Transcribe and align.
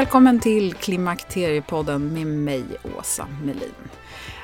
välkommen 0.00 0.40
till 0.40 0.74
Klimakteriepodden 0.74 2.14
med 2.14 2.26
mig, 2.26 2.64
Åsa 2.98 3.26
Melin. 3.44 3.74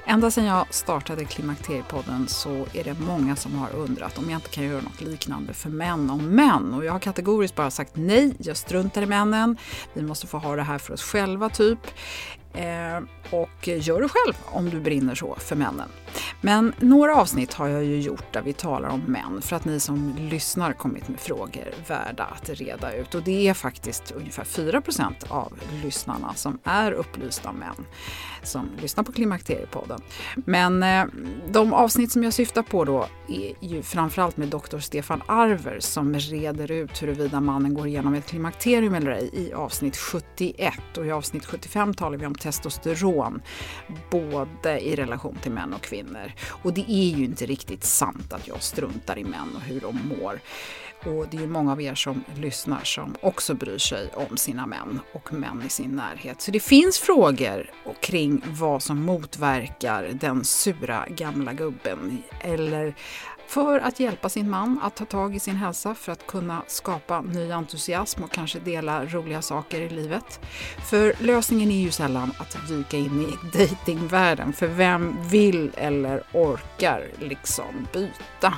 Ända 0.06 0.30
sedan 0.30 0.44
jag 0.44 0.66
startade 0.70 1.24
Klimakteriepodden 1.24 2.28
så 2.28 2.66
är 2.72 2.84
det 2.84 3.00
många 3.00 3.36
som 3.36 3.54
har 3.54 3.74
undrat 3.74 4.18
om 4.18 4.30
jag 4.30 4.38
inte 4.38 4.48
kan 4.48 4.64
göra 4.64 4.80
något 4.80 5.00
liknande 5.00 5.52
för 5.52 5.70
män 5.70 6.10
om 6.10 6.28
män. 6.34 6.74
Och 6.74 6.84
jag 6.84 6.92
har 6.92 6.98
kategoriskt 6.98 7.56
bara 7.56 7.70
sagt 7.70 7.92
nej, 7.94 8.34
jag 8.38 8.56
struntar 8.56 9.02
i 9.02 9.06
männen. 9.06 9.56
Vi 9.92 10.02
måste 10.02 10.26
få 10.26 10.38
ha 10.38 10.56
det 10.56 10.62
här 10.62 10.78
för 10.78 10.94
oss 10.94 11.02
själva, 11.02 11.48
typ. 11.48 11.78
Eh, 12.56 13.02
och 13.30 13.68
gör 13.68 14.00
det 14.00 14.08
själv 14.08 14.34
om 14.44 14.70
du 14.70 14.80
brinner 14.80 15.14
så 15.14 15.34
för 15.38 15.56
männen. 15.56 15.88
Men 16.40 16.72
några 16.78 17.16
avsnitt 17.16 17.54
har 17.54 17.68
jag 17.68 17.84
ju 17.84 18.00
gjort 18.00 18.32
där 18.32 18.42
vi 18.42 18.52
talar 18.52 18.88
om 18.88 19.00
män 19.00 19.42
för 19.42 19.56
att 19.56 19.64
ni 19.64 19.80
som 19.80 20.14
lyssnar 20.18 20.72
kommit 20.72 21.08
med 21.08 21.20
frågor 21.20 21.74
värda 21.88 22.24
att 22.24 22.50
reda 22.50 22.92
ut. 22.96 23.14
Och 23.14 23.22
det 23.22 23.48
är 23.48 23.54
faktiskt 23.54 24.10
ungefär 24.10 24.44
4% 24.44 25.12
av 25.28 25.52
lyssnarna 25.82 26.34
som 26.34 26.58
är 26.64 26.92
upplysta 26.92 27.52
män 27.52 27.86
som 28.42 28.70
lyssnar 28.80 29.04
på 29.04 29.12
Klimakteriepodden. 29.12 30.00
Men 30.34 30.82
eh, 30.82 31.04
de 31.48 31.72
avsnitt 31.72 32.12
som 32.12 32.24
jag 32.24 32.32
syftar 32.32 32.62
på 32.62 32.84
då 32.84 33.06
är 33.28 33.52
ju 33.60 33.82
framförallt 33.82 34.36
med 34.36 34.48
doktor 34.48 34.78
Stefan 34.78 35.22
Arver 35.26 35.80
som 35.80 36.14
reder 36.14 36.70
ut 36.70 37.02
huruvida 37.02 37.40
mannen 37.40 37.74
går 37.74 37.86
igenom 37.86 38.14
ett 38.14 38.26
klimakterium 38.26 38.94
eller 38.94 39.10
ej 39.10 39.30
i 39.32 39.52
avsnitt 39.52 39.96
71. 39.96 40.74
Och 40.96 41.06
i 41.06 41.10
avsnitt 41.10 41.46
75 41.46 41.94
talar 41.94 42.18
vi 42.18 42.26
om 42.26 42.34
testosteron, 42.46 43.42
både 44.10 44.80
i 44.80 44.96
relation 44.96 45.38
till 45.42 45.52
män 45.52 45.74
och 45.74 45.80
kvinnor. 45.80 46.32
Och 46.62 46.72
det 46.72 46.90
är 46.90 47.16
ju 47.16 47.24
inte 47.24 47.46
riktigt 47.46 47.84
sant 47.84 48.32
att 48.32 48.48
jag 48.48 48.62
struntar 48.62 49.18
i 49.18 49.24
män 49.24 49.56
och 49.56 49.62
hur 49.62 49.80
de 49.80 50.00
mår. 50.08 50.40
Och 51.04 51.26
det 51.30 51.36
är 51.36 51.40
ju 51.40 51.46
många 51.46 51.72
av 51.72 51.80
er 51.82 51.94
som 51.94 52.24
lyssnar 52.36 52.84
som 52.84 53.16
också 53.20 53.54
bryr 53.54 53.78
sig 53.78 54.10
om 54.14 54.36
sina 54.36 54.66
män 54.66 55.00
och 55.12 55.32
män 55.32 55.62
i 55.66 55.68
sin 55.68 55.90
närhet. 55.90 56.40
Så 56.40 56.50
det 56.50 56.60
finns 56.60 56.98
frågor 56.98 57.70
kring 58.00 58.42
vad 58.46 58.82
som 58.82 59.02
motverkar 59.02 60.08
den 60.20 60.44
sura 60.44 61.06
gamla 61.08 61.52
gubben 61.52 62.22
eller 62.40 62.94
för 63.46 63.78
att 63.78 64.00
hjälpa 64.00 64.28
sin 64.28 64.50
man 64.50 64.80
att 64.82 64.96
ta 64.96 65.04
tag 65.04 65.36
i 65.36 65.40
sin 65.40 65.56
hälsa 65.56 65.94
för 65.94 66.12
att 66.12 66.26
kunna 66.26 66.62
skapa 66.66 67.20
ny 67.20 67.50
entusiasm 67.52 68.22
och 68.24 68.32
kanske 68.32 68.58
dela 68.58 69.04
roliga 69.04 69.42
saker 69.42 69.80
i 69.80 69.88
livet. 69.88 70.40
För 70.90 71.14
lösningen 71.18 71.70
är 71.70 71.80
ju 71.80 71.90
sällan 71.90 72.32
att 72.38 72.68
dyka 72.68 72.96
in 72.96 73.20
i 73.20 73.58
datingvärlden 73.58 74.52
för 74.52 74.66
vem 74.66 75.16
vill 75.28 75.70
eller 75.76 76.22
orkar 76.32 77.06
liksom 77.18 77.86
byta? 77.92 78.54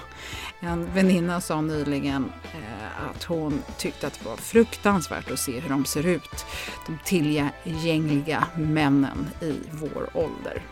En 0.60 0.94
väninna 0.94 1.41
sa 1.41 1.60
nyligen 1.60 2.32
eh, 2.44 3.10
att 3.10 3.25
hon 3.25 3.62
tyckte 3.78 4.06
att 4.06 4.19
det 4.19 4.28
var 4.28 4.37
fruktansvärt 4.37 5.31
att 5.31 5.38
se 5.38 5.60
hur 5.60 5.69
de 5.69 5.84
ser 5.84 6.06
ut, 6.06 6.47
de 6.87 6.98
tillgängliga 7.04 8.47
männen 8.56 9.31
i 9.41 9.54
vår 9.72 10.09
ålder. 10.15 10.62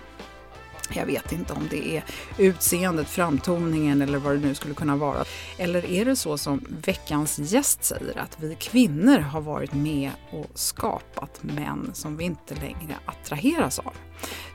Jag 0.92 1.06
vet 1.06 1.32
inte 1.32 1.52
om 1.52 1.68
det 1.70 1.96
är 1.96 2.04
utseendet, 2.38 3.08
framtoningen 3.08 4.02
eller 4.02 4.18
vad 4.18 4.34
det 4.34 4.40
nu 4.40 4.54
skulle 4.54 4.74
kunna 4.74 4.96
vara. 4.96 5.24
Eller 5.58 5.90
är 5.90 6.04
det 6.04 6.16
så 6.16 6.38
som 6.38 6.66
veckans 6.86 7.38
gäst 7.38 7.84
säger, 7.84 8.18
att 8.18 8.36
vi 8.40 8.54
kvinnor 8.54 9.18
har 9.18 9.40
varit 9.40 9.74
med 9.74 10.10
och 10.30 10.46
skapat 10.54 11.42
män 11.42 11.90
som 11.94 12.16
vi 12.16 12.24
inte 12.24 12.54
längre 12.54 12.96
attraheras 13.06 13.78
av? 13.78 13.92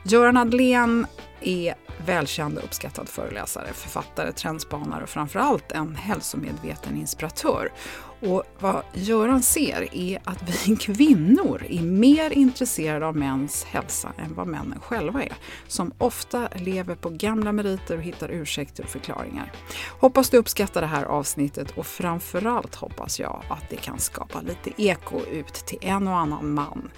Göran 0.04 0.36
Adlén 0.36 1.06
är 1.40 1.74
välkänd 2.06 2.58
och 2.58 2.64
uppskattad 2.64 3.08
föreläsare, 3.08 3.72
författare, 3.72 4.32
trendspanare 4.32 5.02
och 5.02 5.08
framförallt 5.08 5.72
en 5.72 5.96
hälsomedveten 5.96 6.96
inspiratör. 6.96 7.72
Och 8.22 8.42
vad 8.58 8.82
Göran 8.94 9.42
ser 9.42 9.94
är 9.94 10.20
att 10.24 10.66
vi 10.66 10.76
kvinnor 10.80 11.66
är 11.68 11.82
mer 11.82 12.30
intresserade 12.30 13.06
av 13.06 13.16
mäns 13.16 13.64
hälsa 13.64 14.12
än 14.18 14.34
vad 14.34 14.46
männen 14.46 14.80
själva 14.80 15.22
är, 15.22 15.32
som 15.68 15.92
ofta 15.98 16.48
lever 16.56 16.94
på 16.94 17.08
gamla 17.08 17.52
meriter 17.52 17.96
och 17.96 18.02
hittar 18.02 18.28
ursäkter 18.28 18.84
och 18.84 18.90
förklaringar. 18.90 19.52
Hoppas 20.00 20.30
du 20.30 20.36
uppskattar 20.36 20.80
det 20.80 20.86
här 20.86 21.04
avsnittet 21.04 21.70
och 21.70 21.86
framförallt 21.86 22.74
hoppas 22.74 23.20
jag 23.20 23.44
att 23.48 23.70
det 23.70 23.76
kan 23.76 23.98
skapa 23.98 24.40
lite 24.40 24.82
eko 24.82 25.20
ut 25.26 25.54
till 25.54 25.78
en 25.80 26.08
och 26.08 26.18
annan 26.18 26.54
man. 26.54 26.90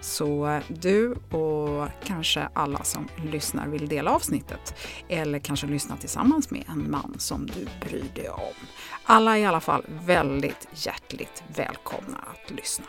Så 0.00 0.60
du 0.68 1.14
och 1.30 1.88
kanske 2.04 2.48
alla 2.52 2.84
som 2.84 3.08
lyssnar 3.32 3.68
vill 3.68 3.88
dela 3.88 4.10
avsnittet 4.10 4.74
eller 5.08 5.38
kanske 5.38 5.66
lyssna 5.66 5.96
tillsammans 5.96 6.50
med 6.50 6.64
en 6.68 6.90
man 6.90 7.14
som 7.18 7.46
du 7.46 7.88
bryr 7.88 8.10
dig 8.14 8.28
om. 8.28 8.66
Alla 9.04 9.38
är 9.38 9.42
i 9.42 9.44
alla 9.44 9.60
fall 9.60 9.84
väldigt 10.06 10.68
hjärtligt 10.74 11.44
välkomna 11.56 12.16
att 12.16 12.50
lyssna. 12.50 12.84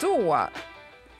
Då, 0.00 0.38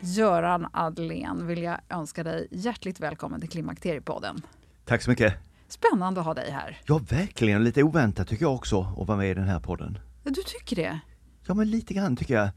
Göran 0.01 0.67
Adlén, 0.73 1.47
vill 1.47 1.63
jag 1.63 1.81
önska 1.89 2.25
dig 2.25 2.49
hjärtligt 2.51 3.01
välkommen 3.01 3.41
till 3.41 3.51
Klimakteriepodden. 3.51 4.43
Tack 4.85 5.03
så 5.03 5.11
mycket. 5.11 5.35
Spännande 5.69 6.21
att 6.21 6.27
ha 6.27 6.35
dig 6.35 6.51
här. 6.51 6.79
Ja, 6.85 7.01
verkligen. 7.11 7.65
Lite 7.65 7.83
oväntat 7.83 8.29
tycker 8.29 8.45
jag 8.45 8.55
också 8.55 8.95
att 9.01 9.09
vara 9.09 9.19
med 9.19 9.31
i 9.31 9.35
den 9.35 9.49
här 9.49 9.61
podden. 9.61 9.99
Du 10.25 10.43
tycker 10.47 10.77
det? 10.77 11.01
Ja, 11.47 11.55
men 11.55 11.71
lite 11.71 11.95
grann 11.95 12.17
tycker 12.17 12.35
jag. 12.35 12.49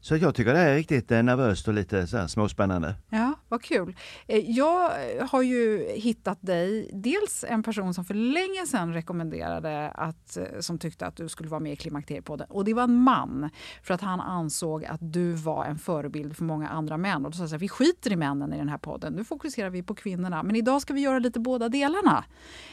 Så 0.00 0.16
jag 0.16 0.34
tycker 0.34 0.54
det 0.54 0.60
är 0.60 0.74
riktigt 0.74 1.10
eh, 1.10 1.22
nervöst 1.22 1.68
och 1.68 1.74
lite 1.74 2.06
så 2.06 2.18
här 2.18 2.26
småspännande. 2.26 2.94
Ja, 3.08 3.23
Vad 3.48 3.62
kul. 3.62 3.96
Eh, 4.26 4.50
jag 4.50 4.90
har 5.26 5.42
ju 5.42 5.88
hittat 5.96 6.38
dig, 6.40 6.90
dels 6.92 7.44
en 7.48 7.62
person 7.62 7.94
som 7.94 8.04
för 8.04 8.14
länge 8.14 8.66
sedan 8.66 8.92
rekommenderade 8.92 9.90
att, 9.90 10.36
eh, 10.36 10.44
som 10.60 10.78
tyckte 10.78 11.06
att 11.06 11.16
du 11.16 11.28
skulle 11.28 11.48
vara 11.48 11.60
med 11.60 11.72
i 11.72 11.76
Klimakteriepodden. 11.76 12.46
Och 12.50 12.64
det 12.64 12.74
var 12.74 12.82
en 12.82 12.96
man, 12.96 13.50
för 13.82 13.94
att 13.94 14.00
han 14.00 14.20
ansåg 14.20 14.84
att 14.84 15.12
du 15.12 15.32
var 15.32 15.64
en 15.64 15.78
förebild 15.78 16.36
för 16.36 16.44
många 16.44 16.68
andra 16.68 16.96
män. 16.96 17.24
Och 17.24 17.30
då 17.30 17.36
sa 17.36 17.54
jag 17.54 17.58
vi 17.58 17.68
skiter 17.68 18.12
i 18.12 18.16
männen 18.16 18.52
i 18.52 18.56
den 18.56 18.68
här 18.68 18.78
podden, 18.78 19.12
nu 19.12 19.24
fokuserar 19.24 19.70
vi 19.70 19.82
på 19.82 19.94
kvinnorna. 19.94 20.42
Men 20.42 20.56
idag 20.56 20.82
ska 20.82 20.94
vi 20.94 21.00
göra 21.00 21.18
lite 21.18 21.40
båda 21.40 21.68
delarna. 21.68 22.24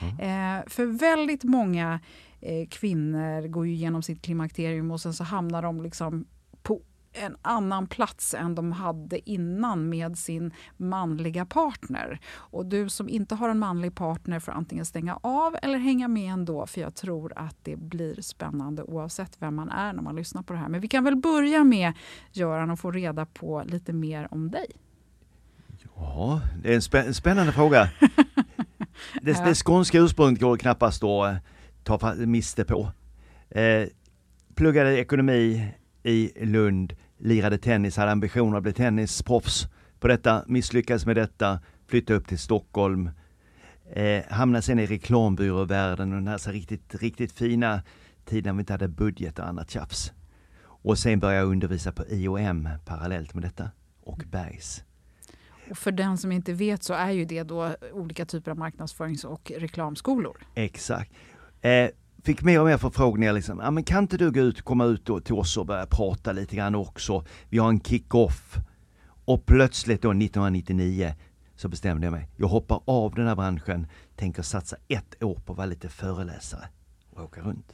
Mm. 0.01 0.59
Eh, 0.59 0.63
för 0.67 0.85
väldigt 0.85 1.43
många 1.43 1.99
eh, 2.41 2.67
kvinnor 2.67 3.47
går 3.47 3.67
ju 3.67 3.73
igenom 3.73 4.03
sitt 4.03 4.21
klimakterium 4.21 4.91
och 4.91 5.01
sen 5.01 5.13
så 5.13 5.23
hamnar 5.23 5.61
de 5.61 5.81
liksom 5.81 6.25
en 7.13 7.37
annan 7.41 7.87
plats 7.87 8.33
än 8.33 8.55
de 8.55 8.71
hade 8.71 9.29
innan 9.29 9.89
med 9.89 10.17
sin 10.17 10.53
manliga 10.77 11.45
partner. 11.45 12.19
Och 12.33 12.65
du 12.65 12.89
som 12.89 13.09
inte 13.09 13.35
har 13.35 13.49
en 13.49 13.59
manlig 13.59 13.95
partner 13.95 14.39
får 14.39 14.51
antingen 14.51 14.85
stänga 14.85 15.19
av 15.21 15.55
eller 15.61 15.77
hänga 15.77 16.07
med 16.07 16.33
ändå 16.33 16.65
för 16.65 16.81
jag 16.81 16.95
tror 16.95 17.33
att 17.35 17.57
det 17.63 17.75
blir 17.75 18.21
spännande 18.21 18.83
oavsett 18.83 19.41
vem 19.41 19.55
man 19.55 19.69
är 19.69 19.93
när 19.93 20.01
man 20.01 20.15
lyssnar 20.15 20.43
på 20.43 20.53
det 20.53 20.59
här. 20.59 20.69
Men 20.69 20.81
vi 20.81 20.87
kan 20.87 21.03
väl 21.03 21.15
börja 21.15 21.63
med 21.63 21.93
Göran 22.31 22.69
och 22.69 22.79
få 22.79 22.91
reda 22.91 23.25
på 23.25 23.63
lite 23.65 23.93
mer 23.93 24.27
om 24.31 24.51
dig. 24.51 24.67
Ja, 25.95 26.41
det 26.63 26.71
är 26.71 26.75
en, 26.75 26.81
spä 26.81 27.03
en 27.03 27.13
spännande 27.13 27.51
fråga. 27.51 27.89
det, 29.21 29.45
det 29.45 29.55
skånska 29.55 29.99
ursprunget 29.99 30.41
går 30.41 30.57
knappast 30.57 31.03
att 31.03 31.33
eh, 31.33 31.37
ta 31.83 32.13
miste 32.15 32.65
på. 32.65 32.91
Eh, 33.49 33.87
pluggade 34.55 34.99
ekonomi 34.99 35.71
i 36.03 36.45
Lund, 36.45 36.93
lirade 37.17 37.57
tennis, 37.57 37.97
hade 37.97 38.11
ambitioner 38.11 38.57
att 38.57 38.63
bli 38.63 38.73
tennisproffs 38.73 39.67
på 39.99 40.07
detta, 40.07 40.43
misslyckades 40.47 41.05
med 41.05 41.15
detta, 41.15 41.59
flyttade 41.87 42.19
upp 42.19 42.27
till 42.27 42.39
Stockholm, 42.39 43.09
eh, 43.93 44.23
hamnade 44.29 44.61
sen 44.61 44.79
i 44.79 44.85
reklambyråvärlden 44.85 46.11
och 46.11 46.17
den 46.17 46.27
här 46.27 46.37
så 46.37 46.51
riktigt, 46.51 46.95
riktigt 46.95 47.31
fina 47.31 47.81
tiden 48.25 48.57
vi 48.57 48.61
inte 48.61 48.73
hade 48.73 48.87
budget 48.87 49.39
och 49.39 49.47
annat 49.47 49.69
tjafs. 49.69 50.13
Och 50.63 50.97
sen 50.97 51.19
började 51.19 51.39
jag 51.39 51.51
undervisa 51.51 51.91
på 51.91 52.05
IOM 52.07 52.69
parallellt 52.85 53.33
med 53.33 53.43
detta 53.43 53.69
och 54.03 54.23
Bergs. 54.31 54.83
Och 55.69 55.77
för 55.77 55.91
den 55.91 56.17
som 56.17 56.31
inte 56.31 56.53
vet 56.53 56.83
så 56.83 56.93
är 56.93 57.11
ju 57.11 57.25
det 57.25 57.43
då 57.43 57.75
olika 57.93 58.25
typer 58.25 58.51
av 58.51 58.57
marknadsförings 58.57 59.23
och 59.23 59.51
reklamskolor. 59.57 60.37
Exakt. 60.55 61.11
Eh, 61.61 61.89
fick 62.23 62.41
mer 62.41 62.59
och 62.59 62.65
mer 62.65 62.77
förfrågningar 62.77 63.33
liksom, 63.33 63.59
ah, 63.59 63.71
men 63.71 63.83
kan 63.83 64.03
inte 64.03 64.17
du 64.17 64.31
gå 64.31 64.39
ut, 64.39 64.61
komma 64.61 64.85
ut 64.85 65.05
då 65.05 65.19
till 65.19 65.33
oss 65.33 65.57
och 65.57 65.65
börja 65.65 65.85
prata 65.85 66.31
lite 66.31 66.55
grann 66.55 66.75
också? 66.75 67.25
Vi 67.49 67.57
har 67.57 67.69
en 67.69 67.81
kick-off. 67.81 68.57
Och 69.25 69.45
plötsligt 69.45 70.01
då 70.01 70.09
1999 70.09 71.13
så 71.55 71.69
bestämde 71.69 72.05
jag 72.05 72.11
mig. 72.11 72.29
Jag 72.35 72.47
hoppar 72.47 72.81
av 72.85 73.15
den 73.15 73.27
här 73.27 73.35
branschen, 73.35 73.87
tänker 74.15 74.41
satsa 74.41 74.75
ett 74.87 75.23
år 75.23 75.35
på 75.45 75.51
att 75.53 75.57
vara 75.57 75.67
lite 75.67 75.89
föreläsare 75.89 76.65
och 77.09 77.23
åka 77.23 77.41
runt. 77.41 77.73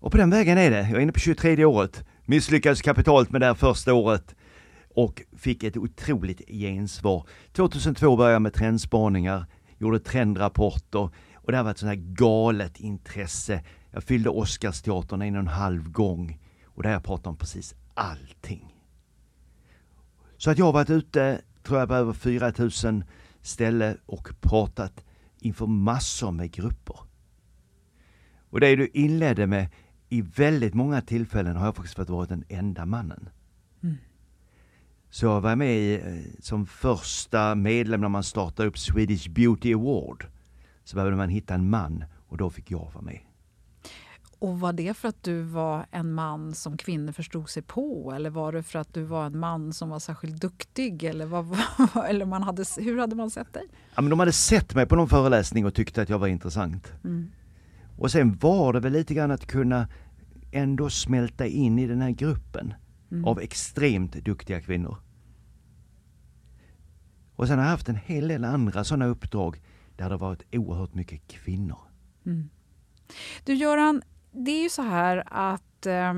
Och 0.00 0.12
på 0.12 0.18
den 0.18 0.30
vägen 0.30 0.58
är 0.58 0.70
det. 0.70 0.80
Jag 0.80 0.90
är 0.90 1.00
inne 1.00 1.12
på 1.12 1.20
23 1.20 1.64
året. 1.64 2.04
Misslyckades 2.24 2.82
kapitalt 2.82 3.30
med 3.30 3.40
det 3.40 3.46
här 3.46 3.54
första 3.54 3.94
året 3.94 4.34
och 4.94 5.22
fick 5.36 5.62
ett 5.62 5.76
otroligt 5.76 6.48
gensvar. 6.48 7.26
2002 7.52 8.16
började 8.16 8.32
jag 8.32 8.42
med 8.42 8.54
trendspaningar, 8.54 9.46
gjorde 9.78 10.00
trendrapporter, 10.00 11.10
och 11.48 11.52
det 11.52 11.58
har 11.58 11.64
varit 11.64 11.74
ett 11.74 11.80
sånt 11.80 11.88
här 11.90 12.14
galet 12.14 12.80
intresse. 12.80 13.62
Jag 13.90 14.04
fyllde 14.04 14.28
Oscarsteatern 14.28 15.22
en 15.22 15.34
och 15.34 15.40
en 15.40 15.46
halv 15.46 15.90
gång 15.90 16.38
och 16.64 16.82
där 16.82 16.90
jag 16.90 17.04
pratat 17.04 17.26
om 17.26 17.36
precis 17.36 17.74
allting. 17.94 18.74
Så 20.36 20.50
att 20.50 20.58
jag 20.58 20.64
har 20.64 20.72
varit 20.72 20.90
ute, 20.90 21.40
tror 21.62 21.78
jag, 21.78 21.88
på 21.88 21.94
över 21.94 22.12
4000 22.12 23.04
ställen 23.42 23.98
och 24.06 24.28
pratat 24.40 25.04
inför 25.38 25.66
massor 25.66 26.30
med 26.30 26.50
grupper. 26.50 26.96
Och 28.50 28.60
det 28.60 28.76
du 28.76 28.86
inledde 28.86 29.46
med, 29.46 29.68
i 30.08 30.22
väldigt 30.22 30.74
många 30.74 31.00
tillfällen 31.00 31.56
har 31.56 31.64
jag 31.64 31.76
faktiskt 31.76 31.96
fått 31.96 32.10
vara 32.10 32.26
den 32.26 32.44
enda 32.48 32.86
mannen. 32.86 33.28
Mm. 33.82 33.96
Så 35.10 35.26
jag 35.26 35.40
var 35.40 35.56
med 35.56 35.76
i, 35.76 35.94
eh, 35.94 36.40
som 36.40 36.66
första 36.66 37.54
medlem 37.54 38.00
när 38.00 38.08
man 38.08 38.24
startade 38.24 38.68
upp 38.68 38.78
Swedish 38.78 39.30
Beauty 39.30 39.74
Award 39.74 40.26
så 40.88 40.96
behövde 40.96 41.16
man 41.16 41.28
hitta 41.28 41.54
en 41.54 41.70
man 41.70 42.04
och 42.28 42.36
då 42.36 42.50
fick 42.50 42.70
jag 42.70 42.90
vara 42.94 43.04
med. 43.04 43.18
Och 44.38 44.60
var 44.60 44.72
det 44.72 44.94
för 44.94 45.08
att 45.08 45.22
du 45.22 45.42
var 45.42 45.86
en 45.90 46.12
man 46.12 46.54
som 46.54 46.76
kvinnor 46.76 47.12
förstod 47.12 47.48
sig 47.48 47.62
på 47.62 48.12
eller 48.16 48.30
var 48.30 48.52
det 48.52 48.62
för 48.62 48.78
att 48.78 48.94
du 48.94 49.02
var 49.02 49.26
en 49.26 49.38
man 49.38 49.72
som 49.72 49.88
var 49.88 49.98
särskilt 49.98 50.40
duktig? 50.40 51.04
Eller, 51.04 51.26
vad, 51.26 51.58
eller 52.08 52.24
man 52.24 52.42
hade, 52.42 52.64
hur 52.76 52.98
hade 52.98 53.16
man 53.16 53.30
sett 53.30 53.52
dig? 53.52 53.62
Ja, 53.94 54.02
men 54.02 54.10
de 54.10 54.18
hade 54.18 54.32
sett 54.32 54.74
mig 54.74 54.86
på 54.86 54.96
någon 54.96 55.08
föreläsning 55.08 55.66
och 55.66 55.74
tyckte 55.74 56.02
att 56.02 56.08
jag 56.08 56.18
var 56.18 56.26
intressant. 56.26 56.92
Mm. 57.04 57.30
Och 57.98 58.10
sen 58.10 58.36
var 58.36 58.72
det 58.72 58.80
väl 58.80 58.92
lite 58.92 59.14
grann 59.14 59.30
att 59.30 59.46
kunna 59.46 59.88
ändå 60.52 60.90
smälta 60.90 61.46
in 61.46 61.78
i 61.78 61.86
den 61.86 62.00
här 62.00 62.10
gruppen 62.10 62.74
mm. 63.10 63.24
av 63.24 63.40
extremt 63.40 64.12
duktiga 64.12 64.60
kvinnor. 64.60 64.96
Och 67.36 67.48
sen 67.48 67.58
har 67.58 67.64
jag 67.64 67.70
haft 67.70 67.88
en 67.88 67.98
hel 68.06 68.28
del 68.28 68.44
andra 68.44 68.84
sådana 68.84 69.06
uppdrag 69.06 69.60
där 69.98 70.10
det 70.10 70.16
varit 70.16 70.42
oerhört 70.52 70.94
mycket 70.94 71.28
kvinnor. 71.28 71.78
Mm. 72.26 72.50
Du 73.44 73.54
Göran, 73.54 74.02
det 74.30 74.50
är 74.50 74.62
ju 74.62 74.68
så 74.68 74.82
här 74.82 75.22
att 75.26 75.86
eh, 75.86 76.14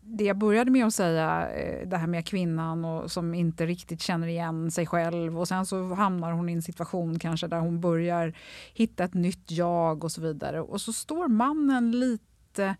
det 0.00 0.24
jag 0.24 0.38
började 0.38 0.70
med 0.70 0.86
att 0.86 0.94
säga, 0.94 1.50
eh, 1.50 1.88
det 1.88 1.96
här 1.96 2.06
med 2.06 2.26
kvinnan 2.26 2.84
och, 2.84 3.10
som 3.10 3.34
inte 3.34 3.66
riktigt 3.66 4.02
känner 4.02 4.26
igen 4.26 4.70
sig 4.70 4.86
själv 4.86 5.38
och 5.38 5.48
sen 5.48 5.66
så 5.66 5.94
hamnar 5.94 6.32
hon 6.32 6.48
i 6.48 6.52
en 6.52 6.62
situation 6.62 7.18
kanske 7.18 7.46
där 7.46 7.60
hon 7.60 7.80
börjar 7.80 8.34
hitta 8.74 9.04
ett 9.04 9.14
nytt 9.14 9.50
jag 9.50 10.04
och 10.04 10.12
så 10.12 10.20
vidare. 10.20 10.60
Och 10.60 10.80
så 10.80 10.92
står 10.92 11.28
mannen 11.28 11.90
lite 11.90 12.76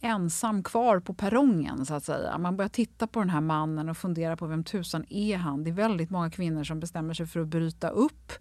ensam 0.00 0.62
kvar 0.62 1.00
på 1.00 1.14
perrongen 1.14 1.86
så 1.86 1.94
att 1.94 2.04
säga. 2.04 2.38
Man 2.38 2.56
börjar 2.56 2.68
titta 2.68 3.06
på 3.06 3.20
den 3.20 3.30
här 3.30 3.40
mannen 3.40 3.88
och 3.88 3.96
fundera 3.96 4.36
på 4.36 4.46
vem 4.46 4.64
tusan 4.64 5.04
är 5.08 5.36
han? 5.36 5.64
Det 5.64 5.70
är 5.70 5.74
väldigt 5.74 6.10
många 6.10 6.30
kvinnor 6.30 6.64
som 6.64 6.80
bestämmer 6.80 7.14
sig 7.14 7.26
för 7.26 7.40
att 7.40 7.48
bryta 7.48 7.88
upp 7.88 8.32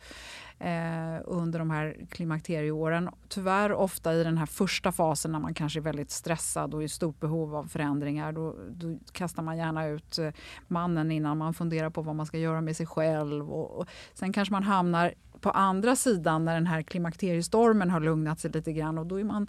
eh, 0.60 1.22
under 1.26 1.60
de 1.60 1.70
här 1.70 1.98
klimakterieåren. 2.10 3.10
Tyvärr 3.28 3.72
ofta 3.72 4.14
i 4.14 4.24
den 4.24 4.38
här 4.38 4.46
första 4.46 4.92
fasen 4.92 5.32
när 5.32 5.40
man 5.40 5.54
kanske 5.54 5.80
är 5.80 5.82
väldigt 5.82 6.12
stressad 6.12 6.74
och 6.74 6.84
i 6.84 6.90
stort 6.90 7.20
behov 7.20 7.56
av 7.56 7.64
förändringar. 7.64 8.32
Då, 8.32 8.56
då 8.70 9.00
kastar 9.12 9.44
man 9.44 9.58
gärna 9.58 9.88
ut 9.88 10.18
eh, 10.18 10.32
mannen 10.68 11.12
innan 11.12 11.38
man 11.38 11.54
funderar 11.54 11.90
på 11.90 12.02
vad 12.02 12.16
man 12.16 12.26
ska 12.26 12.38
göra 12.38 12.62
med 12.62 12.76
sig 12.76 12.86
själv. 12.86 13.52
Och, 13.52 13.80
och 13.80 13.88
sen 14.14 14.34
kanske 14.34 14.52
man 14.52 14.64
hamnar 14.64 15.14
på 15.42 15.52
andra 15.52 15.96
sidan 15.96 16.46
när 16.46 16.54
den 16.54 16.68
här 16.68 16.82
klimakteriestormen 16.82 17.90
har 17.90 18.00
lugnat 18.00 18.40
sig 18.40 18.52
lite 18.52 18.74
grann 18.74 18.98
och 18.98 19.06
då 19.06 19.20
är 19.20 19.24
man 19.24 19.48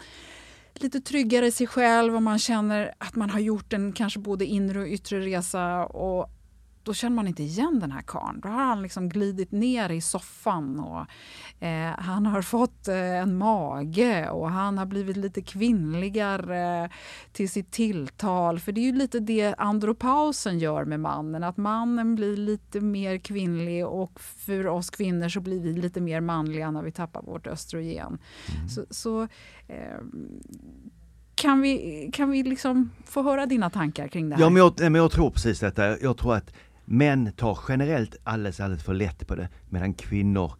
lite 0.82 1.00
tryggare 1.00 1.46
i 1.46 1.50
sig 1.50 1.66
själv 1.66 2.14
och 2.14 2.22
man 2.22 2.38
känner 2.38 2.94
att 2.98 3.14
man 3.16 3.30
har 3.30 3.40
gjort 3.40 3.72
en 3.72 3.92
kanske 3.92 4.18
både 4.18 4.46
inre 4.46 4.80
och 4.80 4.86
yttre 4.86 5.20
resa 5.20 5.84
och 5.86 6.30
då 6.82 6.94
känner 6.94 7.16
man 7.16 7.28
inte 7.28 7.42
igen 7.42 7.80
den 7.80 7.92
här 7.92 8.02
karln. 8.02 8.40
Då 8.40 8.48
har 8.48 8.64
han 8.64 8.82
liksom 8.82 9.08
glidit 9.08 9.52
ner 9.52 9.90
i 9.90 10.00
soffan 10.00 10.80
och 10.80 11.06
eh, 11.66 11.90
han 11.98 12.26
har 12.26 12.42
fått 12.42 12.88
eh, 12.88 12.96
en 12.96 13.38
mage 13.38 14.30
och 14.30 14.50
han 14.50 14.78
har 14.78 14.86
blivit 14.86 15.16
lite 15.16 15.42
kvinnligare 15.42 16.90
till 17.32 17.50
sitt 17.50 17.70
tilltal. 17.70 18.60
För 18.60 18.72
det 18.72 18.80
är 18.80 18.84
ju 18.84 18.92
lite 18.92 19.20
det 19.20 19.54
andropausen 19.58 20.58
gör 20.58 20.84
med 20.84 21.00
mannen, 21.00 21.44
att 21.44 21.56
mannen 21.56 22.14
blir 22.14 22.36
lite 22.36 22.80
mer 22.80 23.18
kvinnlig 23.18 23.86
och 23.86 24.20
för 24.20 24.66
oss 24.66 24.90
kvinnor 24.90 25.28
så 25.28 25.40
blir 25.40 25.60
vi 25.60 25.72
lite 25.72 26.00
mer 26.00 26.20
manliga 26.20 26.70
när 26.70 26.82
vi 26.82 26.92
tappar 26.92 27.22
vårt 27.22 27.46
östrogen. 27.46 28.18
Mm. 28.56 28.68
Så, 28.68 28.84
så 28.90 29.22
eh, 29.68 30.00
kan 31.34 31.60
vi, 31.60 32.10
kan 32.12 32.30
vi 32.30 32.42
liksom 32.42 32.90
få 33.04 33.22
höra 33.22 33.46
dina 33.46 33.70
tankar 33.70 34.08
kring 34.08 34.28
det 34.28 34.36
här? 34.36 34.42
Ja, 34.42 34.50
men 34.50 34.56
jag, 34.56 34.80
men 34.80 34.94
jag 34.94 35.10
tror 35.10 35.30
precis 35.30 35.60
detta. 35.60 35.98
Jag 35.98 36.16
tror 36.16 36.34
att 36.34 36.52
Män 36.92 37.32
tar 37.32 37.58
generellt 37.68 38.16
alldeles, 38.24 38.60
alldeles 38.60 38.84
för 38.84 38.94
lätt 38.94 39.26
på 39.26 39.34
det, 39.34 39.48
medan 39.68 39.94
kvinnor 39.94 40.52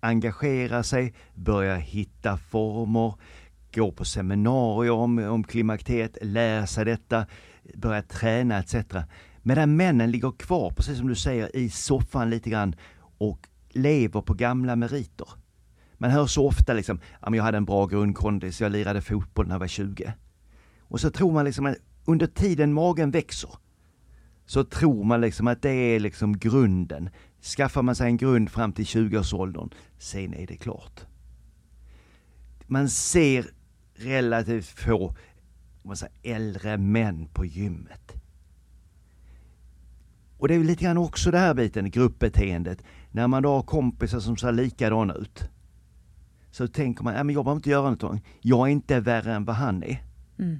engagerar 0.00 0.82
sig, 0.82 1.14
börjar 1.34 1.76
hitta 1.76 2.36
former, 2.36 3.14
går 3.74 3.92
på 3.92 4.04
seminarier 4.04 4.92
om, 4.92 5.18
om 5.18 5.44
klimakteriet, 5.44 6.18
lär 6.22 6.66
sig 6.66 6.84
detta, 6.84 7.26
börjar 7.74 8.02
träna 8.02 8.58
etc. 8.58 8.74
Medan 9.42 9.76
männen 9.76 10.10
ligger 10.10 10.30
kvar, 10.30 10.70
precis 10.70 10.98
som 10.98 11.08
du 11.08 11.14
säger, 11.14 11.56
i 11.56 11.70
soffan 11.70 12.30
lite 12.30 12.50
grann 12.50 12.74
och 13.18 13.48
lever 13.70 14.20
på 14.20 14.34
gamla 14.34 14.76
meriter. 14.76 15.28
Man 15.94 16.10
hör 16.10 16.26
så 16.26 16.46
ofta 16.46 16.72
liksom, 16.72 17.00
jag 17.20 17.42
hade 17.42 17.56
en 17.56 17.64
bra 17.64 17.86
grundkondis, 17.86 18.60
jag 18.60 18.72
lirade 18.72 19.00
fotboll 19.00 19.46
när 19.46 19.54
jag 19.54 19.60
var 19.60 19.66
20. 19.66 20.12
Och 20.80 21.00
så 21.00 21.10
tror 21.10 21.32
man 21.32 21.44
liksom 21.44 21.66
att 21.66 21.76
under 22.04 22.26
tiden 22.26 22.72
magen 22.72 23.10
växer, 23.10 23.50
så 24.48 24.64
tror 24.64 25.04
man 25.04 25.20
liksom 25.20 25.46
att 25.46 25.62
det 25.62 25.70
är 25.70 26.00
liksom 26.00 26.38
grunden. 26.38 27.10
Skaffar 27.56 27.82
man 27.82 27.94
sig 27.94 28.06
en 28.06 28.16
grund 28.16 28.50
fram 28.50 28.72
till 28.72 28.84
20-årsåldern, 28.84 29.70
sen 29.98 30.34
är 30.34 30.46
det 30.46 30.56
klart. 30.56 31.00
Man 32.66 32.88
ser 32.88 33.46
relativt 33.94 34.66
få 34.66 35.14
man 35.82 35.96
säger, 35.96 36.14
äldre 36.22 36.78
män 36.78 37.28
på 37.32 37.44
gymmet. 37.44 38.12
Och 40.38 40.48
det 40.48 40.54
är 40.54 40.64
lite 40.64 40.84
grann 40.84 40.98
också 40.98 41.30
det 41.30 41.38
här 41.38 41.54
biten, 41.54 41.90
gruppbeteendet. 41.90 42.82
När 43.10 43.26
man 43.26 43.42
då 43.42 43.48
har 43.48 43.62
kompisar 43.62 44.20
som 44.20 44.36
ser 44.36 44.52
likadana 44.52 45.14
ut. 45.14 45.44
Så 46.50 46.68
tänker 46.68 47.04
man, 47.04 47.14
ja 47.14 47.24
men 47.24 47.34
jag 47.34 47.44
behöver 47.44 47.58
inte 47.58 47.70
göra 47.70 47.82
någonting. 47.82 48.24
Jag 48.40 48.68
är 48.68 48.72
inte 48.72 49.00
värre 49.00 49.34
än 49.34 49.44
vad 49.44 49.56
han 49.56 49.82
är. 49.82 50.02
Mm. 50.38 50.58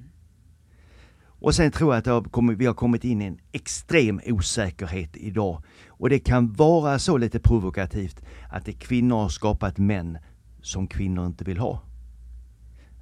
Och 1.41 1.55
sen 1.55 1.71
tror 1.71 1.93
jag 1.93 1.99
att 1.99 2.05
har 2.05 2.21
kommit, 2.21 2.57
vi 2.57 2.65
har 2.65 2.73
kommit 2.73 3.03
in 3.03 3.21
i 3.21 3.25
en 3.25 3.39
extrem 3.51 4.21
osäkerhet 4.25 5.17
idag. 5.17 5.63
Och 5.87 6.09
det 6.09 6.19
kan 6.19 6.53
vara 6.53 6.99
så 6.99 7.17
lite 7.17 7.39
provokativt 7.39 8.21
att 8.49 8.65
det 8.65 8.73
kvinnor 8.73 9.15
har 9.15 9.29
skapat 9.29 9.77
män 9.77 10.17
som 10.61 10.87
kvinnor 10.87 11.25
inte 11.25 11.43
vill 11.43 11.57
ha. 11.57 11.81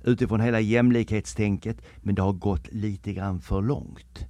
Utifrån 0.04 0.42
hela 0.42 0.60
jämlikhetstänket, 0.60 1.82
men 2.02 2.16
det 2.16 2.22
har 2.22 2.34
gått 2.34 2.68
lite 2.72 3.14
grann 3.14 3.42
för 3.42 3.62
långt. 3.62 4.26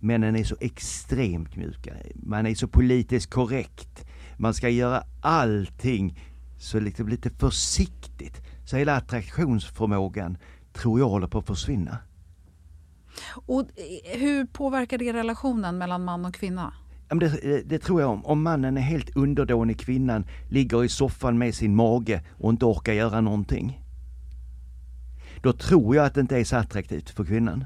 Männen 0.00 0.36
är 0.36 0.44
så 0.44 0.56
extremt 0.60 1.56
mjuka, 1.56 1.94
man 2.14 2.46
är 2.46 2.54
så 2.54 2.68
politiskt 2.68 3.30
korrekt. 3.30 4.06
Man 4.36 4.54
ska 4.54 4.68
göra 4.68 5.02
allting 5.20 6.18
så 6.58 6.80
liksom 6.80 7.08
lite 7.08 7.30
försiktigt. 7.30 8.42
Så 8.64 8.76
hela 8.76 8.96
attraktionsförmågan 8.96 10.36
tror 10.72 11.00
jag 11.00 11.08
håller 11.08 11.26
på 11.26 11.38
att 11.38 11.46
försvinna. 11.46 11.98
Och 13.46 13.60
eh, 13.60 14.18
hur 14.20 14.44
påverkar 14.44 14.98
det 14.98 15.12
relationen 15.12 15.78
mellan 15.78 16.04
man 16.04 16.24
och 16.24 16.34
kvinna? 16.34 16.72
Det, 17.08 17.26
eh, 17.26 17.60
det, 17.64 17.78
tror 17.78 18.00
jag 18.00 18.10
om. 18.10 18.26
Om 18.26 18.42
mannen 18.42 18.76
är 18.76 18.80
helt 18.80 19.16
underdånig 19.16 19.78
kvinnan, 19.78 20.24
ligger 20.48 20.84
i 20.84 20.88
soffan 20.88 21.38
med 21.38 21.54
sin 21.54 21.76
mage 21.76 22.22
och 22.38 22.50
inte 22.50 22.64
orkar 22.64 22.92
göra 22.92 23.20
någonting. 23.20 23.80
Då 25.42 25.52
tror 25.52 25.96
jag 25.96 26.06
att 26.06 26.14
det 26.14 26.20
inte 26.20 26.38
är 26.38 26.44
så 26.44 26.56
attraktivt 26.56 27.10
för 27.10 27.24
kvinnan. 27.24 27.64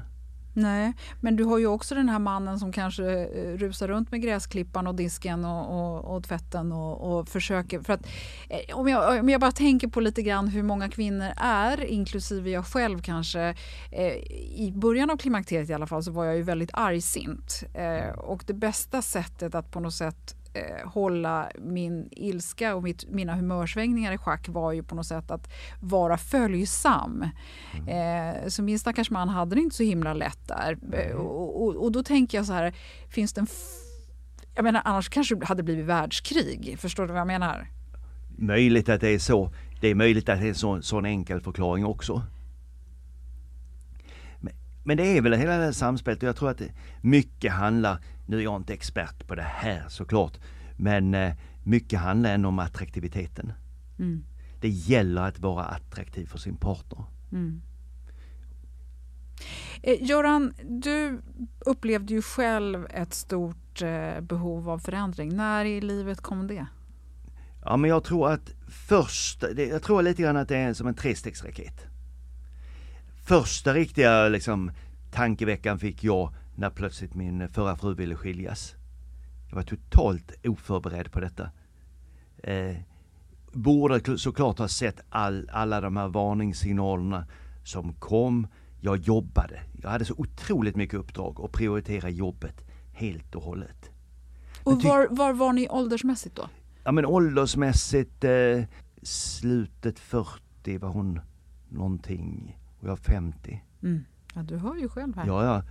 Nej, 0.57 0.93
men 1.21 1.35
du 1.35 1.43
har 1.43 1.57
ju 1.57 1.67
också 1.67 1.95
den 1.95 2.09
här 2.09 2.19
mannen 2.19 2.59
som 2.59 2.71
kanske 2.71 3.03
eh, 3.03 3.57
rusar 3.57 3.87
runt 3.87 4.11
med 4.11 4.21
gräsklipparen 4.21 4.87
och 4.87 4.95
disken 4.95 5.45
och, 5.45 5.79
och, 5.79 6.15
och 6.15 6.23
tvätten 6.23 6.71
och, 6.71 7.19
och, 7.19 7.27
försöker. 7.27 7.79
För 7.79 7.93
att, 7.93 8.07
eh, 8.49 8.77
om, 8.77 8.87
jag, 8.87 9.19
om 9.19 9.29
jag 9.29 9.41
bara 9.41 9.51
tänker 9.51 9.87
på 9.87 9.99
lite 9.99 10.21
grann 10.21 10.47
hur 10.47 10.63
många 10.63 10.89
kvinnor 10.89 11.29
är, 11.37 11.85
inklusive 11.85 12.49
jag 12.49 12.65
själv 12.65 13.01
kanske. 13.01 13.55
Eh, 13.91 14.13
I 14.55 14.71
början 14.75 15.09
av 15.09 15.17
klimakteriet 15.17 15.69
i 15.69 15.73
alla 15.73 15.87
fall 15.87 16.03
så 16.03 16.11
var 16.11 16.25
jag 16.25 16.35
ju 16.35 16.43
väldigt 16.43 16.71
argsint. 16.73 17.63
Eh, 17.73 18.19
och 18.19 18.43
det 18.47 18.53
bästa 18.53 19.01
sättet 19.01 19.55
att 19.55 19.71
på 19.71 19.79
något 19.79 19.93
sätt 19.93 20.36
eh, 20.57 20.89
hålla 20.89 21.49
min 21.59 22.09
ilska 22.11 22.75
och 22.75 22.83
mitt, 22.83 23.09
mina 23.09 23.35
humörsvängningar 23.35 24.11
i 24.11 24.17
schack 24.17 24.49
var 24.49 24.71
ju 24.71 24.83
på 24.83 24.95
något 24.95 25.05
sätt 25.05 25.31
att 25.31 25.49
vara 25.81 26.17
följsam. 26.17 27.25
Mm. 27.77 28.43
Eh, 28.43 28.47
så 28.47 28.63
min 28.63 28.79
stackars 28.79 29.09
man 29.09 29.29
hade 29.29 29.55
det 29.55 29.61
inte 29.61 29.75
så 29.75 29.83
himla 29.83 30.13
lätt 30.13 30.47
där. 30.47 30.77
Eh, 30.93 31.15
och, 31.15 31.63
och, 31.63 31.75
och, 31.75 31.91
då 31.91 32.03
tänker 32.03 32.37
jag 32.37 32.45
så 32.45 32.53
här, 32.53 32.73
finns 33.09 33.33
det 33.33 33.41
en... 33.41 33.47
jag 34.55 34.63
menar 34.63 34.81
annars 34.85 35.09
kanske 35.09 35.35
det 35.35 35.45
hade 35.45 35.63
blivit 35.63 35.85
världskrig. 35.85 36.75
Förstår 36.79 37.07
du 37.07 37.13
vad 37.13 37.19
jag 37.19 37.27
menar? 37.27 37.67
Möjligt 38.37 38.89
att 38.89 39.01
det 39.01 39.09
är 39.09 39.19
så. 39.19 39.51
Det 39.81 39.87
är 39.87 39.95
möjligt 39.95 40.29
att 40.29 40.39
det 40.39 40.45
är 40.45 40.49
en 40.49 40.55
sån, 40.55 40.83
sån 40.83 41.05
enkel 41.05 41.41
förklaring 41.41 41.85
också. 41.85 42.23
Men 44.87 44.97
det 44.97 45.17
är 45.17 45.21
väl 45.21 45.33
hela 45.33 45.57
det 45.57 45.63
här 45.63 45.71
samspelet 45.71 46.23
och 46.23 46.29
jag 46.29 46.35
tror 46.35 46.49
att 46.49 46.61
mycket 47.01 47.53
handlar, 47.53 47.97
nu 48.27 48.37
är 48.37 48.41
jag 48.41 48.55
inte 48.55 48.73
expert 48.73 49.27
på 49.27 49.35
det 49.35 49.41
här 49.41 49.85
såklart, 49.89 50.39
men 50.77 51.13
eh, 51.13 51.33
mycket 51.63 51.99
handlar 51.99 52.33
ändå 52.33 52.49
om 52.49 52.59
attraktiviteten. 52.59 53.53
Mm. 53.99 54.23
Det 54.61 54.69
gäller 54.69 55.21
att 55.21 55.39
vara 55.39 55.63
attraktiv 55.63 56.25
för 56.25 56.37
sin 56.37 56.57
partner. 56.57 57.03
Mm. 57.31 57.61
Eh, 59.81 60.03
Göran, 60.03 60.53
du 60.63 61.21
upplevde 61.59 62.13
ju 62.13 62.21
själv 62.21 62.87
ett 62.89 63.13
stort 63.13 63.81
eh, 63.81 64.21
behov 64.21 64.69
av 64.69 64.79
förändring. 64.79 65.35
När 65.35 65.65
i 65.65 65.81
livet 65.81 66.21
kom 66.21 66.47
det? 66.47 66.67
Ja, 67.63 67.77
men 67.77 67.89
jag 67.89 68.03
tror 68.03 68.31
att 68.31 68.51
först, 68.67 69.43
jag 69.57 69.83
tror 69.83 70.01
lite 70.01 70.21
grann 70.21 70.37
att 70.37 70.47
det 70.47 70.57
är 70.57 70.73
som 70.73 70.87
en 70.87 70.93
trestegsraket 70.93 71.87
första 73.27 73.73
riktiga 73.73 74.27
liksom, 74.29 74.71
tankeveckan 75.11 75.79
fick 75.79 76.03
jag 76.03 76.33
när 76.57 76.69
plötsligt 76.69 77.13
min 77.13 77.49
förra 77.49 77.75
fru 77.75 77.93
ville 77.93 78.15
skiljas. 78.15 78.75
Jag 79.49 79.55
var 79.55 79.63
totalt 79.63 80.31
oförberedd 80.43 81.11
på 81.11 81.19
detta. 81.19 81.49
Eh, 82.43 82.75
borde 83.53 84.17
såklart 84.17 84.59
ha 84.59 84.67
sett 84.67 85.01
all, 85.09 85.49
alla 85.49 85.81
de 85.81 85.97
här 85.97 86.07
varningssignalerna 86.07 87.25
som 87.63 87.93
kom. 87.93 88.47
Jag 88.79 88.97
jobbade. 88.97 89.61
Jag 89.81 89.89
hade 89.89 90.05
så 90.05 90.13
otroligt 90.17 90.75
mycket 90.75 90.99
uppdrag 90.99 91.39
och 91.39 91.51
prioritera 91.51 92.09
jobbet 92.09 92.55
helt 92.93 93.35
och 93.35 93.43
hållet. 93.43 93.91
Och 94.63 94.83
var, 94.83 95.07
var 95.11 95.33
var 95.33 95.53
ni 95.53 95.67
åldersmässigt 95.69 96.35
då? 96.35 96.49
Ja 96.83 96.91
men 96.91 97.05
åldersmässigt 97.05 98.23
eh, 98.23 98.63
slutet 99.01 99.99
40 99.99 100.77
var 100.77 100.89
hon 100.89 101.19
någonting 101.69 102.59
och 102.79 102.87
jag 102.87 102.91
är 102.91 103.03
50. 103.03 103.63
Mm. 103.83 104.05
Ja, 104.37 104.43
du 104.43 104.57
hör 104.57 104.75
ju 104.75 104.89
själv 104.89 105.15
här. 105.15 105.27
Ja, 105.27 105.43
ja. 105.45 105.63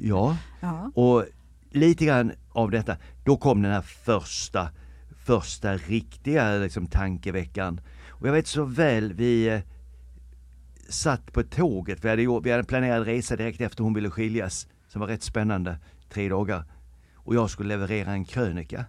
ja. 0.00 0.36
ja. 0.60 0.90
Och 0.94 1.24
lite 1.70 2.04
grann 2.04 2.32
av 2.52 2.70
detta, 2.70 2.96
då 3.24 3.36
kom 3.36 3.62
den 3.62 3.72
här 3.72 3.82
första, 3.82 4.70
första 5.16 5.76
riktiga 5.76 6.58
liksom, 6.58 6.86
tankeveckan. 6.86 7.80
Och 8.08 8.28
jag 8.28 8.32
vet 8.32 8.46
så 8.46 8.64
väl, 8.64 9.12
vi 9.12 9.48
eh, 9.48 9.60
satt 10.88 11.32
på 11.32 11.42
tåget, 11.42 12.04
vi 12.04 12.08
hade, 12.08 12.40
vi 12.42 12.50
hade 12.50 12.64
planerat 12.64 13.06
resa 13.06 13.36
direkt 13.36 13.60
efter 13.60 13.84
hon 13.84 13.94
ville 13.94 14.10
skiljas, 14.10 14.68
som 14.88 15.00
var 15.00 15.08
rätt 15.08 15.22
spännande, 15.22 15.78
tre 16.08 16.28
dagar. 16.28 16.64
Och 17.14 17.34
jag 17.34 17.50
skulle 17.50 17.68
leverera 17.68 18.12
en 18.12 18.24
krönika. 18.24 18.84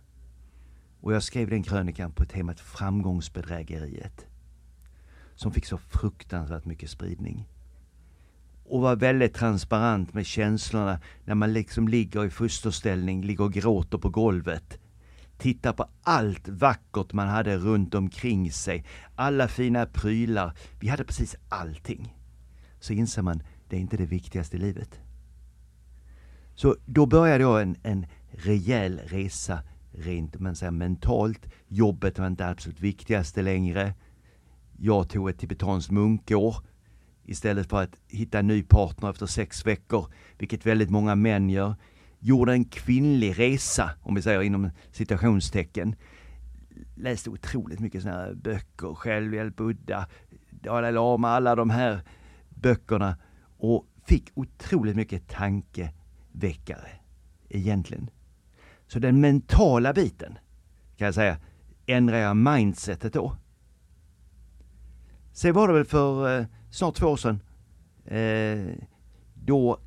Och 1.01 1.13
jag 1.13 1.23
skrev 1.23 1.49
den 1.49 1.63
krönikan 1.63 2.11
på 2.11 2.25
temat 2.25 2.59
framgångsbedrägeriet 2.59 4.27
som 5.35 5.51
fick 5.51 5.65
så 5.65 5.77
fruktansvärt 5.77 6.65
mycket 6.65 6.89
spridning. 6.89 7.47
Och 8.65 8.81
vara 8.81 8.95
väldigt 8.95 9.33
transparent 9.33 10.13
med 10.13 10.25
känslorna 10.25 10.99
när 11.25 11.35
man 11.35 11.53
liksom 11.53 11.87
ligger 11.87 12.25
i 12.25 12.29
fosterställning, 12.29 13.21
ligger 13.21 13.43
och 13.43 13.53
gråter 13.53 13.97
på 13.97 14.09
golvet. 14.09 14.79
Titta 15.37 15.73
på 15.73 15.85
allt 16.03 16.47
vackert 16.47 17.13
man 17.13 17.27
hade 17.27 17.57
runt 17.57 17.95
omkring 17.95 18.51
sig, 18.51 18.85
alla 19.15 19.47
fina 19.47 19.85
prylar. 19.85 20.57
Vi 20.79 20.87
hade 20.87 21.03
precis 21.03 21.35
allting. 21.49 22.15
Så 22.79 22.93
inser 22.93 23.21
man, 23.21 23.43
det 23.69 23.75
är 23.75 23.79
inte 23.79 23.97
det 23.97 24.05
viktigaste 24.05 24.57
i 24.57 24.59
livet. 24.59 24.99
Så 26.55 26.75
då 26.85 27.05
började 27.05 27.43
jag 27.43 27.61
en, 27.61 27.75
en 27.83 28.05
rejäl 28.31 28.99
resa 29.05 29.59
rent 29.91 30.39
man 30.39 30.55
säger, 30.55 30.71
mentalt. 30.71 31.47
Jobbet 31.67 32.19
var 32.19 32.27
inte 32.27 32.47
absolut 32.47 32.79
viktigaste 32.79 33.41
längre. 33.41 33.93
Jag 34.77 35.09
tog 35.09 35.29
ett 35.29 35.39
tibetanskt 35.39 35.91
munkår 35.91 36.55
istället 37.25 37.69
för 37.69 37.81
att 37.81 37.95
hitta 38.07 38.39
en 38.39 38.47
ny 38.47 38.63
partner 38.63 39.09
efter 39.09 39.25
sex 39.25 39.65
veckor, 39.65 40.07
vilket 40.37 40.65
väldigt 40.65 40.89
många 40.89 41.15
män 41.15 41.49
gör. 41.49 41.75
Gjorde 42.19 42.53
en 42.53 42.65
kvinnlig 42.65 43.39
resa, 43.39 43.91
om 44.01 44.15
vi 44.15 44.21
säger 44.21 44.41
inom 44.41 44.69
citationstecken. 44.91 45.95
Läste 46.95 47.29
otroligt 47.29 47.79
mycket 47.79 48.01
sådana 48.01 48.19
här 48.19 48.33
böcker, 48.33 48.93
självhjälp, 48.93 49.55
Buddha, 49.55 50.07
Dalai 50.49 50.91
Lama, 50.91 51.29
alla 51.29 51.55
de 51.55 51.69
här 51.69 52.01
böckerna 52.49 53.17
och 53.57 53.87
fick 54.05 54.31
otroligt 54.33 54.95
mycket 54.95 55.27
tankeväckare 55.27 56.89
egentligen. 57.49 58.09
Så 58.87 58.99
den 58.99 59.21
mentala 59.21 59.93
biten, 59.93 60.37
kan 60.97 61.05
jag 61.05 61.15
säga, 61.15 61.37
ändrade 61.85 62.21
jag 62.21 62.37
mindsetet 62.37 63.13
då. 63.13 63.35
Sen 65.31 65.53
var 65.53 65.67
det 65.67 65.73
väl 65.73 65.85
för 65.85 66.39
eh, 66.39 66.45
snart 66.73 66.95
två 66.95 67.07
år 67.07 67.17
sedan. 67.17 67.39
Eh, 68.05 68.75
då, 69.33 69.77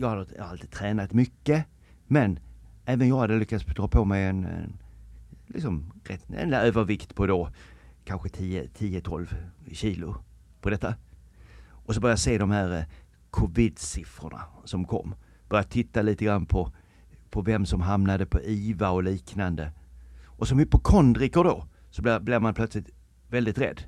jag 0.00 0.08
hade 0.08 0.44
alltid 0.44 0.70
tränat 0.70 1.12
mycket, 1.12 1.64
men 2.06 2.38
även 2.84 3.08
jag 3.08 3.18
hade 3.18 3.38
lyckats 3.38 3.64
dra 3.64 3.88
på 3.88 4.04
mig 4.04 4.24
en, 4.24 4.44
en, 4.44 4.78
liksom, 5.46 5.92
rätt, 6.04 6.30
en 6.30 6.52
övervikt 6.52 7.14
på 7.14 7.26
då 7.26 7.48
kanske 8.04 8.28
10-12 8.28 9.26
kilo 9.72 10.16
på 10.60 10.70
detta. 10.70 10.94
Och 11.68 11.94
så 11.94 12.00
började 12.00 12.12
jag 12.12 12.18
se 12.18 12.38
de 12.38 12.50
här 12.50 12.78
eh, 12.78 12.84
covid-siffrorna 13.30 14.40
som 14.64 14.84
kom. 14.84 15.14
Började 15.48 15.68
titta 15.68 16.02
lite 16.02 16.24
grann 16.24 16.46
på, 16.46 16.72
på 17.30 17.42
vem 17.42 17.66
som 17.66 17.80
hamnade 17.80 18.26
på 18.26 18.40
IVA 18.40 18.90
och 18.90 19.02
liknande. 19.02 19.72
Och 20.24 20.48
som 20.48 20.58
hypokondriker 20.58 21.44
då, 21.44 21.66
så 21.90 22.02
blir, 22.02 22.20
blev 22.20 22.42
man 22.42 22.54
plötsligt 22.54 22.90
väldigt 23.28 23.58
rädd 23.58 23.82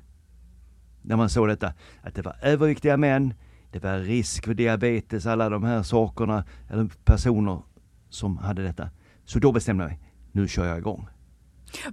när 1.07 1.15
man 1.15 1.29
såg 1.29 1.47
detta, 1.47 1.73
att 2.01 2.15
det 2.15 2.21
var 2.21 2.35
överviktiga 2.41 2.97
män, 2.97 3.33
det 3.71 3.83
var 3.83 3.99
risk 3.99 4.45
för 4.45 4.53
diabetes, 4.53 5.25
alla 5.25 5.49
de 5.49 5.63
här 5.63 5.83
sakerna, 5.83 6.43
eller 6.69 6.89
personer 7.05 7.61
som 8.09 8.37
hade 8.37 8.63
detta. 8.63 8.89
Så 9.25 9.39
då 9.39 9.51
bestämde 9.51 9.83
jag 9.83 9.89
mig, 9.89 9.99
nu 10.31 10.47
kör 10.47 10.65
jag 10.65 10.77
igång. 10.77 11.07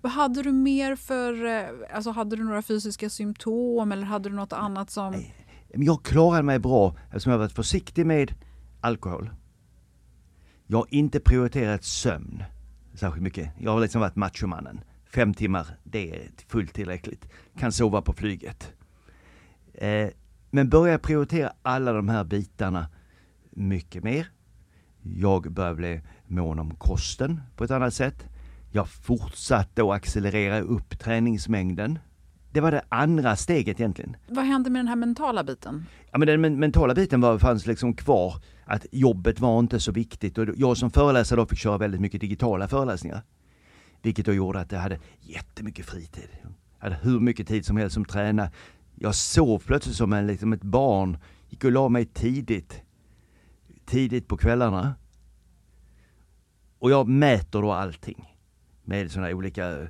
Vad 0.03 0.13
hade 0.13 0.43
du 0.43 0.53
mer 0.53 0.97
för, 0.97 1.45
eh, 1.45 1.97
alltså 1.97 2.11
hade 2.11 2.37
du 2.37 2.45
några 2.45 2.63
fysiska 2.63 3.11
symptom 3.11 3.93
eller 3.93 4.03
hade 4.07 4.29
du 4.29 4.35
något 4.35 4.53
annat 4.53 4.91
som? 4.91 5.25
Jag 5.69 6.03
klarade 6.03 6.43
mig 6.43 6.59
bra 6.59 6.97
eftersom 7.07 7.33
jag 7.33 7.39
varit 7.39 7.53
försiktig 7.53 8.07
med 8.07 8.35
alkohol. 8.81 9.31
Jag 10.67 10.79
har 10.79 10.87
inte 10.91 11.21
prioriterat 11.21 11.85
sömn 11.85 12.45
särskilt 12.95 13.23
mycket. 13.23 13.51
Jag 13.59 13.73
har 13.73 13.81
liksom 13.81 14.01
varit 14.01 14.17
machomannen. 14.17 14.81
Fem 15.15 15.35
timmar, 15.35 15.67
det 15.85 16.11
är 16.11 16.31
fullt 16.49 16.75
tillräckligt. 16.75 17.29
Kan 17.59 17.73
sova 17.73 18.03
på 18.03 18.13
flyget. 18.13 18.73
Eh, 19.75 20.09
men 20.51 20.69
börja 20.69 20.99
prioritera 20.99 21.53
alla 21.63 21.93
de 21.93 22.09
här 22.09 22.25
bitarna 22.25 22.87
mycket 23.51 24.05
mer. 24.05 24.27
Jag 25.03 25.53
började 25.53 25.77
bli 25.77 26.01
mån 26.27 26.59
om 26.59 26.75
kosten 26.75 27.41
på 27.57 27.65
ett 27.65 27.71
annat 27.71 27.95
sätt. 27.95 28.25
Jag 28.73 28.89
fortsatte 28.89 29.83
att 29.83 29.91
accelerera 29.91 30.61
upp 30.61 30.99
träningsmängden. 30.99 31.99
Det 32.53 32.61
var 32.61 32.71
det 32.71 32.83
andra 32.89 33.37
steget 33.37 33.81
egentligen. 33.81 34.17
Vad 34.29 34.45
hände 34.45 34.71
med 34.71 34.81
den 34.81 34.89
här 34.89 34.97
mentala 34.97 35.45
biten? 35.45 35.87
Ja, 36.13 36.19
men 36.19 36.29
den 36.29 36.41
men 36.41 36.59
mentala 36.59 36.95
biten 36.95 37.21
var, 37.21 37.39
fanns 37.39 37.67
liksom 37.67 37.95
kvar. 37.95 38.35
Att 38.65 38.87
jobbet 38.93 39.41
var 39.41 39.59
inte 39.59 39.81
så 39.81 39.93
viktigt 39.93 40.39
och 40.39 40.49
jag 40.57 40.77
som 40.77 40.91
föreläsare 40.91 41.41
då 41.41 41.47
fick 41.47 41.59
köra 41.59 41.79
väldigt 41.79 42.01
mycket 42.01 42.21
digitala 42.21 42.69
föreläsningar. 42.69 43.23
Vilket 44.03 44.27
då 44.27 44.33
gjorde 44.33 44.61
att 44.61 44.73
jag 44.73 44.79
hade 44.79 44.99
jättemycket 45.21 45.87
fritid. 45.87 46.29
Jag 46.79 46.91
hade 46.91 46.97
hur 47.03 47.21
mycket 47.21 47.49
tid 47.49 47.67
som 47.67 47.77
helst 47.77 47.95
som 47.95 48.05
tränare. 48.05 48.51
Jag 48.95 49.15
sov 49.15 49.59
plötsligt 49.59 49.97
som 49.97 50.13
en, 50.13 50.27
liksom 50.27 50.53
ett 50.53 50.63
barn. 50.63 51.19
Gick 51.49 51.65
och 51.65 51.73
la 51.73 51.89
mig 51.89 52.07
tidigt. 52.07 52.83
Tidigt 53.87 54.29
på 54.29 54.37
kvällarna. 54.37 54.95
Och 56.79 56.91
jag 56.91 57.09
mäter 57.09 57.63
då 57.63 57.73
allting. 57.73 58.37
Med 58.85 59.11
sådana 59.11 59.31
olika 59.31 59.89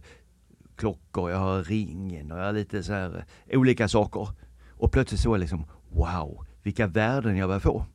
klockor, 0.76 1.30
jag 1.30 1.38
har 1.38 1.64
ringen 1.64 2.32
och 2.32 2.38
jag 2.38 2.44
har 2.44 2.52
lite 2.52 2.82
så 2.82 2.92
här 2.92 3.24
eh, 3.46 3.60
olika 3.60 3.88
saker. 3.88 4.28
Och 4.70 4.92
plötsligt 4.92 5.20
så 5.20 5.34
är 5.34 5.38
liksom, 5.38 5.66
wow, 5.90 6.46
vilka 6.62 6.86
värden 6.86 7.36
jag 7.36 7.48
börjar 7.48 7.60
få. 7.60 7.86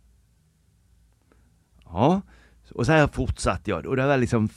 Ja, 1.84 2.22
och 2.72 2.86
så 2.86 2.92
här 2.92 3.08
fortsatte 3.08 3.70
jag. 3.70 3.86
Och 3.86 3.96
det 3.96 4.08
var 4.08 4.18
liksom 4.18 4.50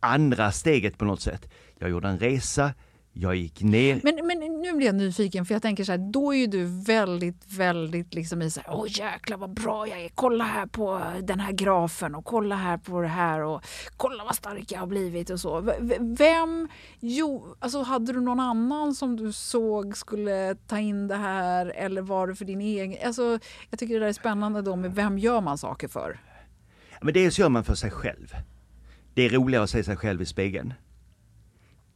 andra 0.00 0.52
steget 0.52 0.98
på 0.98 1.04
något 1.04 1.20
sätt. 1.20 1.48
Jag 1.78 1.90
gjorde 1.90 2.08
en 2.08 2.18
resa, 2.18 2.74
jag 3.20 3.36
gick 3.36 3.62
ner. 3.62 4.00
Men, 4.04 4.26
men 4.26 4.38
nu 4.38 4.72
blir 4.72 4.86
jag 4.86 4.94
nyfiken 4.94 5.46
för 5.46 5.54
jag 5.54 5.62
tänker 5.62 5.84
så 5.84 5.92
här, 5.92 6.12
då 6.12 6.34
är 6.34 6.38
ju 6.38 6.46
du 6.46 6.82
väldigt, 6.86 7.52
väldigt 7.52 8.14
liksom 8.14 8.42
i 8.42 8.50
så 8.50 8.60
här, 8.60 8.74
åh 8.74 8.86
jäklar 8.88 9.36
vad 9.36 9.54
bra 9.54 9.88
jag 9.88 10.00
är, 10.00 10.08
kolla 10.08 10.44
här 10.44 10.66
på 10.66 11.02
den 11.22 11.40
här 11.40 11.52
grafen 11.52 12.14
och 12.14 12.24
kolla 12.24 12.56
här 12.56 12.78
på 12.78 13.00
det 13.00 13.08
här 13.08 13.40
och 13.40 13.62
kolla 13.96 14.24
vad 14.24 14.34
stark 14.34 14.72
jag 14.72 14.80
har 14.80 14.86
blivit 14.86 15.30
och 15.30 15.40
så. 15.40 15.72
Vem, 16.00 16.68
jo, 17.00 17.56
alltså 17.58 17.82
hade 17.82 18.12
du 18.12 18.20
någon 18.20 18.40
annan 18.40 18.94
som 18.94 19.16
du 19.16 19.32
såg 19.32 19.96
skulle 19.96 20.54
ta 20.66 20.78
in 20.78 21.08
det 21.08 21.16
här 21.16 21.66
eller 21.66 22.02
var 22.02 22.26
det 22.26 22.34
för 22.34 22.44
din 22.44 22.60
egen, 22.60 23.06
alltså 23.06 23.38
jag 23.70 23.78
tycker 23.78 23.94
det 23.94 24.00
där 24.00 24.08
är 24.08 24.12
spännande 24.12 24.62
då 24.62 24.76
med 24.76 24.94
vem 24.94 25.18
gör 25.18 25.40
man 25.40 25.58
saker 25.58 25.88
för? 25.88 26.20
Men 27.02 27.14
dels 27.14 27.38
gör 27.38 27.48
man 27.48 27.64
för 27.64 27.74
sig 27.74 27.90
själv. 27.90 28.34
Det 29.14 29.22
är 29.22 29.30
roligare 29.30 29.64
att 29.64 29.70
se 29.70 29.84
sig 29.84 29.96
själv 29.96 30.22
i 30.22 30.26
spegeln. 30.26 30.74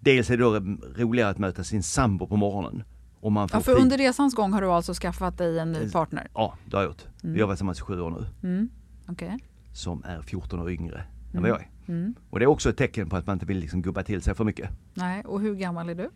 Dels 0.05 0.31
är 0.31 0.37
det 0.37 0.43
då 0.43 0.55
roligare 1.03 1.31
att 1.31 1.39
möta 1.39 1.65
sin 1.65 1.83
sambo 1.83 2.27
på 2.27 2.37
morgonen. 2.37 2.83
Och 3.21 3.33
man 3.33 3.49
får 3.49 3.59
ja, 3.59 3.63
för 3.63 3.81
under 3.81 3.99
resans 3.99 4.35
gång 4.35 4.53
har 4.53 4.61
du 4.61 4.67
alltså 4.67 4.95
skaffat 4.95 5.39
dig 5.39 5.59
en 5.59 5.73
ny 5.73 5.91
partner? 5.91 6.29
Ja, 6.35 6.55
det 6.65 6.77
har 6.77 6.83
jag 6.83 6.91
gjort. 6.91 7.07
Mm. 7.23 7.35
Vi 7.35 7.41
har 7.41 7.47
varit 7.47 7.57
tillsammans 7.57 7.79
i 7.79 7.83
sju 7.83 8.01
år 8.01 8.11
nu. 8.11 8.49
Mm. 8.49 8.69
Okay. 9.09 9.39
Som 9.73 10.05
är 10.05 10.23
14 10.23 10.61
år 10.61 10.71
yngre 10.71 10.95
mm. 10.97 11.37
än 11.37 11.43
vad 11.43 11.51
jag 11.51 11.61
är. 11.61 11.71
Mm. 11.89 12.15
Och 12.31 12.39
det 12.39 12.45
är 12.45 12.47
också 12.47 12.71
ett 12.71 12.77
tecken 12.77 13.09
på 13.09 13.17
att 13.17 13.27
man 13.27 13.37
inte 13.37 13.47
vill 13.47 13.59
liksom 13.59 13.83
gubba 13.83 14.03
till 14.03 14.23
sig 14.23 14.35
för 14.35 14.45
mycket. 14.45 14.71
Nej, 14.95 15.25
och 15.25 15.41
hur 15.41 15.55
gammal 15.55 15.89
är 15.89 15.95
du? 15.95 16.11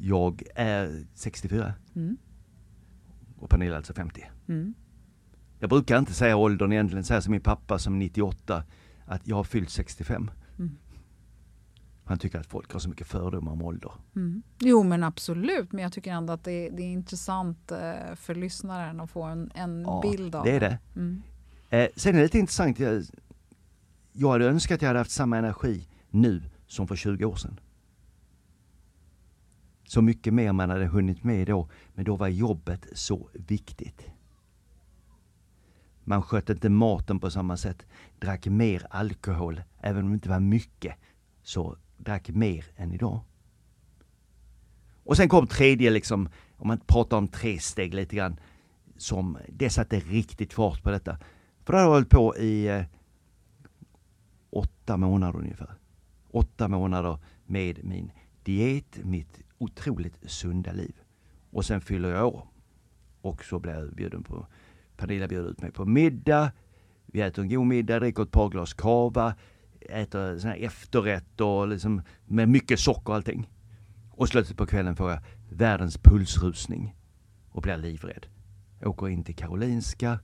Jag 0.00 0.42
är 0.54 1.04
64. 1.14 1.74
Mm. 1.94 2.16
Och 3.38 3.50
Pernilla 3.50 3.72
är 3.72 3.76
alltså 3.76 3.94
50. 3.94 4.24
Mm. 4.48 4.74
Jag 5.58 5.70
brukar 5.70 5.98
inte 5.98 6.12
säga 6.12 6.36
åldern 6.36 6.72
egentligen, 6.72 7.04
säga 7.04 7.20
som 7.20 7.32
min 7.32 7.40
pappa 7.40 7.78
som 7.78 7.98
98, 7.98 8.64
att 9.06 9.28
jag 9.28 9.36
har 9.36 9.44
fyllt 9.44 9.70
65. 9.70 10.30
Mm. 10.58 10.76
Han 12.08 12.18
tycker 12.18 12.38
att 12.38 12.46
folk 12.46 12.72
har 12.72 12.80
så 12.80 12.88
mycket 12.88 13.06
fördomar 13.06 13.52
om 13.52 13.62
ålder. 13.62 13.92
Mm. 14.16 14.42
Jo 14.58 14.82
men 14.82 15.04
absolut, 15.04 15.72
men 15.72 15.82
jag 15.82 15.92
tycker 15.92 16.10
ändå 16.12 16.32
att 16.32 16.44
det, 16.44 16.68
det 16.68 16.82
är 16.82 16.92
intressant 16.92 17.72
eh, 17.72 18.14
för 18.14 18.34
lyssnaren 18.34 19.00
att 19.00 19.10
få 19.10 19.22
en, 19.22 19.50
en 19.54 19.82
ja, 19.82 20.00
bild 20.02 20.34
av 20.34 20.44
det. 20.44 20.50
är 20.50 20.60
det. 20.60 20.78
Mm. 20.96 21.22
Eh, 21.70 21.88
sen 21.96 22.14
är 22.14 22.18
det 22.18 22.22
lite 22.22 22.38
intressant, 22.38 22.78
jag, 22.78 23.02
jag 24.12 24.30
hade 24.30 24.46
önskat 24.46 24.74
att 24.74 24.82
jag 24.82 24.88
hade 24.88 24.98
haft 24.98 25.10
samma 25.10 25.38
energi 25.38 25.88
nu 26.10 26.42
som 26.66 26.88
för 26.88 26.96
20 26.96 27.24
år 27.24 27.36
sedan. 27.36 27.60
Så 29.84 30.02
mycket 30.02 30.34
mer 30.34 30.52
man 30.52 30.70
hade 30.70 30.86
hunnit 30.86 31.24
med 31.24 31.46
då, 31.46 31.68
men 31.94 32.04
då 32.04 32.16
var 32.16 32.28
jobbet 32.28 32.86
så 32.92 33.28
viktigt. 33.32 34.10
Man 36.04 36.22
skötte 36.22 36.52
inte 36.52 36.68
maten 36.68 37.20
på 37.20 37.30
samma 37.30 37.56
sätt, 37.56 37.86
drack 38.18 38.46
mer 38.46 38.86
alkohol, 38.90 39.62
även 39.80 40.04
om 40.04 40.10
det 40.10 40.14
inte 40.14 40.28
var 40.28 40.40
mycket, 40.40 40.94
så 41.42 41.76
drack 41.96 42.28
mer 42.28 42.64
än 42.76 42.92
idag. 42.92 43.20
Och 45.04 45.16
sen 45.16 45.28
kom 45.28 45.46
tredje, 45.46 45.90
liksom, 45.90 46.28
om 46.56 46.68
man 46.68 46.80
pratar 46.86 47.16
om 47.16 47.28
tre 47.28 47.58
steg 47.58 47.94
lite 47.94 48.16
grann, 48.16 48.40
som 48.96 49.38
det 49.48 49.70
satte 49.70 50.00
riktigt 50.00 50.52
fart 50.52 50.82
på 50.82 50.90
detta. 50.90 51.18
För 51.64 51.72
det 51.72 51.78
hade 51.78 51.90
hållit 51.90 52.10
på 52.10 52.36
i 52.36 52.68
eh, 52.68 52.82
åtta 54.50 54.96
månader 54.96 55.38
ungefär. 55.38 55.74
Åtta 56.30 56.68
månader 56.68 57.18
med 57.46 57.84
min 57.84 58.12
diet, 58.42 58.98
mitt 59.04 59.40
otroligt 59.58 60.30
sunda 60.30 60.72
liv. 60.72 60.94
Och 61.50 61.64
sen 61.64 61.80
fyller 61.80 62.08
jag 62.08 62.26
år. 62.26 62.46
Och 63.20 63.44
så 63.44 63.58
blir 63.58 63.72
jag 63.72 63.94
bjuden 63.94 64.22
på, 64.22 64.46
Pernilla 64.96 65.28
bjöd 65.28 65.46
ut 65.46 65.62
mig 65.62 65.70
på 65.70 65.84
middag. 65.84 66.52
Vi 67.06 67.20
äter 67.20 67.42
en 67.42 67.48
god 67.48 67.66
middag, 67.66 68.00
dricker 68.00 68.22
ett 68.22 68.30
par 68.30 68.48
glas 68.48 68.74
cava, 68.74 69.34
äter 69.90 70.38
sån 70.38 70.50
här 70.50 70.56
efterrätt 70.56 71.40
och 71.40 71.68
liksom 71.68 72.02
med 72.24 72.48
mycket 72.48 72.80
socker 72.80 73.08
och 73.08 73.14
allting. 73.14 73.50
Och 74.10 74.28
slutet 74.28 74.56
på 74.56 74.66
kvällen 74.66 74.96
får 74.96 75.10
jag 75.10 75.20
världens 75.50 75.98
pulsrusning 75.98 76.96
och 77.50 77.62
blir 77.62 77.76
livrädd. 77.76 78.26
åker 78.82 79.08
in 79.08 79.24
till 79.24 79.36
Karolinska, 79.36 80.18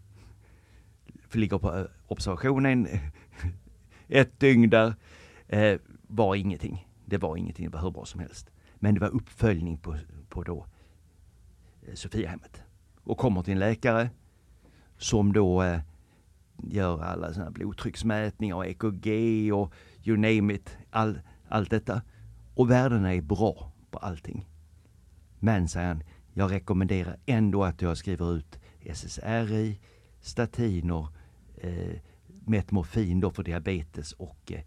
ligger 1.33 1.59
på 1.59 1.79
eh, 1.79 1.85
observationen 2.07 2.89
ett 4.09 4.41
dygn 4.41 4.71
där. 4.71 4.95
Eh, 5.49 5.79
var 6.03 6.35
ingenting. 6.35 6.89
Det 7.05 7.19
var 7.19 7.37
ingenting, 7.37 7.67
det 7.67 7.73
var 7.73 7.83
hur 7.83 7.91
bra 7.91 8.05
som 8.05 8.21
helst. 8.21 8.51
Men 8.75 8.95
det 8.95 9.01
var 9.01 9.09
uppföljning 9.09 9.79
på, 9.79 9.97
på 10.29 10.43
då 10.43 10.67
eh, 11.83 11.95
Sofiahemmet. 11.95 12.63
Och 13.05 13.19
kommer 13.19 13.43
till 13.43 13.53
en 13.53 13.59
läkare 13.59 14.11
som 14.97 15.33
då 15.33 15.63
eh, 15.63 15.81
gör 16.57 17.03
alla 17.03 17.33
sådana 17.33 17.51
blodtrycksmätningar 17.51 18.57
och 18.57 18.67
EKG 18.67 19.09
och 19.53 19.73
you 20.05 20.17
name 20.17 20.55
it, 20.55 20.77
all, 20.91 21.21
allt 21.49 21.71
detta. 21.71 22.03
Och 22.55 22.71
värdena 22.71 23.15
är 23.15 23.21
bra 23.21 23.73
på 23.91 23.99
allting. 23.99 24.49
Men, 25.39 25.69
säger 25.69 25.89
han, 25.89 26.03
jag 26.35 26.53
rekommenderar 26.53 27.17
ändå 27.27 27.65
att 27.65 27.83
jag 27.83 27.97
skriver 27.97 28.37
ut 28.37 28.59
SSRI, 28.81 29.81
statiner, 30.21 31.09
eh, 31.57 32.01
Metmorfin 32.47 33.21
då 33.21 33.31
för 33.31 33.43
diabetes 33.43 34.13
och 34.13 34.53
eh, 34.53 34.61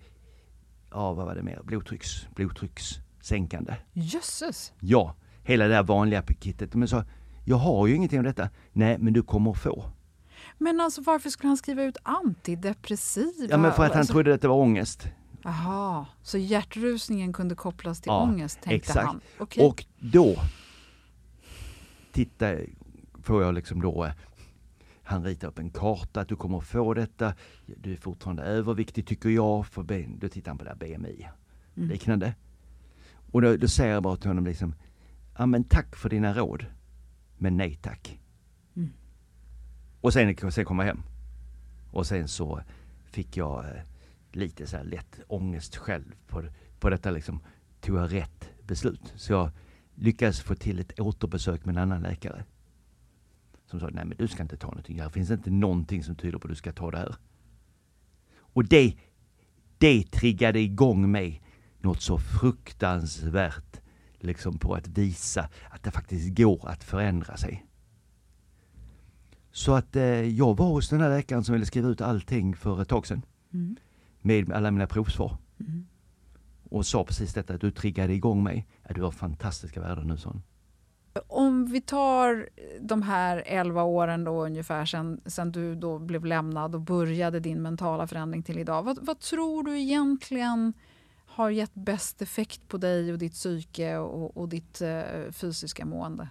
ja, 0.91 1.13
vad 1.13 1.25
var 1.25 1.35
det 1.35 1.43
mer? 1.43 1.61
Blodtrycks, 1.63 2.27
blodtryckssänkande. 2.35 3.75
Jösses! 3.93 4.73
Ja, 4.79 5.15
hela 5.43 5.63
det 5.67 5.73
där 5.73 5.83
vanliga 5.83 6.21
paketet. 6.21 6.75
Men 6.75 6.87
så, 6.87 7.03
jag 7.45 7.57
har 7.57 7.87
ju 7.87 7.95
ingenting 7.95 8.19
av 8.19 8.25
detta. 8.25 8.49
Nej, 8.73 8.97
men 8.99 9.13
du 9.13 9.23
kommer 9.23 9.53
få. 9.53 9.91
Men 10.57 10.81
alltså 10.81 11.01
varför 11.01 11.29
skulle 11.29 11.49
han 11.49 11.57
skriva 11.57 11.83
ut 11.83 11.97
antidepressiva? 12.03 13.47
Ja 13.49 13.57
men 13.57 13.73
för 13.73 13.83
att 13.83 13.91
han 13.91 13.99
alltså... 13.99 14.13
trodde 14.13 14.33
att 14.33 14.41
det 14.41 14.47
var 14.47 14.55
ångest. 14.55 15.07
Jaha, 15.43 16.05
så 16.21 16.37
hjärtrusningen 16.37 17.33
kunde 17.33 17.55
kopplas 17.55 18.01
till 18.01 18.09
ja, 18.09 18.21
ångest 18.21 18.61
tänkte 18.61 18.75
exakt. 18.75 19.07
han? 19.07 19.21
Okay. 19.39 19.65
Och 19.65 19.85
då 19.99 20.35
titta, 22.11 22.55
får 23.23 23.43
jag 23.43 23.53
liksom 23.53 23.81
då 23.81 24.11
han 25.05 25.23
ritar 25.23 25.47
upp 25.47 25.59
en 25.59 25.69
karta 25.69 26.21
att 26.21 26.29
du 26.29 26.35
kommer 26.35 26.59
få 26.59 26.93
detta. 26.93 27.33
Du 27.65 27.93
är 27.93 27.97
fortfarande 27.97 28.43
överviktig 28.43 29.07
tycker 29.07 29.29
jag. 29.29 29.67
För 29.67 29.83
då 30.19 30.29
tittar 30.29 30.51
han 30.51 30.57
på 30.57 30.63
det 30.63 30.69
här 30.69 30.97
BMI. 30.97 31.27
Mm. 31.77 31.89
Liknande. 31.89 32.33
Och 33.31 33.41
då, 33.41 33.57
då 33.57 33.67
säger 33.67 33.93
jag 33.93 34.03
bara 34.03 34.17
till 34.17 34.27
honom 34.27 34.45
liksom, 34.45 34.75
ja 35.37 35.45
men 35.45 35.63
tack 35.63 35.95
för 35.95 36.09
dina 36.09 36.33
råd. 36.33 36.65
Men 37.37 37.57
nej 37.57 37.75
tack. 37.81 38.19
Och 40.05 40.13
sen, 40.13 40.51
sen 40.51 40.65
kom 40.65 40.79
jag 40.79 40.85
hem. 40.85 41.03
Och 41.91 42.07
sen 42.07 42.27
så 42.27 42.61
fick 43.05 43.37
jag 43.37 43.65
eh, 43.65 43.81
lite 44.31 44.67
så 44.67 44.77
här 44.77 44.83
lätt 44.83 45.19
ångest 45.27 45.75
själv 45.75 46.15
på, 46.27 46.43
på 46.79 46.89
detta 46.89 47.11
liksom. 47.11 47.39
Tog 47.81 47.97
jag 47.97 48.13
rätt 48.13 48.49
beslut? 48.63 49.13
Så 49.15 49.33
jag 49.33 49.51
lyckades 49.95 50.41
få 50.41 50.55
till 50.55 50.79
ett 50.79 50.99
återbesök 50.99 51.65
med 51.65 51.77
en 51.77 51.81
annan 51.81 52.01
läkare. 52.01 52.43
Som 53.65 53.79
sa, 53.79 53.89
nej 53.89 54.05
men 54.05 54.17
du 54.17 54.27
ska 54.27 54.43
inte 54.43 54.57
ta 54.57 54.67
någonting. 54.67 54.97
Det 54.97 55.09
finns 55.09 55.31
inte 55.31 55.51
någonting 55.51 56.03
som 56.03 56.15
tyder 56.15 56.37
på 56.37 56.47
att 56.47 56.51
du 56.51 56.55
ska 56.55 56.71
ta 56.71 56.91
det 56.91 56.97
här. 56.97 57.15
Och 58.37 58.65
det, 58.65 58.95
det 59.77 60.11
triggade 60.11 60.59
igång 60.59 61.11
mig 61.11 61.41
något 61.79 62.01
så 62.01 62.17
fruktansvärt 62.17 63.81
liksom 64.19 64.57
på 64.57 64.73
att 64.73 64.87
visa 64.87 65.49
att 65.69 65.83
det 65.83 65.91
faktiskt 65.91 66.37
går 66.37 66.69
att 66.69 66.83
förändra 66.83 67.37
sig. 67.37 67.65
Så 69.55 69.73
att 69.73 69.95
eh, 69.95 70.03
jag 70.21 70.57
var 70.57 70.67
hos 70.67 70.89
den 70.89 71.01
här 71.01 71.09
läkaren 71.09 71.43
som 71.43 71.53
ville 71.53 71.65
skriva 71.65 71.89
ut 71.89 72.01
allting 72.01 72.55
för 72.55 72.81
ett 72.81 72.89
tag 72.89 73.07
sedan. 73.07 73.21
Mm. 73.53 73.75
Med 74.21 74.51
alla 74.51 74.71
mina 74.71 74.87
provsvar. 74.87 75.37
Mm. 75.59 75.87
och 76.69 76.85
sa 76.85 77.03
precis 77.03 77.33
detta, 77.33 77.53
att 77.53 77.61
du 77.61 77.71
triggade 77.71 78.13
igång 78.13 78.43
mig. 78.43 78.67
Ja, 78.87 78.93
du 78.93 79.01
har 79.01 79.11
fantastiska 79.11 79.81
värden 79.81 80.07
nu, 80.07 80.17
sån. 80.17 80.41
Om 81.27 81.65
vi 81.65 81.81
tar 81.81 82.49
de 82.81 83.01
här 83.01 83.43
11 83.45 83.83
åren 83.83 84.23
då 84.23 84.45
ungefär 84.45 84.85
sen, 84.85 85.21
sen 85.25 85.51
du 85.51 85.75
då 85.75 85.99
blev 85.99 86.25
lämnad 86.25 86.75
och 86.75 86.81
började 86.81 87.39
din 87.39 87.61
mentala 87.61 88.07
förändring 88.07 88.43
till 88.43 88.57
idag. 88.59 88.83
Vad, 88.83 89.05
vad 89.05 89.19
tror 89.19 89.63
du 89.63 89.79
egentligen 89.79 90.73
har 91.25 91.49
gett 91.49 91.73
bäst 91.73 92.21
effekt 92.21 92.67
på 92.67 92.77
dig 92.77 93.11
och 93.11 93.17
ditt 93.17 93.33
psyke 93.33 93.97
och, 93.97 94.37
och 94.37 94.49
ditt 94.49 94.81
eh, 94.81 95.31
fysiska 95.31 95.85
mående? 95.85 96.29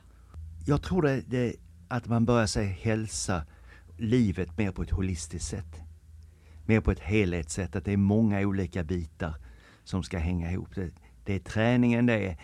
Jag 0.66 0.82
tror 0.82 1.02
det, 1.02 1.22
det 1.26 1.56
att 1.88 2.06
man 2.06 2.24
börjar 2.24 2.46
sig 2.46 2.66
hälsa 2.66 3.46
livet 3.96 4.58
mer 4.58 4.72
på 4.72 4.82
ett 4.82 4.90
holistiskt 4.90 5.48
sätt. 5.48 5.80
Mer 6.66 6.80
på 6.80 6.90
ett 6.90 7.00
helhetssätt, 7.00 7.76
att 7.76 7.84
det 7.84 7.92
är 7.92 7.96
många 7.96 8.40
olika 8.40 8.84
bitar 8.84 9.34
som 9.84 10.02
ska 10.02 10.18
hänga 10.18 10.52
ihop. 10.52 10.74
Det, 10.74 10.90
det 11.24 11.34
är 11.34 11.38
träningen, 11.38 12.06
det 12.06 12.28
är 12.28 12.38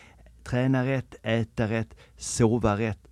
träna 0.44 0.86
rätt, 0.86 1.14
äta 1.22 1.68
rätt, 1.68 1.94
sova 2.16 2.78
rätt. 2.78 3.08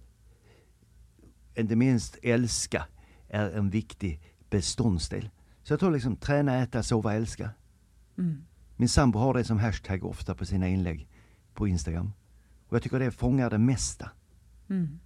Inte 1.55 1.77
minst 1.77 2.19
älska 2.23 2.87
är 3.29 3.51
en 3.51 3.71
viktig 3.71 4.21
beståndsdel. 4.51 5.31
Så 5.63 5.73
jag 5.73 5.81
tror 5.81 5.91
liksom 5.91 6.17
träna, 6.17 6.57
äta, 6.57 6.83
sova, 6.83 7.15
älska. 7.15 7.51
Mm. 8.19 8.45
Min 8.77 8.89
sambo 8.89 9.19
har 9.19 9.35
det 9.35 9.45
som 9.45 9.59
hashtag 9.59 10.05
ofta 10.05 10.35
på 10.35 10.47
sina 10.47 10.69
inlägg 10.69 11.09
på 11.55 11.69
Instagram. 11.69 12.13
Och 12.69 12.77
jag 12.77 12.83
tycker 12.83 12.99
det 12.99 13.11
fångar 13.11 13.51
det 13.51 13.59
mesta. 13.59 14.11
Mm. 14.69 14.99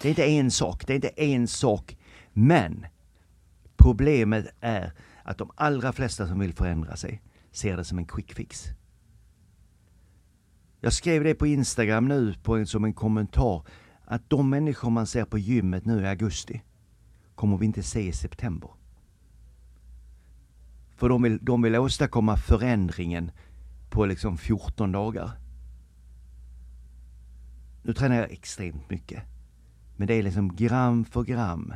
Det 0.00 0.08
är 0.08 0.10
inte 0.10 0.24
en 0.24 0.50
sak, 0.50 0.86
det 0.86 0.92
är 0.92 0.94
inte 0.94 1.08
en 1.08 1.48
sak. 1.48 1.96
Men 2.32 2.86
problemet 3.76 4.46
är 4.60 4.92
att 5.22 5.38
de 5.38 5.50
allra 5.54 5.92
flesta 5.92 6.26
som 6.26 6.38
vill 6.38 6.54
förändra 6.54 6.96
sig 6.96 7.22
ser 7.52 7.76
det 7.76 7.84
som 7.84 7.98
en 7.98 8.06
quick 8.06 8.34
fix. 8.34 8.64
Jag 10.80 10.92
skrev 10.92 11.24
det 11.24 11.34
på 11.34 11.46
Instagram 11.46 12.08
nu 12.08 12.34
på 12.42 12.56
en, 12.56 12.66
som 12.66 12.84
en 12.84 12.92
kommentar 12.92 13.66
att 14.04 14.30
de 14.30 14.50
människor 14.50 14.90
man 14.90 15.06
ser 15.06 15.24
på 15.24 15.38
gymmet 15.38 15.84
nu 15.84 16.02
i 16.02 16.06
augusti 16.06 16.62
kommer 17.34 17.56
vi 17.56 17.66
inte 17.66 17.82
se 17.82 18.00
i 18.00 18.12
september. 18.12 18.70
För 20.96 21.08
de 21.08 21.22
vill, 21.22 21.38
de 21.42 21.62
vill 21.62 21.76
åstadkomma 21.76 22.36
förändringen 22.36 23.30
på 23.90 24.06
liksom 24.06 24.38
14 24.38 24.92
dagar. 24.92 25.30
Nu 27.82 27.94
tränar 27.94 28.16
jag 28.16 28.30
extremt 28.30 28.90
mycket. 28.90 29.22
Men 29.98 30.08
det 30.08 30.14
är 30.14 30.22
liksom 30.22 30.56
gram 30.56 31.04
för 31.04 31.22
gram. 31.22 31.74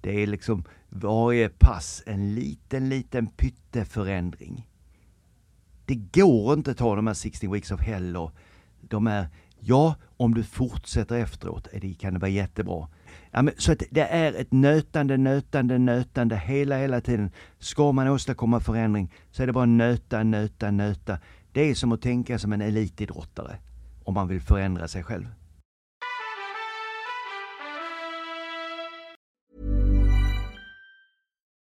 Det 0.00 0.22
är 0.22 0.26
liksom 0.26 0.64
varje 0.88 1.48
pass 1.48 2.02
en 2.06 2.34
liten, 2.34 2.88
liten 2.88 3.26
pytteförändring. 3.26 4.68
Det 5.86 5.94
går 5.94 6.54
inte 6.54 6.70
att 6.70 6.76
ta 6.76 6.96
de 6.96 7.06
här 7.06 7.14
16 7.14 7.52
weeks 7.52 7.70
of 7.70 7.80
hell 7.80 8.16
och 8.16 8.32
de 8.80 9.06
är, 9.06 9.28
ja, 9.58 9.94
om 10.16 10.34
du 10.34 10.42
fortsätter 10.42 11.16
efteråt 11.16 11.68
det, 11.80 11.94
kan 11.94 12.14
det 12.14 12.20
vara 12.20 12.30
jättebra. 12.30 12.88
Ja, 13.30 13.42
men, 13.42 13.54
så 13.58 13.72
att 13.72 13.82
det 13.90 14.00
är 14.00 14.32
ett 14.32 14.52
nötande, 14.52 15.16
nötande, 15.16 15.78
nötande 15.78 16.36
hela, 16.36 16.78
hela 16.78 17.00
tiden. 17.00 17.30
Ska 17.58 17.92
man 17.92 18.08
åstadkomma 18.08 18.60
förändring 18.60 19.12
så 19.30 19.42
är 19.42 19.46
det 19.46 19.52
bara 19.52 19.66
nöta, 19.66 20.22
nöta, 20.22 20.70
nöta. 20.70 21.18
Det 21.52 21.70
är 21.70 21.74
som 21.74 21.92
att 21.92 22.02
tänka 22.02 22.38
som 22.38 22.52
en 22.52 22.60
elitidrottare 22.60 23.56
om 24.04 24.14
man 24.14 24.28
vill 24.28 24.40
förändra 24.40 24.88
sig 24.88 25.02
själv. 25.02 25.26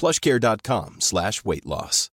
plushcare.com 0.00 0.96
slash 0.98 1.32
weight 1.44 1.64
loss. 1.64 2.10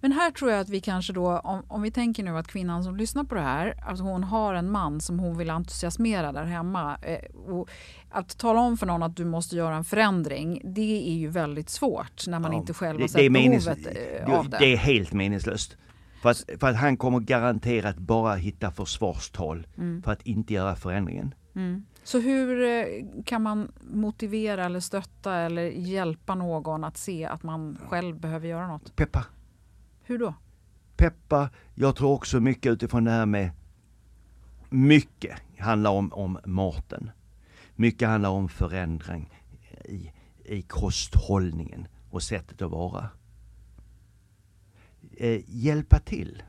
Men 0.00 0.12
här 0.12 0.30
tror 0.30 0.50
jag 0.50 0.60
att 0.60 0.68
vi 0.68 0.80
kanske 0.80 1.12
då, 1.12 1.38
om, 1.38 1.62
om 1.68 1.82
vi 1.82 1.90
tänker 1.90 2.22
nu 2.22 2.38
att 2.38 2.48
kvinnan 2.48 2.84
som 2.84 2.96
lyssnar 2.96 3.24
på 3.24 3.34
det 3.34 3.40
här, 3.40 3.74
alltså 3.86 4.04
hon 4.04 4.24
har 4.24 4.54
en 4.54 4.70
man 4.70 5.00
som 5.00 5.18
hon 5.18 5.38
vill 5.38 5.50
entusiasmera 5.50 6.32
där 6.32 6.44
hemma. 6.44 6.98
Eh, 7.02 7.36
och 7.36 7.68
att 8.10 8.38
tala 8.38 8.60
om 8.60 8.76
för 8.76 8.86
någon 8.86 9.02
att 9.02 9.16
du 9.16 9.24
måste 9.24 9.56
göra 9.56 9.76
en 9.76 9.84
förändring, 9.84 10.60
det 10.64 11.08
är 11.10 11.14
ju 11.14 11.28
väldigt 11.28 11.70
svårt 11.70 12.26
när 12.26 12.38
man 12.38 12.52
ja, 12.52 12.58
inte 12.58 12.74
själv 12.74 13.00
har 13.00 13.08
sett 13.08 13.32
behovet 13.32 13.78
eh, 14.26 14.38
av 14.38 14.48
det. 14.48 14.58
Det 14.58 14.72
är 14.72 14.76
helt 14.76 15.12
meningslöst. 15.12 15.76
För 16.20 16.30
att, 16.30 16.44
för 16.60 16.68
att 16.68 16.76
han 16.76 16.96
kommer 16.96 17.20
garanterat 17.20 17.98
bara 17.98 18.34
hitta 18.34 18.70
försvarstal 18.70 19.66
mm. 19.76 20.02
för 20.02 20.12
att 20.12 20.22
inte 20.22 20.54
göra 20.54 20.76
förändringen. 20.76 21.34
Mm. 21.54 21.84
Så 22.04 22.20
hur 22.20 22.62
eh, 22.62 22.84
kan 23.24 23.42
man 23.42 23.72
motivera 23.80 24.64
eller 24.64 24.80
stötta 24.80 25.34
eller 25.34 25.62
hjälpa 25.62 26.34
någon 26.34 26.84
att 26.84 26.96
se 26.96 27.24
att 27.24 27.42
man 27.42 27.78
själv 27.88 28.20
behöver 28.20 28.48
göra 28.48 28.68
något? 28.68 28.96
Peppa. 28.96 29.24
Hur 30.02 30.18
då? 30.18 30.34
Peppa, 30.96 31.50
jag 31.74 31.96
tror 31.96 32.12
också 32.12 32.40
mycket 32.40 32.72
utifrån 32.72 33.04
det 33.04 33.10
här 33.10 33.26
med 33.26 33.50
mycket 34.68 35.38
handlar 35.58 35.90
om, 35.90 36.12
om 36.12 36.38
maten. 36.44 37.10
Mycket 37.74 38.08
handlar 38.08 38.30
om 38.30 38.48
förändring 38.48 39.34
i, 39.84 40.12
i 40.44 40.62
kosthållningen 40.62 41.88
och 42.10 42.22
sättet 42.22 42.62
att 42.62 42.70
vara 42.70 43.08
eh, 45.18 45.40
hjälpa 45.46 45.98
till. 45.98 46.42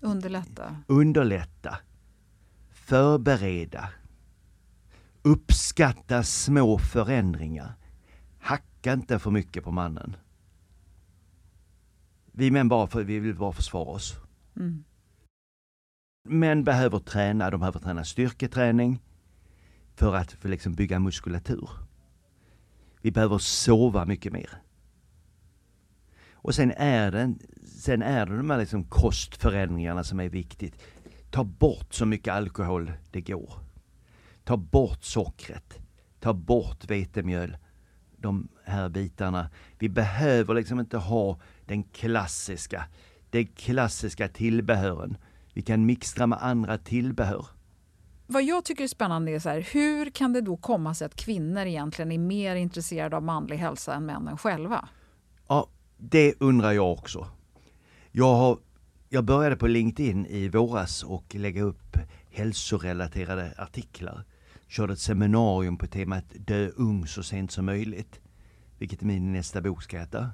Underlätta. 0.00 0.76
Underlätta. 0.86 1.78
Förbereda. 2.70 3.88
Uppskatta 5.22 6.22
små 6.22 6.78
förändringar. 6.78 7.74
Hacka 8.38 8.92
inte 8.92 9.18
för 9.18 9.30
mycket 9.30 9.64
på 9.64 9.70
mannen. 9.70 10.16
Vi 12.32 12.50
män 12.50 12.68
bara 12.68 12.86
för, 12.86 13.04
vi 13.04 13.18
vill 13.18 13.34
bara 13.34 13.52
försvara 13.52 13.90
oss. 13.90 14.16
Mm. 14.56 14.84
Män 16.24 16.64
behöver 16.64 16.98
träna, 16.98 17.50
de 17.50 17.60
behöver 17.60 17.80
träna 17.80 18.04
styrketräning 18.04 19.02
för 19.94 20.14
att 20.14 20.32
för 20.32 20.48
liksom 20.48 20.72
bygga 20.72 20.98
muskulatur. 20.98 21.70
Vi 23.02 23.10
behöver 23.10 23.38
sova 23.38 24.04
mycket 24.04 24.32
mer. 24.32 24.62
Och 26.42 26.54
sen 26.54 26.72
är 26.76 27.10
det, 27.10 27.34
sen 27.66 28.02
är 28.02 28.26
det 28.26 28.36
de 28.36 28.50
här 28.50 28.58
liksom 28.58 28.84
kostförändringarna 28.84 30.04
som 30.04 30.20
är 30.20 30.28
viktigt. 30.28 30.74
Ta 31.30 31.44
bort 31.44 31.94
så 31.94 32.06
mycket 32.06 32.34
alkohol 32.34 32.92
det 33.10 33.20
går. 33.20 33.52
Ta 34.44 34.56
bort 34.56 35.04
sockret. 35.04 35.78
Ta 36.20 36.32
bort 36.32 36.90
vetemjöl. 36.90 37.56
de 38.16 38.48
här 38.64 38.88
bitarna. 38.88 39.50
Vi 39.78 39.88
behöver 39.88 40.54
liksom 40.54 40.80
inte 40.80 40.98
ha 40.98 41.40
den 41.66 41.82
klassiska, 41.82 42.84
den 43.30 43.46
klassiska 43.46 44.28
tillbehören. 44.28 45.16
Vi 45.54 45.62
kan 45.62 45.86
mixtra 45.86 46.26
med 46.26 46.38
andra 46.42 46.78
tillbehör. 46.78 47.46
Vad 48.26 48.42
jag 48.42 48.64
tycker 48.64 48.84
är 48.84 48.88
spännande 48.88 49.32
är 49.32 49.38
så 49.38 49.48
här, 49.48 49.68
hur 49.72 50.10
kan 50.10 50.32
det 50.32 50.40
då 50.40 50.56
komma 50.56 50.94
sig 50.94 51.06
att 51.06 51.14
kvinnor 51.14 51.66
egentligen 51.66 52.12
är 52.12 52.18
mer 52.18 52.56
intresserade 52.56 53.16
av 53.16 53.22
manlig 53.22 53.56
hälsa 53.56 53.94
än 53.94 54.06
männen 54.06 54.38
själva? 54.38 54.88
Ja, 55.48 55.68
det 56.00 56.34
undrar 56.40 56.72
jag 56.72 56.92
också. 56.92 57.26
Jag, 58.12 58.34
har, 58.34 58.58
jag 59.08 59.24
började 59.24 59.56
på 59.56 59.66
LinkedIn 59.66 60.26
i 60.26 60.48
våras 60.48 61.02
och 61.02 61.34
lägga 61.34 61.62
upp 61.62 61.96
hälsorelaterade 62.30 63.54
artiklar. 63.58 64.24
Körde 64.68 64.92
ett 64.92 64.98
seminarium 64.98 65.76
på 65.76 65.86
temat 65.86 66.24
Dö 66.34 66.68
ung 66.68 67.06
så 67.06 67.22
sent 67.22 67.50
som 67.50 67.64
möjligt. 67.64 68.20
Vilket 68.78 69.02
min 69.02 69.32
nästa 69.32 69.60
bok 69.60 69.82
ska 69.82 69.98
heta. 69.98 70.30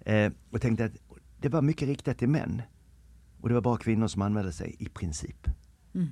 Eh, 0.00 0.32
och 0.50 0.60
tänkte 0.60 0.84
att 0.84 0.92
det 1.38 1.48
var 1.48 1.62
mycket 1.62 1.88
riktat 1.88 2.18
till 2.18 2.28
män. 2.28 2.62
Och 3.40 3.48
det 3.48 3.54
var 3.54 3.62
bara 3.62 3.76
kvinnor 3.76 4.06
som 4.06 4.22
anmälde 4.22 4.52
sig 4.52 4.76
i 4.78 4.88
princip. 4.88 5.46
Mm. 5.94 6.08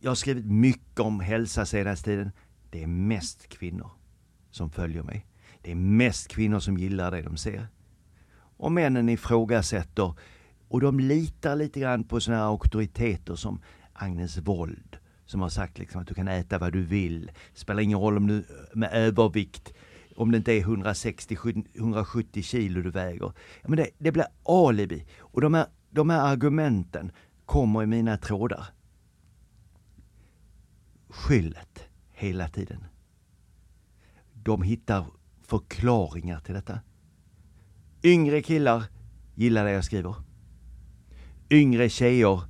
Jag 0.00 0.10
har 0.10 0.14
skrivit 0.14 0.46
mycket 0.46 1.00
om 1.00 1.20
hälsa 1.20 1.66
senaste 1.66 2.04
tiden. 2.04 2.30
Det 2.70 2.82
är 2.82 2.86
mest 2.86 3.48
kvinnor 3.48 3.90
som 4.50 4.70
följer 4.70 5.02
mig. 5.02 5.26
Det 5.62 5.70
är 5.70 5.74
mest 5.74 6.28
kvinnor 6.28 6.60
som 6.60 6.78
gillar 6.78 7.10
det 7.10 7.22
de 7.22 7.36
ser. 7.36 7.66
Och 8.56 8.72
männen 8.72 9.08
ifrågasätter 9.08 10.14
och 10.68 10.80
de 10.80 11.00
litar 11.00 11.56
lite 11.56 11.80
grann 11.80 12.04
på 12.04 12.20
sådana 12.20 12.42
här 12.42 12.48
auktoriteter 12.48 13.34
som 13.34 13.60
Agnes 13.92 14.38
Wold 14.38 14.96
som 15.32 15.40
har 15.40 15.48
sagt 15.48 15.78
liksom 15.78 16.00
att 16.00 16.06
du 16.06 16.14
kan 16.14 16.28
äta 16.28 16.58
vad 16.58 16.72
du 16.72 16.82
vill. 16.82 17.30
Spelar 17.54 17.82
ingen 17.82 17.98
roll 17.98 18.16
om 18.16 18.26
du 18.26 18.44
med 18.74 18.90
övervikt, 18.92 19.72
om 20.16 20.30
det 20.30 20.36
inte 20.36 20.52
är 20.52 20.64
160-170 20.64 22.42
kilo 22.42 22.82
du 22.82 22.90
väger. 22.90 23.32
Men 23.62 23.76
det, 23.76 23.90
det 23.98 24.12
blir 24.12 24.26
alibi. 24.44 25.06
Och 25.18 25.40
de 25.40 25.54
här, 25.54 25.66
de 25.90 26.10
här 26.10 26.32
argumenten 26.32 27.12
kommer 27.44 27.82
i 27.82 27.86
mina 27.86 28.16
trådar. 28.16 28.66
Skyllet 31.08 31.88
hela 32.10 32.48
tiden. 32.48 32.84
De 34.32 34.62
hittar 34.62 35.06
förklaringar 35.52 36.40
till 36.40 36.54
detta. 36.54 36.80
Yngre 38.02 38.42
killar 38.42 38.84
gillar 39.34 39.64
det 39.64 39.70
jag 39.70 39.84
skriver. 39.84 40.14
Yngre 41.50 41.88
tjejer, 41.88 42.42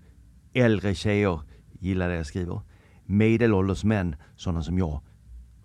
äldre 0.52 0.94
tjejer 0.94 1.40
gillar 1.72 2.08
det 2.08 2.16
jag 2.16 2.26
skriver. 2.26 2.60
Medelålders 3.04 3.84
män, 3.84 4.16
sådana 4.36 4.62
som 4.62 4.78
jag, 4.78 5.00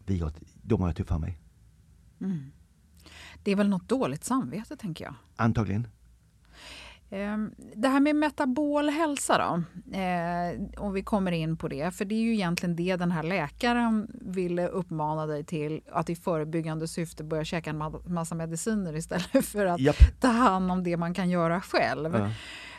vi 0.06 0.20
har, 0.20 0.32
de 0.62 0.82
har 0.82 0.88
jag 0.88 0.96
tuffare 0.96 1.20
med. 1.20 1.34
Mm. 2.22 2.52
Det 3.44 3.52
är 3.52 3.56
väl 3.56 3.70
något 3.70 3.90
dåligt 3.90 4.24
samvete, 4.24 4.78
tänker 4.78 5.06
jag. 5.06 5.14
Antagligen. 5.36 5.88
Ehm, 7.10 7.52
det 7.76 7.88
här 7.88 8.00
med 8.00 8.16
metabol 8.16 8.90
hälsa 8.90 9.38
då, 9.38 9.64
eh, 9.98 10.82
om 10.84 10.94
vi 10.94 11.04
kommer 11.04 11.32
in 11.32 11.58
på 11.58 11.68
det, 11.68 11.92
för 11.96 12.06
det 12.06 12.16
är 12.16 12.22
ju 12.22 12.34
egentligen 12.34 12.76
det 12.76 12.96
den 12.96 13.12
här 13.12 13.24
läkaren 13.24 14.08
ville 14.22 14.68
uppmana 14.68 15.26
dig 15.26 15.44
till, 15.44 15.82
att 15.92 16.10
i 16.10 16.16
förebyggande 16.16 16.88
syfte 16.88 17.24
börja 17.24 17.46
käka 17.46 17.70
en 17.70 17.84
massa 18.06 18.36
mediciner 18.36 18.96
istället 18.96 19.46
för 19.52 19.66
att 19.66 19.80
yep. 19.80 20.20
ta 20.20 20.28
hand 20.28 20.72
om 20.72 20.84
det 20.84 20.98
man 20.98 21.14
kan 21.14 21.30
göra 21.30 21.62
själv. 21.62 22.16
Ja. 22.16 22.30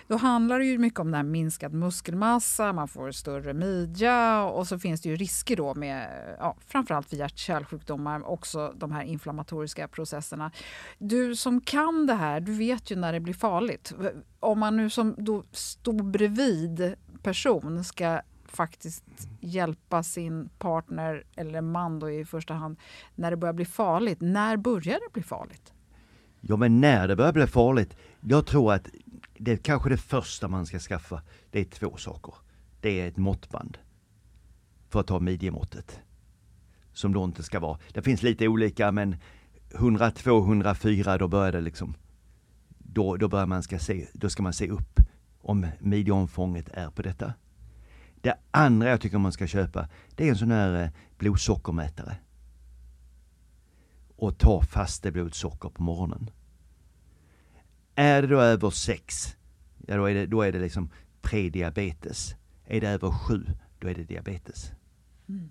Då 0.08 0.16
handlar 0.16 0.58
det 0.58 0.64
ju 0.64 0.78
mycket 0.78 1.00
om 1.00 1.10
det 1.10 1.22
minskad 1.22 1.74
muskelmassa, 1.74 2.72
man 2.72 2.88
får 2.88 3.10
större 3.10 3.54
midja 3.54 4.42
och 4.42 4.66
så 4.66 4.78
finns 4.78 5.00
det 5.00 5.08
ju 5.08 5.16
risker 5.16 5.56
då 5.56 5.74
med 5.74 6.08
ja, 6.38 6.56
framförallt 6.66 7.08
för 7.08 7.16
hjärt-kärlsjukdomar, 7.16 8.28
också 8.28 8.74
de 8.76 8.92
här 8.92 9.02
inflammatoriska 9.02 9.88
processerna. 9.88 10.50
Du 10.98 11.36
som 11.36 11.60
kan 11.60 12.06
det 12.06 12.14
här, 12.14 12.40
du 12.40 12.52
vet 12.52 12.90
ju 12.90 12.96
när 12.96 13.12
det 13.12 13.20
blir 13.20 13.34
farligt. 13.34 13.94
Om 14.40 14.58
man 14.58 14.76
nu 14.76 14.90
som 14.90 15.14
då 15.18 15.44
står 15.52 16.02
bredvid 16.02 16.94
person 17.22 17.84
ska 17.84 18.20
faktiskt 18.44 19.04
hjälpa 19.40 20.02
sin 20.02 20.48
partner 20.58 21.24
eller 21.36 21.60
man 21.60 21.98
då 21.98 22.10
i 22.10 22.24
första 22.24 22.54
hand 22.54 22.76
när 23.14 23.30
det 23.30 23.36
börjar 23.36 23.52
bli 23.52 23.64
farligt. 23.64 24.18
När 24.20 24.56
börjar 24.56 24.94
det 24.94 25.12
bli 25.12 25.22
farligt? 25.22 25.72
Ja 26.40 26.56
men 26.56 26.80
när 26.80 27.08
det 27.08 27.16
börjar 27.16 27.32
bli 27.32 27.46
farligt, 27.46 27.96
jag 28.20 28.46
tror 28.46 28.72
att 28.72 28.88
det 29.38 29.52
är 29.52 29.56
kanske 29.56 29.88
det 29.88 29.96
första 29.96 30.48
man 30.48 30.66
ska 30.66 30.78
skaffa. 30.78 31.22
Det 31.50 31.60
är 31.60 31.64
två 31.64 31.96
saker. 31.96 32.34
Det 32.80 33.00
är 33.00 33.08
ett 33.08 33.16
måttband. 33.16 33.78
För 34.88 35.00
att 35.00 35.06
ta 35.06 35.20
midjemåttet. 35.20 36.00
Som 36.92 37.12
då 37.12 37.24
inte 37.24 37.42
ska 37.42 37.60
vara, 37.60 37.78
det 37.92 38.02
finns 38.02 38.22
lite 38.22 38.48
olika 38.48 38.92
men 38.92 39.16
102, 39.74 40.38
104 40.38 41.18
då 41.18 41.28
börjar 41.28 41.52
det 41.52 41.60
liksom, 41.60 41.94
då, 42.78 43.16
då 43.16 43.28
börjar 43.28 43.46
man 43.46 43.62
ska 43.62 43.78
se, 43.78 44.08
då 44.12 44.30
ska 44.30 44.42
man 44.42 44.52
se 44.52 44.68
upp 44.68 45.00
om 45.40 45.66
midjeomfånget 45.80 46.68
är 46.68 46.90
på 46.90 47.02
detta. 47.02 47.34
Det 48.20 48.34
andra 48.50 48.88
jag 48.88 49.00
tycker 49.00 49.18
man 49.18 49.32
ska 49.32 49.46
köpa, 49.46 49.88
det 50.14 50.24
är 50.24 50.30
en 50.30 50.36
sån 50.36 50.50
här 50.50 50.82
eh, 50.82 50.90
blodsockermätare. 51.18 52.16
Och 54.16 54.38
ta 54.38 54.62
faste 54.62 55.12
blodsocker 55.12 55.68
på 55.68 55.82
morgonen. 55.82 56.30
Är 57.98 58.22
det 58.22 58.28
då 58.28 58.40
över 58.40 58.70
6, 58.70 59.36
ja 59.86 59.96
då 59.96 60.04
är 60.04 60.14
det, 60.14 60.26
då 60.26 60.42
är 60.42 60.52
det 60.52 60.58
liksom 60.58 60.90
prediabetes. 61.22 62.34
Är 62.66 62.80
det 62.80 62.88
över 62.88 63.10
7, 63.10 63.46
då 63.78 63.88
är 63.88 63.94
det 63.94 64.04
diabetes. 64.04 64.72
Mm. 65.28 65.50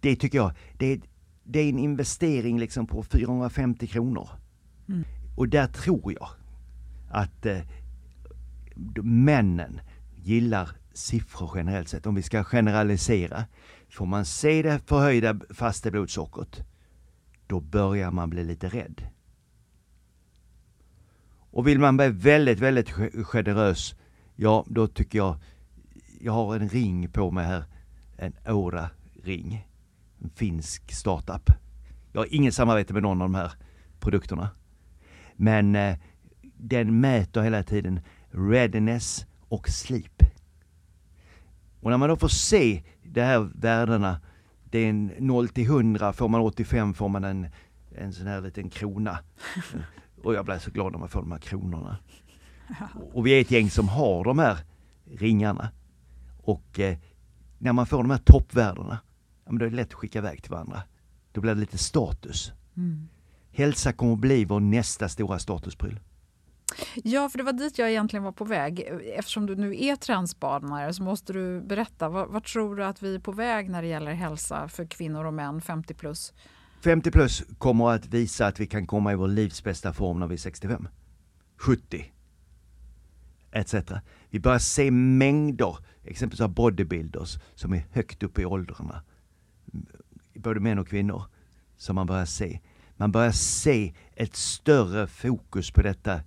Det 0.00 0.16
tycker 0.16 0.38
jag, 0.38 0.52
det 0.78 0.86
är, 0.86 1.00
det 1.44 1.60
är 1.60 1.68
en 1.68 1.78
investering 1.78 2.58
liksom 2.58 2.86
på 2.86 3.02
450 3.02 3.86
kronor. 3.86 4.28
Mm. 4.88 5.04
Och 5.36 5.48
där 5.48 5.66
tror 5.66 6.12
jag 6.12 6.28
att 7.10 7.46
eh, 7.46 7.60
männen 9.02 9.80
gillar 10.16 10.70
siffror 10.92 11.50
generellt 11.54 11.88
sett. 11.88 12.06
Om 12.06 12.14
vi 12.14 12.22
ska 12.22 12.44
generalisera. 12.44 13.44
Får 13.90 14.06
man 14.06 14.24
se 14.24 14.62
det 14.62 14.80
förhöjda 14.86 15.40
fasta 15.50 15.90
blodsockret, 15.90 16.62
då 17.46 17.60
börjar 17.60 18.10
man 18.10 18.30
bli 18.30 18.44
lite 18.44 18.68
rädd. 18.68 19.13
Och 21.54 21.66
vill 21.66 21.78
man 21.78 21.96
bli 21.96 22.08
väldigt, 22.08 22.60
väldigt 22.60 22.90
generös, 23.26 23.94
ja 24.36 24.64
då 24.68 24.86
tycker 24.86 25.18
jag, 25.18 25.36
jag 26.20 26.32
har 26.32 26.56
en 26.56 26.68
ring 26.68 27.08
på 27.08 27.30
mig 27.30 27.46
här, 27.46 27.64
en 28.16 28.32
Aura-ring. 28.44 29.68
En 30.22 30.30
finsk 30.30 30.92
startup. 30.92 31.50
Jag 32.12 32.20
har 32.20 32.34
inget 32.34 32.54
samarbete 32.54 32.92
med 32.92 33.02
någon 33.02 33.22
av 33.22 33.28
de 33.28 33.34
här 33.34 33.52
produkterna. 34.00 34.50
Men 35.36 35.76
eh, 35.76 35.96
den 36.56 37.00
mäter 37.00 37.42
hela 37.42 37.62
tiden 37.62 38.00
readiness 38.30 39.26
och 39.48 39.68
sleep. 39.68 40.22
Och 41.80 41.90
när 41.90 41.98
man 41.98 42.08
då 42.08 42.16
får 42.16 42.28
se 42.28 42.82
de 43.02 43.20
här 43.20 43.50
värdena, 43.54 44.20
det 44.64 44.78
är 44.78 44.90
en 44.90 45.12
0 45.18 45.48
till 45.48 45.64
100, 45.66 46.12
får 46.12 46.28
man 46.28 46.40
85 46.40 46.94
får 46.94 47.08
man 47.08 47.24
en, 47.24 47.46
en 47.96 48.12
sån 48.12 48.26
här 48.26 48.40
liten 48.40 48.70
krona. 48.70 49.18
Och 50.24 50.34
jag 50.34 50.44
blev 50.44 50.58
så 50.58 50.70
glad 50.70 50.92
när 50.92 50.98
man 50.98 51.08
får 51.08 51.20
de 51.20 51.32
här 51.32 51.38
kronorna. 51.38 51.96
Och 53.12 53.26
vi 53.26 53.30
är 53.32 53.40
ett 53.40 53.50
gäng 53.50 53.70
som 53.70 53.88
har 53.88 54.24
de 54.24 54.38
här 54.38 54.58
ringarna. 55.04 55.68
Och 56.42 56.80
eh, 56.80 56.98
när 57.58 57.72
man 57.72 57.86
får 57.86 57.96
de 57.96 58.10
här 58.10 58.18
toppvärdena, 58.18 58.98
ja, 59.44 59.52
men 59.52 59.58
då 59.58 59.64
är 59.64 59.70
det 59.70 59.76
lätt 59.76 59.88
att 59.88 59.94
skicka 59.94 60.18
iväg 60.18 60.42
till 60.42 60.50
varandra. 60.50 60.82
Då 61.32 61.40
blir 61.40 61.54
det 61.54 61.60
lite 61.60 61.78
status. 61.78 62.52
Mm. 62.76 63.08
Hälsa 63.52 63.92
kommer 63.92 64.12
att 64.12 64.18
bli 64.18 64.44
vår 64.44 64.60
nästa 64.60 65.08
stora 65.08 65.38
statuspryl. 65.38 66.00
Ja, 66.94 67.28
för 67.28 67.38
det 67.38 67.44
var 67.44 67.52
dit 67.52 67.78
jag 67.78 67.90
egentligen 67.90 68.22
var 68.22 68.32
på 68.32 68.44
väg. 68.44 68.80
Eftersom 69.16 69.46
du 69.46 69.56
nu 69.56 69.84
är 69.84 69.96
trendspanare 69.96 70.94
så 70.94 71.02
måste 71.02 71.32
du 71.32 71.60
berätta. 71.60 72.08
Vad 72.08 72.44
tror 72.44 72.76
du 72.76 72.84
att 72.84 73.02
vi 73.02 73.14
är 73.14 73.18
på 73.18 73.32
väg 73.32 73.70
när 73.70 73.82
det 73.82 73.88
gäller 73.88 74.12
hälsa 74.12 74.68
för 74.68 74.86
kvinnor 74.86 75.24
och 75.24 75.34
män 75.34 75.60
50 75.60 75.94
plus? 75.94 76.32
50 76.84 77.10
plus 77.10 77.42
kommer 77.58 77.90
att 77.90 78.06
visa 78.06 78.46
att 78.46 78.60
vi 78.60 78.66
kan 78.66 78.86
komma 78.86 79.12
i 79.12 79.16
vår 79.16 79.28
livs 79.28 79.64
bästa 79.64 79.92
form 79.92 80.20
när 80.20 80.26
vi 80.26 80.34
är 80.34 80.38
65, 80.38 80.88
70 81.56 82.04
etc. 83.52 83.74
Vi 84.30 84.40
börjar 84.40 84.58
se 84.58 84.90
mängder, 84.90 85.76
exempelvis 86.02 86.40
av 86.40 86.54
bodybuilders 86.54 87.38
som 87.54 87.72
är 87.72 87.86
högt 87.90 88.22
upp 88.22 88.38
i 88.38 88.44
åldrarna. 88.44 89.02
Både 90.34 90.60
män 90.60 90.78
och 90.78 90.88
kvinnor. 90.88 91.22
Som 91.76 91.94
man 91.94 92.06
börjar 92.06 92.24
se. 92.24 92.60
Man 92.96 93.12
börjar 93.12 93.32
se 93.32 93.94
ett 94.14 94.36
större 94.36 95.06
fokus 95.06 95.70
på 95.70 95.82
detta. 95.82 96.20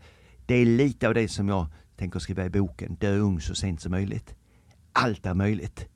Det 0.46 0.56
är 0.56 0.66
lite 0.66 1.08
av 1.08 1.14
det 1.14 1.28
som 1.28 1.50
jag 1.50 1.68
tänker 1.96 2.20
skriva 2.20 2.46
i 2.46 2.50
boken, 2.50 2.96
Dö 2.96 3.18
ung 3.18 3.42
så 3.42 3.56
sent 3.56 3.82
som 3.82 3.92
möjligt. 3.92 4.36
Allt 4.92 5.26
är 5.26 5.34
möjligt. 5.34 5.88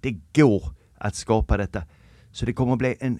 Det 0.00 0.16
går 0.32 0.74
att 0.94 1.14
skapa 1.14 1.56
detta. 1.56 1.84
Så 2.32 2.46
det 2.46 2.52
kommer 2.52 2.72
att 2.72 2.78
bli 2.78 2.96
en 3.00 3.18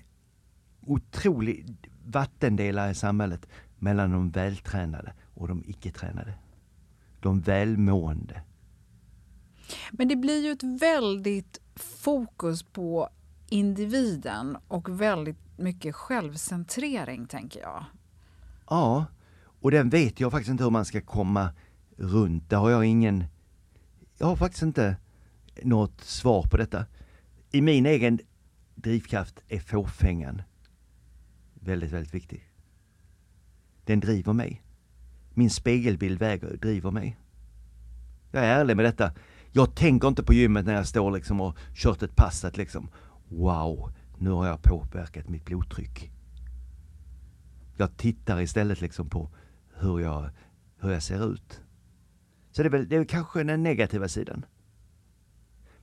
otrolig 0.91 1.77
vattendelare 2.05 2.91
i 2.91 2.95
samhället 2.95 3.47
mellan 3.79 4.11
de 4.11 4.31
vältränade 4.31 5.13
och 5.35 5.49
de 5.49 5.65
icke-tränade. 5.67 6.35
De 7.21 7.41
välmående. 7.41 8.43
Men 9.91 10.09
det 10.09 10.17
blir 10.17 10.45
ju 10.45 10.53
ett 10.53 10.83
väldigt 10.83 11.61
fokus 11.77 12.63
på 12.63 13.09
individen 13.49 14.57
och 14.69 15.01
väldigt 15.01 15.59
mycket 15.59 15.95
självcentrering, 15.95 17.27
tänker 17.27 17.61
jag. 17.61 17.85
Ja, 18.69 19.05
och 19.43 19.71
den 19.71 19.91
vet 19.91 20.21
jag 20.21 20.31
faktiskt 20.31 20.51
inte 20.51 20.65
hur 20.65 20.71
man 20.71 20.85
ska 20.85 21.01
komma 21.01 21.51
runt. 21.97 22.51
Där 22.51 22.57
har 22.57 22.71
jag 22.71 22.85
ingen... 22.85 23.25
Jag 24.19 24.27
har 24.27 24.37
faktiskt 24.37 24.63
inte 24.63 24.97
något 25.63 26.01
svar 26.01 26.43
på 26.43 26.57
detta. 26.57 26.87
I 27.51 27.63
min 27.63 27.87
egen 27.87 28.19
drivkraft 28.75 29.43
är 29.49 29.61
fåfängan 29.61 30.43
väldigt, 31.61 31.93
väldigt 31.93 32.15
viktig. 32.15 32.51
Den 33.85 34.01
driver 34.01 34.33
mig. 34.33 34.63
Min 35.35 35.51
spegelbild 35.51 36.19
väger, 36.19 36.57
driver 36.57 36.91
mig. 36.91 37.19
Jag 38.31 38.45
är 38.45 38.61
ärlig 38.61 38.77
med 38.77 38.85
detta. 38.85 39.13
Jag 39.53 39.75
tänker 39.75 40.09
inte 40.09 40.23
på 40.23 40.33
gymmet 40.33 40.67
när 40.67 40.75
jag 40.75 40.87
står 40.87 41.11
liksom 41.11 41.41
och 41.41 41.57
kört 41.75 42.03
ett 42.03 42.17
pass 42.17 42.45
att 42.45 42.57
liksom 42.57 42.91
Wow, 43.29 43.93
nu 44.19 44.31
har 44.31 44.47
jag 44.47 44.63
påverkat 44.63 45.29
mitt 45.29 45.45
blodtryck. 45.45 46.11
Jag 47.77 47.97
tittar 47.97 48.41
istället 48.41 48.81
liksom 48.81 49.09
på 49.09 49.31
hur 49.75 50.01
jag, 50.01 50.31
hur 50.81 50.91
jag 50.91 51.03
ser 51.03 51.33
ut. 51.33 51.61
Så 52.51 52.63
det 52.63 52.69
är 52.69 52.71
väl, 52.71 52.89
det 52.89 52.97
är 52.97 53.05
kanske 53.05 53.45
den 53.45 53.63
negativa 53.63 54.09
sidan. 54.09 54.45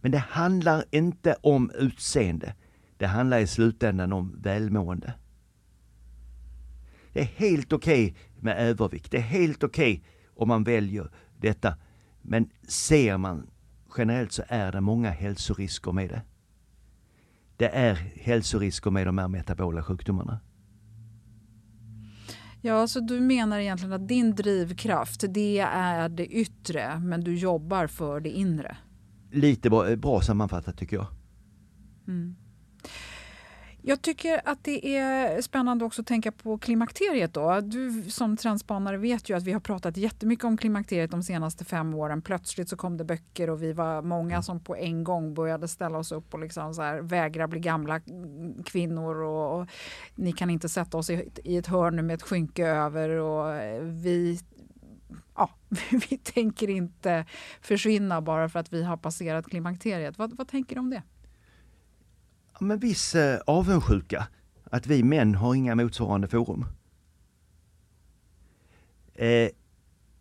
Men 0.02 0.12
det 0.12 0.18
handlar 0.18 0.84
inte 0.92 1.36
om 1.42 1.72
utseende. 1.76 2.56
Det 2.98 3.08
handlar 3.08 3.40
i 3.40 3.48
slutändan 3.48 4.13
om 4.13 4.36
välmående. 4.42 5.13
Det 7.17 7.21
är 7.21 7.49
helt 7.49 7.73
okej 7.73 8.06
okay 8.12 8.15
med 8.39 8.58
övervikt. 8.58 9.12
Det 9.12 9.17
är 9.17 9.21
helt 9.21 9.63
okej 9.63 9.93
okay 9.93 10.10
om 10.36 10.47
man 10.47 10.63
väljer 10.63 11.12
detta. 11.38 11.75
Men 12.21 12.49
ser 12.67 13.17
man 13.17 13.49
generellt 13.97 14.32
så 14.32 14.43
är 14.47 14.71
det 14.71 14.82
många 14.82 15.10
hälsorisker 15.10 15.91
med 15.91 16.10
det. 16.10 16.21
Det 17.56 17.69
är 17.69 17.93
hälsorisker 18.15 18.91
med 18.91 19.08
de 19.08 19.17
här 19.17 19.27
metabola 19.27 19.84
sjukdomarna. 19.84 20.39
Ja, 22.62 22.88
så 22.88 22.99
du 22.99 23.19
menar 23.19 23.60
egentligen 23.60 23.93
att 23.93 24.08
din 24.08 24.36
drivkraft, 24.36 25.23
det 25.30 25.60
är 25.60 26.10
det 26.10 26.25
yttre, 26.25 26.99
men 26.99 27.23
du 27.23 27.36
jobbar 27.36 27.88
för 27.88 28.19
det 28.19 28.30
inre? 28.30 28.77
Lite 29.32 29.69
bra, 29.69 29.95
bra 29.95 30.21
sammanfattat 30.21 30.77
tycker 30.77 30.95
jag. 30.95 31.08
Mm. 32.08 32.36
Jag 33.88 34.02
tycker 34.02 34.41
att 34.45 34.63
det 34.63 34.97
är 34.97 35.41
spännande 35.41 35.86
också 35.86 36.02
att 36.02 36.08
tänka 36.08 36.32
på 36.32 36.58
klimakteriet. 36.58 37.34
Då. 37.34 37.62
Du 37.62 38.04
som 38.10 38.38
trendspanare 38.38 38.97
vet 38.97 39.30
ju 39.30 39.38
att 39.38 39.43
vi 39.43 39.52
har 39.52 39.60
pratat 39.60 39.97
jättemycket 39.97 40.45
om 40.45 40.58
klimakteriet 40.58 41.12
de 41.12 41.23
senaste 41.23 41.65
fem 41.65 41.93
åren. 41.93 42.21
Plötsligt 42.21 42.69
så 42.69 42.78
kom 42.78 42.97
det 42.97 43.04
böcker 43.04 43.50
och 43.50 43.63
vi 43.63 43.73
var 43.73 44.02
många 44.02 44.41
som 44.41 44.60
på 44.60 44.76
en 44.76 45.04
gång 45.04 45.34
började 45.34 45.67
ställa 45.67 45.97
oss 45.97 46.12
upp 46.12 46.34
och 46.34 46.39
liksom 46.39 46.73
så 46.73 46.82
här, 46.82 47.00
vägra 47.02 47.47
bli 47.47 47.60
gamla 47.60 48.02
kvinnor. 48.65 49.15
Och, 49.15 49.60
och 49.60 49.67
ni 50.15 50.32
kan 50.32 50.50
inte 50.50 50.69
sätta 50.69 50.97
oss 50.97 51.10
i, 51.10 51.30
i 51.43 51.58
ett 51.58 51.67
hörn 51.67 52.08
med 52.08 52.13
ett 52.13 52.23
skynke 52.23 52.67
över. 52.67 53.10
Och 53.10 53.62
vi 53.82 54.39
ja, 55.36 55.50
vi 56.10 56.17
tänker 56.17 56.69
inte 56.69 57.26
försvinna 57.62 58.21
bara 58.21 58.50
för 58.50 58.60
att 58.60 58.73
vi 58.73 58.84
har 58.84 58.97
passerat 58.97 59.47
klimakteriet. 59.47 60.17
Vad, 60.17 60.38
vad 60.38 60.47
tänker 60.47 60.76
du 60.76 60.80
om 60.80 60.89
det? 60.89 61.04
Men 62.60 62.80
viss 62.80 63.15
eh, 63.15 63.39
avundsjuka. 63.46 64.28
Att 64.63 64.88
vi 64.88 65.04
män 65.04 65.36
har 65.36 65.56
inga 65.56 65.76
motsvarande 65.76 66.28
forum. 66.28 66.65
Eh, 69.15 69.50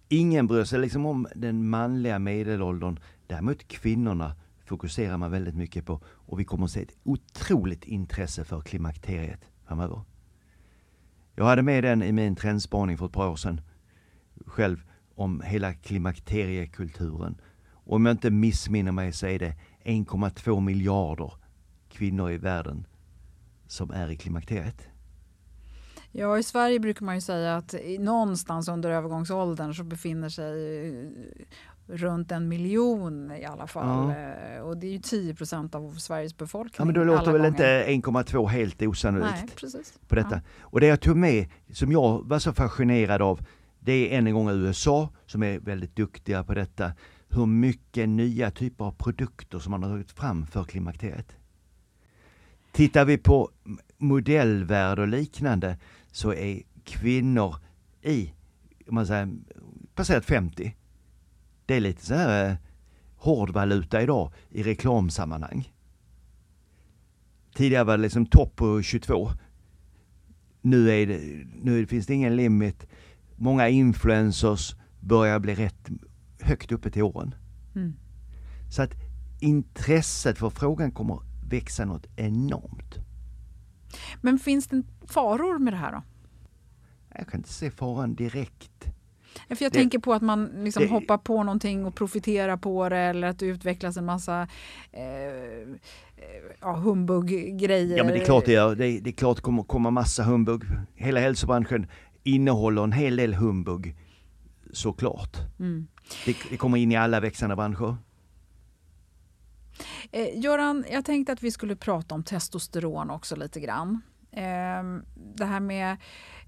ingen 0.09 0.46
bryr 0.46 0.64
sig 0.64 0.79
liksom 0.79 1.07
om 1.07 1.27
den 1.35 1.68
manliga 1.68 2.18
medelåldern. 2.18 2.99
Däremot 3.27 3.68
kvinnorna 3.68 4.35
fokuserar 4.64 5.16
man 5.16 5.31
väldigt 5.31 5.57
mycket 5.57 5.87
på 5.87 6.01
och 6.07 6.40
vi 6.40 6.44
kommer 6.44 6.64
att 6.64 6.70
se 6.70 6.83
ett 6.83 6.96
otroligt 7.05 7.85
intresse 7.85 8.44
för 8.44 8.61
klimakteriet 8.61 9.40
framöver. 9.66 10.01
Jag 11.35 11.44
hade 11.44 11.62
med 11.62 11.85
den 11.85 12.03
i 12.03 12.12
min 12.12 12.37
trendspaning 12.37 12.99
för 12.99 13.07
ett 13.07 13.12
par 13.12 13.29
år 13.29 13.37
sedan 13.37 13.61
själv 14.46 14.83
om 15.14 15.40
hela 15.40 15.75
klimakteriekulturen. 15.75 17.40
Och 17.72 17.96
om 17.96 18.07
jag 18.07 18.12
inte 18.14 18.31
missminner 18.31 18.92
mig 18.92 19.12
så 19.12 19.27
är 19.27 19.38
det 19.38 19.55
1,2 19.85 20.61
miljarder 20.61 21.33
kvinnor 21.96 22.30
i 22.30 22.37
världen 22.37 22.87
som 23.66 23.90
är 23.90 24.11
i 24.11 24.16
klimakteriet. 24.16 24.88
Ja, 26.12 26.38
i 26.38 26.42
Sverige 26.42 26.80
brukar 26.80 27.06
man 27.06 27.14
ju 27.14 27.20
säga 27.20 27.56
att 27.56 27.74
någonstans 27.98 28.68
under 28.68 28.90
övergångsåldern 28.90 29.74
så 29.74 29.85
befinner 29.85 30.28
sig 30.28 30.88
eh, 30.88 31.11
runt 31.87 32.32
en 32.32 32.48
miljon 32.48 33.32
i 33.32 33.44
alla 33.44 33.66
fall. 33.66 34.14
Ja. 34.14 34.16
Eh, 34.16 34.61
och 34.61 34.76
det 34.76 34.87
är 34.87 34.90
ju 34.90 34.98
10 34.98 35.35
procent 35.35 35.74
av 35.74 35.94
Sveriges 35.94 36.37
befolkning. 36.37 36.74
Ja, 36.78 36.85
men 36.85 36.94
då 36.94 37.04
låter 37.04 37.32
väl 37.32 37.42
gånger. 37.42 37.88
inte 37.90 38.09
1,2 38.09 38.46
helt 38.46 38.82
osannolikt 38.82 39.32
Nej, 39.37 39.48
precis. 39.56 39.98
på 40.09 40.14
detta. 40.14 40.35
Ja. 40.35 40.40
Och 40.61 40.80
det 40.80 40.87
jag 40.87 41.00
tog 41.00 41.16
med, 41.16 41.46
som 41.72 41.92
jag 41.92 42.28
var 42.28 42.38
så 42.38 42.52
fascinerad 42.52 43.22
av, 43.22 43.40
det 43.80 43.92
är 43.92 44.18
än 44.18 44.26
en 44.26 44.35
gång 44.35 44.50
USA 44.50 45.09
som 45.26 45.42
är 45.42 45.59
väldigt 45.59 45.96
duktiga 45.96 46.44
på 46.44 46.54
detta. 46.54 46.92
Hur 47.28 47.46
mycket 47.46 48.09
nya 48.09 48.50
typer 48.50 48.85
av 48.85 48.92
produkter 48.92 49.59
som 49.59 49.70
man 49.70 49.82
har 49.82 49.90
tagit 49.90 50.12
fram 50.12 50.46
för 50.46 50.64
klimakteriet. 50.64 51.37
Tittar 52.77 53.05
vi 53.05 53.19
på 53.19 53.51
modellvärld 53.99 54.99
och 54.99 55.09
liknande 55.09 55.79
så 56.12 56.35
är 56.35 56.62
kvinnor 56.85 57.57
i, 58.03 58.33
om 58.89 58.95
man 58.95 59.07
säger, 59.07 59.29
passerat 59.95 60.25
50. 60.25 60.77
Det 61.67 61.75
är 61.75 61.81
lite 61.81 62.07
så 62.07 62.15
här 62.15 62.51
eh, 62.51 62.57
hårdvaluta 63.17 64.03
idag 64.03 64.33
i 64.51 64.62
reklamsammanhang. 64.62 65.73
Tidigare 67.55 67.85
var 67.85 67.97
det 67.97 68.03
liksom 68.03 68.27
topp 68.27 68.57
på 68.57 68.83
22. 68.83 69.31
Nu, 70.61 70.91
är 70.91 71.07
det, 71.07 71.21
nu 71.62 71.87
finns 71.87 72.07
det 72.07 72.15
ingen 72.15 72.37
limit. 72.37 72.87
Många 73.37 73.69
influencers 73.69 74.75
börjar 75.01 75.39
bli 75.39 75.55
rätt 75.55 75.89
högt 76.41 76.73
uppe 76.73 76.91
till 76.91 77.03
åren. 77.03 77.35
Mm. 77.75 77.95
Så 78.71 78.83
att 78.83 78.95
intresset 79.41 80.39
för 80.39 80.51
frågan 80.51 80.91
kommer 80.93 81.36
växa 81.48 81.85
något 81.85 82.06
enormt. 82.16 82.94
Men 84.20 84.38
finns 84.38 84.66
det 84.66 84.82
faror 85.06 85.59
med 85.59 85.72
det 85.72 85.76
här 85.76 85.92
då? 85.92 86.02
Jag 87.18 87.28
kan 87.28 87.40
inte 87.40 87.52
se 87.52 87.70
faran 87.70 88.14
direkt. 88.14 88.87
För 89.48 89.64
jag 89.64 89.72
det, 89.72 89.78
tänker 89.78 89.98
på 89.98 90.12
att 90.12 90.22
man 90.22 90.50
liksom 90.64 90.82
det, 90.82 90.88
hoppar 90.88 91.18
på 91.18 91.42
någonting 91.42 91.87
och 91.87 91.94
profiterar 91.94 92.56
på 92.56 92.88
det 92.88 92.98
eller 92.98 93.28
att 93.28 93.38
det 93.38 93.46
utvecklas 93.46 93.96
en 93.96 94.04
massa 94.04 94.48
eh, 94.92 95.02
ja, 96.61 96.72
humbug-grejer. 96.76 97.96
Ja 97.96 98.04
men 98.04 98.12
det 98.12 98.20
är 98.20 98.24
klart 98.24 98.44
det 98.44 98.52
gör. 98.52 98.74
Det, 98.74 99.00
det 99.00 99.11
är 99.11 99.12
klart 99.12 99.37
det 99.37 99.42
kommer 99.42 99.62
komma 99.62 99.90
massa 99.90 100.22
humbug. 100.22 100.62
Hela 100.94 101.20
hälsobranschen 101.20 101.87
innehåller 102.22 102.85
en 102.85 102.92
hel 102.92 103.16
del 103.16 103.35
humbug. 103.35 103.96
Såklart. 104.72 105.37
Mm. 105.59 105.87
Det, 106.24 106.37
det 106.50 106.56
kommer 106.56 106.78
in 106.78 106.92
i 106.92 106.96
alla 106.96 107.20
växande 107.20 107.56
branscher. 107.56 107.96
Eh, 110.12 110.39
Göran, 110.39 110.85
jag 110.91 111.05
tänkte 111.05 111.33
att 111.33 111.43
vi 111.43 111.51
skulle 111.51 111.77
prata 111.77 112.15
om 112.15 112.23
testosteron 112.23 113.11
också 113.11 113.37
lite 113.37 113.61
grann. 113.61 114.03
Eh, 114.31 114.83
det 115.35 115.45
här 115.45 115.61
med 115.61 115.97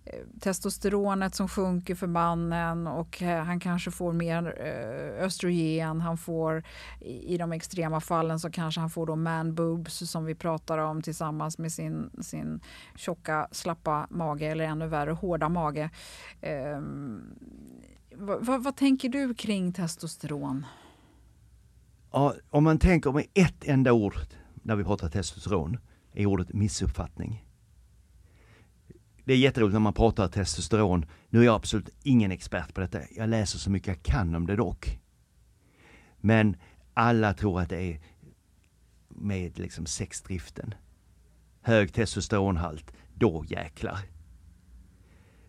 eh, 0.04 0.40
testosteronet 0.40 1.34
som 1.34 1.48
sjunker 1.48 1.94
för 1.94 2.06
mannen 2.06 2.86
och 2.86 3.22
eh, 3.22 3.44
han 3.44 3.60
kanske 3.60 3.90
får 3.90 4.12
mer 4.12 4.54
eh, 4.60 5.24
östrogen. 5.24 6.00
Han 6.00 6.18
får 6.18 6.62
i, 7.00 7.38
de 7.38 7.52
extrema 7.52 8.00
fallen 8.00 8.40
så 8.40 8.50
kanske 8.50 8.80
han 8.80 8.90
får 8.90 9.06
då 9.06 9.16
man 9.16 9.54
boobs 9.54 10.10
som 10.10 10.24
vi 10.24 10.34
pratar 10.34 10.78
om 10.78 11.02
tillsammans 11.02 11.58
med 11.58 11.72
sin, 11.72 12.10
sin 12.20 12.60
tjocka 12.96 13.48
slappa 13.50 14.06
mage 14.10 14.46
eller 14.46 14.64
ännu 14.64 14.86
värre 14.86 15.10
hårda 15.10 15.48
mage. 15.48 15.90
Eh, 16.40 16.80
vad, 18.14 18.62
vad 18.62 18.76
tänker 18.76 19.08
du 19.08 19.34
kring 19.34 19.72
testosteron? 19.72 20.66
Ja, 22.10 22.34
om 22.50 22.64
man 22.64 22.78
tänker 22.78 23.12
med 23.12 23.26
ett 23.34 23.64
enda 23.64 23.92
ord 23.92 24.16
när 24.62 24.76
vi 24.76 24.84
pratar 24.84 25.08
testosteron, 25.08 25.78
är 26.12 26.26
ordet 26.26 26.52
missuppfattning. 26.52 27.44
Det 29.24 29.32
är 29.32 29.36
jätteroligt 29.36 29.72
när 29.72 29.80
man 29.80 29.92
pratar 29.92 30.28
testosteron. 30.28 31.06
Nu 31.28 31.40
är 31.40 31.44
jag 31.44 31.54
absolut 31.54 31.90
ingen 32.02 32.30
expert 32.30 32.74
på 32.74 32.80
detta. 32.80 33.00
Jag 33.16 33.28
läser 33.28 33.58
så 33.58 33.70
mycket 33.70 33.88
jag 33.88 34.02
kan 34.02 34.34
om 34.34 34.46
det 34.46 34.56
dock. 34.56 35.00
Men 36.20 36.56
alla 36.94 37.34
tror 37.34 37.60
att 37.60 37.68
det 37.68 37.82
är 37.82 38.00
med 39.08 39.58
liksom 39.58 39.86
sexdriften. 39.86 40.74
Hög 41.60 41.92
testosteronhalt, 41.92 42.92
då 43.14 43.44
jäklar. 43.48 43.98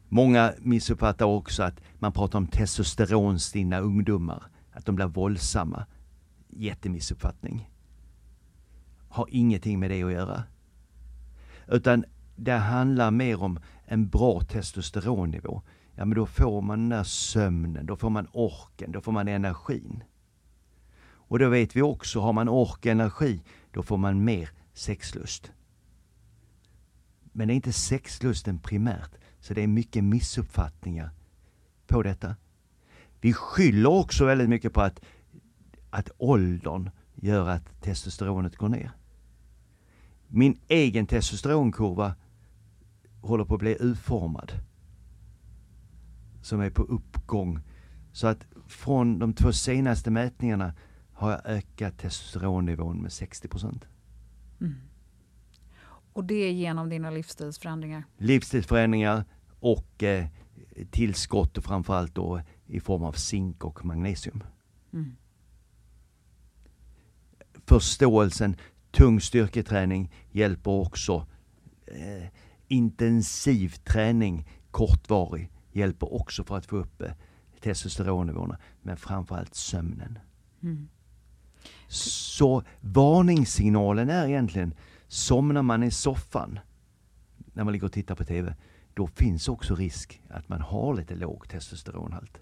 Många 0.08 0.54
missuppfattar 0.60 1.26
också 1.26 1.64
att 1.64 1.82
man 2.00 2.12
pratar 2.12 2.40
om 2.40 2.48
testosteronstinna 2.48 3.80
ungdomar, 3.80 4.44
att 4.72 4.86
de 4.86 4.96
blir 4.96 5.06
våldsamma 5.06 5.86
jättemissuppfattning. 6.50 7.70
Har 9.10 9.28
ingenting 9.30 9.80
med 9.80 9.92
det 9.92 10.04
att 10.04 10.12
göra. 10.12 10.44
Utan 11.68 12.06
det 12.36 12.52
handlar 12.52 13.12
mer 13.12 13.42
om 13.42 13.60
en 13.86 14.10
bra 14.10 14.42
testosteronnivå. 14.42 15.62
Ja 15.96 16.06
men 16.06 16.16
då 16.16 16.26
får 16.26 16.62
man 16.62 16.80
den 16.80 16.90
där 16.90 17.04
sömnen, 17.04 17.86
då 17.86 17.96
får 17.96 18.10
man 18.10 18.28
orken, 18.32 18.92
då 18.92 19.02
får 19.02 19.12
man 19.12 19.28
energin. 19.28 20.04
Och 21.02 21.40
då 21.40 21.50
vet 21.50 21.76
vi 21.76 21.82
också, 21.82 22.20
har 22.20 22.34
man 22.34 22.50
ork 22.50 22.78
och 22.78 22.86
energi, 22.86 23.44
då 23.72 23.84
får 23.84 23.98
man 23.98 24.24
mer 24.24 24.50
sexlust. 24.74 25.52
Men 27.24 27.48
det 27.48 27.54
är 27.54 27.56
inte 27.56 27.74
sexlusten 27.74 28.60
primärt, 28.60 29.12
så 29.40 29.54
det 29.54 29.62
är 29.62 29.68
mycket 29.68 30.04
missuppfattningar 30.04 31.10
på 31.88 32.04
detta. 32.04 32.36
Vi 33.22 33.34
skyller 33.34 33.90
också 33.90 34.26
väldigt 34.26 34.50
mycket 34.50 34.74
på 34.74 34.82
att, 34.82 35.00
att 35.90 36.10
åldern 36.18 36.90
gör 37.16 37.50
att 37.50 37.82
testosteronet 37.82 38.56
går 38.56 38.70
ner. 38.70 38.92
Min 40.28 40.60
egen 40.68 41.08
testosteronkurva 41.08 42.16
håller 43.22 43.46
på 43.46 43.54
att 43.54 43.60
bli 43.60 43.78
utformad. 43.80 44.52
Som 46.42 46.62
är 46.62 46.70
på 46.70 46.84
uppgång. 46.84 47.60
Så 48.12 48.28
att 48.28 48.46
från 48.68 49.20
de 49.20 49.34
två 49.34 49.54
senaste 49.54 50.12
mätningarna 50.12 50.74
har 51.14 51.32
jag 51.32 51.46
ökat 51.46 51.98
testosteronnivån 51.98 53.02
med 53.02 53.12
60 53.12 53.48
procent. 53.48 53.86
Mm. 54.62 54.76
Och 56.14 56.26
det 56.26 56.36
är 56.36 56.52
genom 56.52 56.90
dina 56.90 57.10
livsstilsförändringar? 57.10 58.04
Livsstilsförändringar 58.18 59.26
och 59.60 60.04
eh, 60.04 60.28
tillskott 60.92 61.58
och 61.58 61.64
framförallt 61.64 62.16
då 62.16 62.42
i 62.66 62.80
form 62.80 63.04
av 63.04 63.12
zink 63.12 63.66
och 63.66 63.86
magnesium. 63.86 64.44
Mm. 64.94 65.16
Förståelsen, 67.70 68.56
tung 68.92 69.22
styrketräning 69.22 70.12
hjälper 70.32 70.72
också. 70.72 71.28
Eh, 71.86 72.28
intensiv 72.68 73.70
träning, 73.70 74.48
kortvarig, 74.72 75.52
hjälper 75.72 76.14
också 76.14 76.44
för 76.44 76.58
att 76.58 76.66
få 76.66 76.78
upp 76.78 77.02
eh, 77.02 77.12
testosteronnivåerna. 77.62 78.58
Men 78.82 78.98
framförallt 78.98 79.56
sömnen. 79.56 80.20
Mm. 80.64 80.90
Så 81.88 82.64
varningssignalen 82.82 84.10
är 84.10 84.28
egentligen, 84.28 84.74
somnar 85.08 85.62
man 85.62 85.84
i 85.84 85.92
soffan 85.92 86.60
när 87.54 87.64
man 87.64 87.74
ligger 87.74 87.86
och 87.86 87.94
tittar 87.94 88.16
på 88.16 88.24
TV, 88.24 88.56
då 88.94 89.08
finns 89.08 89.48
också 89.48 89.76
risk 89.76 90.22
att 90.30 90.50
man 90.50 90.62
har 90.62 90.94
lite 90.94 91.16
låg 91.16 91.50
testosteronhalt. 91.50 92.40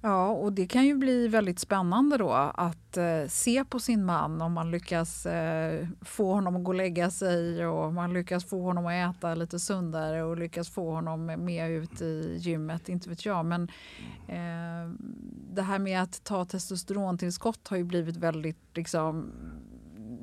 Ja, 0.00 0.28
och 0.28 0.52
det 0.52 0.66
kan 0.66 0.86
ju 0.86 0.94
bli 0.94 1.28
väldigt 1.28 1.58
spännande 1.58 2.16
då 2.16 2.32
att 2.54 2.96
eh, 2.96 3.26
se 3.28 3.64
på 3.64 3.80
sin 3.80 4.04
man 4.04 4.42
om 4.42 4.52
man 4.52 4.70
lyckas 4.70 5.26
eh, 5.26 5.86
få 6.00 6.32
honom 6.32 6.56
att 6.56 6.64
gå 6.64 6.70
och 6.70 6.74
lägga 6.74 7.10
sig 7.10 7.66
och 7.66 7.92
man 7.92 8.12
lyckas 8.12 8.44
få 8.44 8.62
honom 8.62 8.86
att 8.86 9.16
äta 9.16 9.34
lite 9.34 9.58
sundare 9.58 10.22
och 10.22 10.36
lyckas 10.36 10.68
få 10.68 10.90
honom 10.90 11.26
med 11.26 11.70
ut 11.70 12.00
i 12.00 12.36
gymmet, 12.38 12.88
inte 12.88 13.08
vet 13.08 13.26
jag. 13.26 13.46
Men 13.46 13.62
eh, 14.28 14.94
det 15.54 15.62
här 15.62 15.78
med 15.78 16.02
att 16.02 16.24
ta 16.24 16.44
testosterontillskott 16.44 17.68
har 17.68 17.76
ju 17.76 17.84
blivit 17.84 18.16
väldigt 18.16 18.76
liksom 18.76 19.32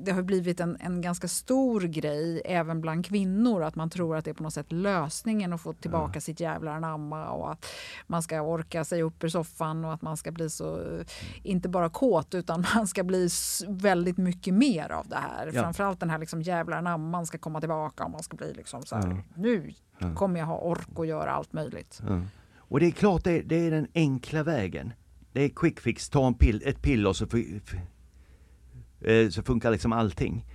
det 0.06 0.12
har 0.12 0.22
blivit 0.22 0.60
en, 0.60 0.76
en 0.80 1.00
ganska 1.00 1.28
stor 1.28 1.80
grej 1.80 2.42
även 2.44 2.80
bland 2.80 3.06
kvinnor 3.06 3.62
att 3.62 3.74
man 3.74 3.90
tror 3.90 4.16
att 4.16 4.24
det 4.24 4.30
är 4.30 4.34
på 4.34 4.42
något 4.42 4.54
sätt 4.54 4.72
lösningen 4.72 5.52
att 5.52 5.60
få 5.60 5.72
tillbaka 5.72 6.12
ja. 6.14 6.20
sitt 6.20 6.40
jävla 6.40 6.74
anamma 6.74 7.28
och 7.28 7.52
att 7.52 7.66
man 8.06 8.22
ska 8.22 8.40
orka 8.40 8.84
sig 8.84 9.02
upp 9.02 9.24
ur 9.24 9.28
soffan 9.28 9.84
och 9.84 9.92
att 9.92 10.02
man 10.02 10.16
ska 10.16 10.32
bli 10.32 10.50
så, 10.50 11.00
inte 11.42 11.68
bara 11.68 11.88
kåt 11.88 12.34
utan 12.34 12.64
man 12.74 12.86
ska 12.86 13.04
bli 13.04 13.28
väldigt 13.68 14.16
mycket 14.16 14.54
mer 14.54 14.92
av 14.92 15.08
det 15.08 15.16
här. 15.16 15.50
Ja. 15.54 15.62
Framförallt 15.62 16.00
den 16.00 16.10
här 16.10 16.18
liksom 16.18 16.42
jävla 16.42 16.76
anamman 16.76 17.26
ska 17.26 17.38
komma 17.38 17.60
tillbaka 17.60 18.04
och 18.04 18.10
man 18.10 18.22
ska 18.22 18.36
bli 18.36 18.52
liksom 18.54 18.82
så 18.82 18.96
här, 18.96 19.08
ja. 19.08 19.16
nu 19.36 19.74
kommer 20.14 20.40
jag 20.40 20.46
ha 20.46 20.58
ork 20.58 20.98
och 20.98 21.06
göra 21.06 21.30
allt 21.30 21.52
möjligt. 21.52 22.02
Och 22.56 22.80
det 22.80 22.86
är 22.86 22.90
klart 22.90 23.24
det, 23.24 23.42
det 23.42 23.66
är 23.66 23.70
den 23.70 23.86
enkla 23.94 24.42
vägen. 24.42 24.92
Det 25.32 25.42
är 25.42 25.48
quick 25.48 25.80
fix, 25.80 26.08
ta 26.08 26.26
en 26.26 26.34
pill, 26.34 26.62
ett 26.64 26.82
piller 26.82 27.12
så 27.12 27.26
Eh, 29.00 29.28
så 29.28 29.42
funkar 29.42 29.70
liksom 29.70 29.92
allting. 29.92 30.46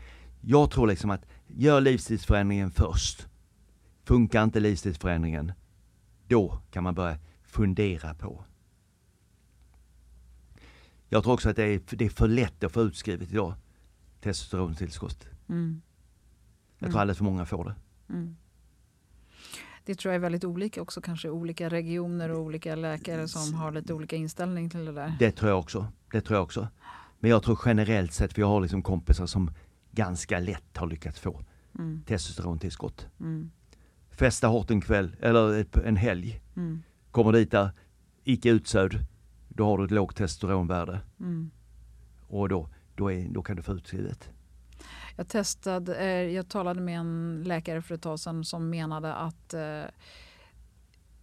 Jag 0.42 0.72
tror 0.72 0.88
liksom 0.88 1.10
att 1.10 1.26
gör 1.48 1.82
livsstilsförändringen 1.82 2.72
först. 2.72 3.28
Funkar 4.04 4.44
inte 4.44 4.60
livsstilsförändringen, 4.60 5.52
då 6.28 6.62
kan 6.72 6.84
man 6.84 6.96
börja 6.96 7.18
fundera 7.44 8.14
på. 8.14 8.46
Jag 11.10 11.24
tror 11.24 11.34
också 11.34 11.50
att 11.50 11.56
det 11.56 11.64
är, 11.64 11.82
det 11.90 12.06
är 12.06 12.10
för 12.10 12.28
lätt 12.28 12.64
att 12.64 12.72
få 12.72 12.82
utskrivet 12.82 13.32
idag, 13.32 13.54
testosterontillskott. 14.22 15.28
Mm. 15.50 15.82
Jag 16.78 16.80
tror 16.80 16.90
mm. 16.90 17.02
alldeles 17.02 17.18
för 17.18 17.26
många 17.26 17.46
får 17.46 17.66
det. 17.66 17.76
Mm. 18.14 18.36
Det 19.86 19.96
tror 19.96 20.14
jag 20.14 20.16
är 20.16 20.22
väldigt 20.22 20.44
olika 20.44 20.82
också, 20.82 21.02
kanske 21.02 21.30
olika 21.30 21.70
regioner 21.70 22.30
och 22.30 22.40
olika 22.40 22.76
läkare 22.76 23.28
som 23.28 23.54
har 23.54 23.72
lite 23.72 23.94
olika 23.94 24.16
inställning 24.16 24.70
till 24.70 24.86
det 24.86 24.92
där. 24.92 25.16
Det 25.20 25.32
tror 25.32 25.50
jag 25.50 25.60
också. 25.60 25.88
Det 26.12 26.22
tror 26.22 26.38
jag 26.38 26.44
också. 26.44 26.68
Men 27.22 27.32
jag 27.32 27.44
tror 27.44 27.60
generellt 27.66 28.14
sett, 28.14 28.38
vi 28.38 28.42
har 28.42 28.62
liksom 28.62 28.82
kompisar 28.82 29.26
som 29.26 29.52
ganska 29.92 30.40
lätt 30.40 30.78
har 30.78 30.88
lyckats 30.88 31.20
få 31.20 31.44
mm. 31.80 32.04
testosterontillskott. 32.08 33.08
Mm. 33.20 33.52
Festa 34.12 34.48
hårt 34.48 34.72
en 34.72 34.82
kväll, 34.82 35.16
eller 35.20 35.66
en 35.88 35.96
helg. 35.96 36.42
Mm. 36.56 36.84
Kommer 37.12 37.32
dit 37.32 37.52
där, 37.52 37.70
icke 38.24 38.50
utsövd, 38.50 38.96
då 39.48 39.66
har 39.66 39.78
du 39.78 39.86
ett 39.86 39.92
lågt 39.92 40.16
testosteronvärde. 40.16 41.00
Mm. 41.20 41.52
Och 42.28 42.50
då, 42.50 42.70
då, 42.96 43.12
är, 43.12 43.28
då 43.30 43.42
kan 43.42 43.56
du 43.56 43.62
få 43.62 43.74
utskrivet. 43.74 44.30
Jag 45.16 45.28
testade, 45.28 45.96
eh, 45.96 46.36
jag 46.36 46.50
talade 46.50 46.82
med 46.82 47.00
en 47.00 47.44
läkare 47.46 47.82
för 47.82 47.96
ett 47.96 48.02
tag 48.02 48.20
sedan 48.20 48.46
som 48.46 48.70
menade 48.70 49.14
att 49.14 49.54
eh, 49.54 49.84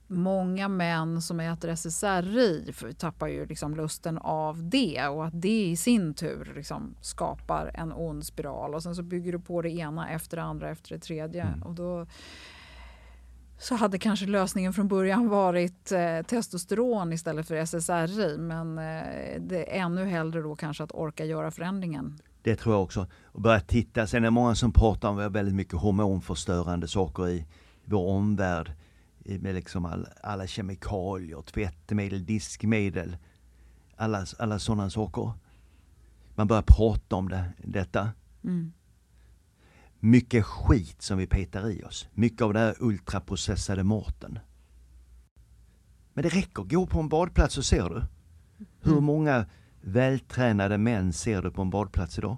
många 0.09 0.69
män 0.69 1.23
som 1.23 1.41
äter 1.41 1.69
SSRI 1.69 2.73
tappar 2.99 3.29
ju 3.29 3.47
liksom 3.47 3.75
lusten 3.75 4.19
av 4.19 4.69
det 4.69 5.09
och 5.09 5.27
att 5.27 5.43
det 5.43 5.67
i 5.67 5.77
sin 5.77 6.15
tur 6.15 6.53
liksom 6.57 6.95
skapar 7.01 7.71
en 7.75 7.93
ond 7.93 8.27
spiral 8.27 8.75
och 8.75 8.83
sen 8.83 8.95
så 8.95 9.03
bygger 9.03 9.33
du 9.33 9.39
på 9.39 9.63
det 9.63 9.71
ena 9.71 10.11
efter 10.11 10.37
det 10.37 10.43
andra 10.43 10.71
efter 10.71 10.95
det 10.95 11.01
tredje. 11.01 11.43
Mm. 11.43 11.63
Och 11.63 11.75
då 11.75 12.07
så 13.59 13.75
hade 13.75 13.99
kanske 13.99 14.27
lösningen 14.27 14.73
från 14.73 14.89
början 14.89 15.29
varit 15.29 15.93
eh, 15.93 16.23
testosteron 16.27 17.13
istället 17.13 17.49
för 17.49 17.55
SSRI 17.55 18.39
men 18.39 18.79
eh, 18.79 19.41
det 19.41 19.77
är 19.77 19.81
ännu 19.81 20.05
hellre 20.05 20.43
då 20.43 20.57
kanske 20.57 20.85
att 20.85 20.93
orka 20.93 21.25
göra 21.25 21.51
förändringen. 21.51 22.19
Det 22.43 22.57
tror 22.57 22.75
jag 22.75 22.83
också. 22.83 23.07
Och 23.25 23.41
börja 23.41 23.61
titta. 23.61 24.07
Sen 24.07 24.23
är 24.23 24.27
det 24.27 24.31
många 24.31 24.55
som 24.55 24.73
pratar 24.73 25.09
om 25.09 25.33
väldigt 25.33 25.55
mycket 25.55 25.75
hormonförstörande 25.75 26.89
saker 26.89 27.29
i 27.29 27.47
vår 27.85 28.09
omvärld 28.09 28.73
med 29.29 29.55
liksom 29.55 29.85
all, 29.85 30.07
alla 30.23 30.47
kemikalier, 30.47 31.43
tvättmedel, 31.43 32.27
diskmedel, 32.27 33.17
alla, 33.97 34.27
alla 34.39 34.59
sådana 34.59 34.91
saker. 34.91 35.33
Man 36.35 36.47
börjar 36.47 36.65
prata 36.67 37.17
om 37.17 37.29
det, 37.29 37.45
detta. 37.65 38.11
Mm. 38.45 38.73
Mycket 40.01 40.45
skit 40.45 41.03
som 41.03 41.19
vi 41.19 41.27
petar 41.27 41.71
i 41.71 41.85
oss. 41.85 42.09
Mycket 42.13 42.43
av 42.43 42.53
den 42.53 42.63
här 42.63 42.77
ultraprocessade 42.81 43.85
maten. 43.85 44.39
Men 46.13 46.23
det 46.23 46.29
räcker, 46.29 46.63
gå 46.63 46.87
på 46.87 47.01
en 47.01 47.09
badplats 47.09 47.55
så 47.55 47.63
ser 47.63 47.89
du. 47.89 48.03
Hur 48.81 48.93
mm. 48.93 49.05
många 49.05 49.47
vältränade 49.81 50.79
män 50.79 51.13
ser 51.13 51.43
du 51.43 51.51
på 51.51 51.63
en 51.63 51.71
badplats 51.71 52.19
idag? 52.19 52.37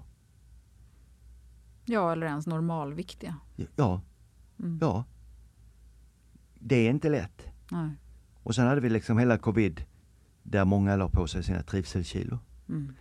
Ja, 1.85 2.11
eller 2.11 2.27
ens 2.27 2.47
normalviktiga. 2.47 3.35
Ja. 3.75 4.01
Mm. 4.59 4.79
Ja 4.81 5.05
det 6.61 6.75
är 6.75 6.89
inte 6.89 7.09
lätt. 7.09 7.47
Nej. 7.71 7.89
Och 8.43 8.55
sen 8.55 8.67
hade 8.67 8.81
vi 8.81 8.89
liksom 8.89 9.17
hela 9.17 9.37
covid 9.37 9.83
där 10.43 10.65
många 10.65 10.95
la 10.95 11.09
på 11.09 11.27
sig 11.27 11.43
sina 11.43 11.63
trivselkilo. 11.63 12.39
Mm. 12.69 12.93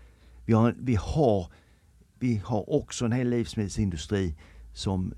Vi, 0.44 0.52
har, 0.52 0.74
vi, 0.78 0.94
har, 0.94 1.52
vi 2.18 2.36
har 2.36 2.70
också 2.70 3.04
en 3.04 3.12
hel 3.12 3.28
livsmedelsindustri 3.28 4.36
som 4.72 5.14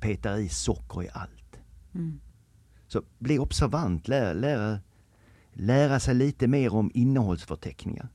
petar 0.00 0.38
i 0.38 0.48
socker 0.48 1.02
i 1.02 1.08
allt. 1.12 1.60
Mm. 1.94 2.20
Så 2.86 3.02
bli 3.18 3.38
observant, 3.38 4.08
lära, 4.08 4.32
lära, 4.32 4.80
lära 5.52 6.00
sig 6.00 6.14
lite 6.14 6.46
mer 6.46 6.74
om 6.74 6.90
innehållsförteckningar. 6.94 8.08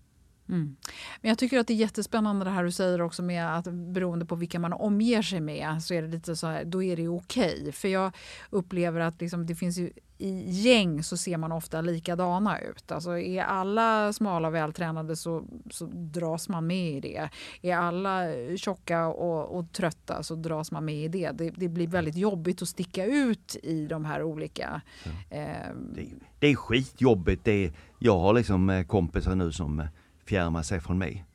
Mm. 0.49 0.75
Men 1.21 1.29
jag 1.29 1.37
tycker 1.37 1.59
att 1.59 1.67
det 1.67 1.73
är 1.73 1.75
jättespännande 1.75 2.45
det 2.45 2.51
här 2.51 2.63
du 2.63 2.71
säger 2.71 3.01
också 3.01 3.23
med 3.23 3.57
att 3.57 3.67
beroende 3.67 4.25
på 4.25 4.35
vilka 4.35 4.59
man 4.59 4.73
omger 4.73 5.21
sig 5.21 5.39
med 5.39 5.83
så 5.83 5.93
är 5.93 6.01
det 6.01 6.07
lite 6.07 6.35
så 6.35 6.47
här, 6.47 6.65
då 6.65 6.83
är 6.83 6.95
det 6.95 7.07
okej. 7.07 7.57
Okay. 7.61 7.71
För 7.71 7.87
jag 7.87 8.11
upplever 8.49 8.99
att 8.99 9.21
liksom, 9.21 9.45
det 9.45 9.55
finns 9.55 9.77
ju 9.77 9.91
i 10.19 10.49
gäng 10.49 11.03
så 11.03 11.17
ser 11.17 11.37
man 11.37 11.51
ofta 11.51 11.81
likadana 11.81 12.59
ut. 12.59 12.91
Alltså 12.91 13.17
är 13.17 13.43
alla 13.43 14.13
smala 14.13 14.47
och 14.47 14.53
vältränade 14.53 15.15
så, 15.15 15.43
så 15.71 15.85
dras 15.85 16.49
man 16.49 16.67
med 16.67 16.91
i 16.91 16.99
det. 16.99 17.29
Är 17.61 17.75
alla 17.75 18.23
tjocka 18.57 19.07
och, 19.07 19.57
och 19.57 19.71
trötta 19.71 20.23
så 20.23 20.35
dras 20.35 20.71
man 20.71 20.85
med 20.85 20.95
i 20.95 21.07
det. 21.07 21.31
det. 21.31 21.49
det. 21.49 21.67
blir 21.67 21.87
väldigt 21.87 22.15
jobbigt 22.15 22.61
att 22.61 22.67
sticka 22.67 23.05
ut 23.05 23.55
i 23.63 23.87
de 23.87 24.05
här 24.05 24.23
olika... 24.23 24.81
Eh... 25.29 25.47
Det, 25.95 26.07
det, 26.39 26.47
är 26.47 26.55
skitjobbigt. 26.55 27.45
Det 27.45 27.65
är, 27.65 27.73
jag 27.99 28.19
har 28.19 28.33
liksom 28.33 28.69
eh, 28.69 28.85
kompisar 28.85 29.35
nu 29.35 29.51
som 29.51 29.87
eh, 30.27 30.29
fjärmar 30.29 30.63
sig 30.63 30.79
från 30.79 30.97
mig. 30.97 31.25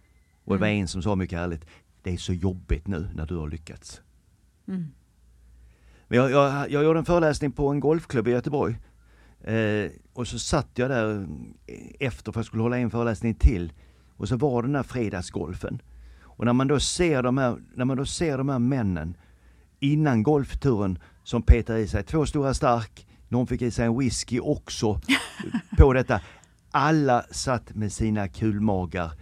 Och 0.44 0.54
det 0.54 0.60
var 0.60 0.68
mm. 0.68 0.80
en 0.80 0.88
som 0.88 1.02
sa 1.02 1.14
mycket 1.14 1.38
ärligt, 1.38 1.64
det 2.02 2.12
är 2.12 2.16
så 2.16 2.32
jobbigt 2.32 2.86
nu 2.86 3.08
när 3.14 3.26
du 3.26 3.36
har 3.36 3.48
lyckats. 3.48 4.00
Mm. 4.68 4.88
Men 6.08 6.18
jag, 6.18 6.30
jag, 6.30 6.70
jag 6.70 6.84
gjorde 6.84 6.98
en 6.98 7.04
föreläsning 7.04 7.52
på 7.52 7.68
en 7.68 7.80
golfklubb 7.80 8.28
i 8.28 8.30
Göteborg. 8.30 8.78
Eh, 9.40 9.90
och 10.12 10.28
så 10.28 10.38
satt 10.38 10.68
jag 10.74 10.90
där 10.90 11.26
efter 12.00 12.24
för 12.24 12.30
att 12.30 12.36
jag 12.36 12.46
skulle 12.46 12.62
hålla 12.62 12.78
en 12.78 12.90
föreläsning 12.90 13.34
till. 13.34 13.72
Och 14.16 14.28
så 14.28 14.36
var 14.36 14.62
den 14.62 14.72
där 14.72 14.82
fredagsgolfen. 14.82 15.82
Och 16.22 16.44
när 16.44 16.52
man 16.52 16.68
då 16.68 16.80
ser 16.80 17.22
de 17.22 17.38
här, 17.38 17.56
när 17.74 17.84
man 17.84 17.96
då 17.96 18.04
ser 18.04 18.38
de 18.38 18.48
här 18.48 18.58
männen 18.58 19.16
innan 19.80 20.22
golfturen 20.22 20.98
som 21.24 21.42
petar 21.42 21.76
i 21.76 21.88
sig 21.88 22.02
två 22.02 22.26
stora 22.26 22.54
stark, 22.54 23.06
någon 23.28 23.46
fick 23.46 23.62
i 23.62 23.70
sig 23.70 23.86
en 23.86 23.98
whisky 23.98 24.40
också 24.40 25.00
på 25.78 25.92
detta. 25.92 26.20
Alla 26.74 27.22
satt 27.30 27.74
med 27.74 27.92
sina 27.92 28.28
kulmagar. 28.28 29.12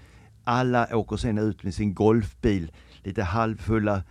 Alla 0.45 0.97
åker 0.97 1.17
sen 1.17 1.39
ut 1.39 1.63
med 1.63 1.75
sin 1.75 1.95
golfbil, 1.95 2.73
lite 3.03 3.23
halvfulla, 3.23 4.03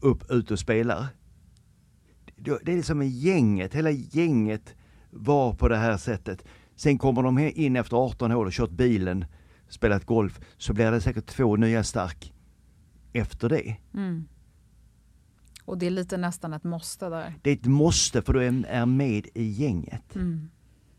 upp, 0.00 0.30
ut 0.30 0.50
och 0.50 0.58
spelar. 0.58 1.06
Det 2.36 2.72
är 2.72 2.76
liksom 2.76 3.02
gänget, 3.02 3.74
hela 3.74 3.90
gänget 3.90 4.74
var 5.10 5.54
på 5.54 5.68
det 5.68 5.76
här 5.76 5.96
sättet. 5.96 6.44
Sen 6.76 6.98
kommer 6.98 7.22
de 7.22 7.38
in 7.38 7.76
efter 7.76 7.96
18 7.96 8.32
år 8.32 8.46
och 8.46 8.52
kört 8.52 8.70
bilen, 8.70 9.24
spelat 9.68 10.04
golf, 10.04 10.40
så 10.56 10.72
blir 10.72 10.90
det 10.90 11.00
säkert 11.00 11.26
två 11.26 11.56
nya 11.56 11.84
stark 11.84 12.32
efter 13.12 13.48
det. 13.48 13.76
Mm. 13.94 14.28
Och 15.64 15.78
det 15.78 15.86
är 15.86 15.90
lite 15.90 16.16
nästan 16.16 16.52
ett 16.52 16.64
måste 16.64 17.08
där. 17.08 17.34
Det 17.42 17.50
är 17.50 17.54
ett 17.54 17.66
måste 17.66 18.22
för 18.22 18.32
du 18.32 18.44
är 18.66 18.86
med 18.86 19.26
i 19.34 19.44
gänget. 19.44 20.14
Mm. 20.14 20.48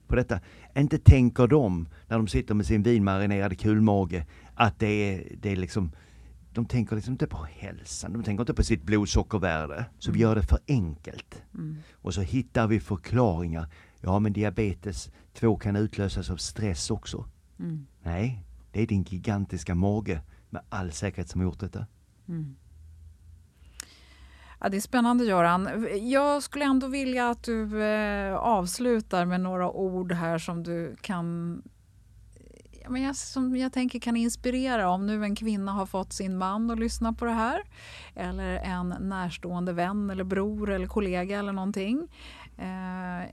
På 0.07 0.15
detta. 0.15 0.39
Inte 0.77 0.97
tänker 0.97 1.47
de, 1.47 1.87
när 2.07 2.17
de 2.17 2.27
sitter 2.27 2.53
med 2.53 2.65
sin 2.65 2.83
vinmarinerade 2.83 3.55
kulmage, 3.55 4.25
att 4.55 4.79
det 4.79 4.87
är, 4.87 5.35
det 5.41 5.51
är 5.51 5.55
liksom 5.55 5.91
de 6.53 6.65
tänker 6.65 6.95
liksom 6.95 7.11
inte 7.13 7.27
på 7.27 7.47
hälsan, 7.51 8.13
de 8.13 8.23
tänker 8.23 8.41
inte 8.41 8.53
på 8.53 8.63
sitt 8.63 8.83
blodsockervärde. 8.83 9.85
Så 9.99 10.11
vi 10.11 10.19
Mm. 10.19 10.21
gör 10.29 10.35
det 10.35 10.41
för 10.43 10.59
enkelt. 10.67 11.43
Mm. 11.53 11.77
Och 11.91 12.13
så 12.13 12.21
hittar 12.21 12.67
vi 12.67 12.79
förklaringar. 12.79 13.67
Ja 14.01 14.19
men 14.19 14.33
diabetes 14.33 15.09
2 15.33 15.57
kan 15.57 15.75
utlösas 15.75 16.29
av 16.29 16.37
stress 16.37 16.91
också. 16.91 17.25
Mm. 17.59 17.87
Nej, 18.03 18.43
det 18.71 18.81
är 18.81 18.87
din 18.87 19.03
gigantiska 19.03 19.75
mage 19.75 20.21
med 20.49 20.61
all 20.69 20.91
säkerhet 20.91 21.29
som 21.29 21.41
har 21.41 21.45
gjort 21.45 21.59
detta. 21.59 21.85
Mm. 22.27 22.55
Ja, 24.59 24.69
det 24.69 24.77
är 24.77 24.81
spännande 24.81 25.25
Göran. 25.25 25.87
Jag 26.01 26.43
skulle 26.43 26.65
ändå 26.65 26.87
vilja 26.87 27.29
att 27.29 27.43
du 27.43 27.83
eh, 27.83 28.35
avslutar 28.35 29.25
med 29.25 29.41
några 29.41 29.71
ord 29.71 30.11
här 30.11 30.37
som 30.37 30.63
du 30.63 30.95
kan 31.01 31.61
ja, 32.87 32.91
men 32.91 33.01
jag, 33.01 33.15
som 33.15 33.55
jag 33.55 33.73
tänker 33.73 33.99
kan 33.99 34.17
inspirera 34.17 34.89
om 34.89 35.07
nu 35.07 35.23
en 35.23 35.35
kvinna 35.35 35.71
har 35.71 35.85
fått 35.85 36.13
sin 36.13 36.37
man 36.37 36.71
att 36.71 36.79
lyssna 36.79 37.13
på 37.13 37.25
det 37.25 37.31
här 37.31 37.61
eller 38.15 38.55
en 38.55 38.95
närstående 38.99 39.73
vän 39.73 40.09
eller 40.09 40.23
bror 40.23 40.71
eller 40.71 40.87
kollega 40.87 41.39
eller 41.39 41.51
någonting. 41.51 42.07
Eh, 42.57 43.29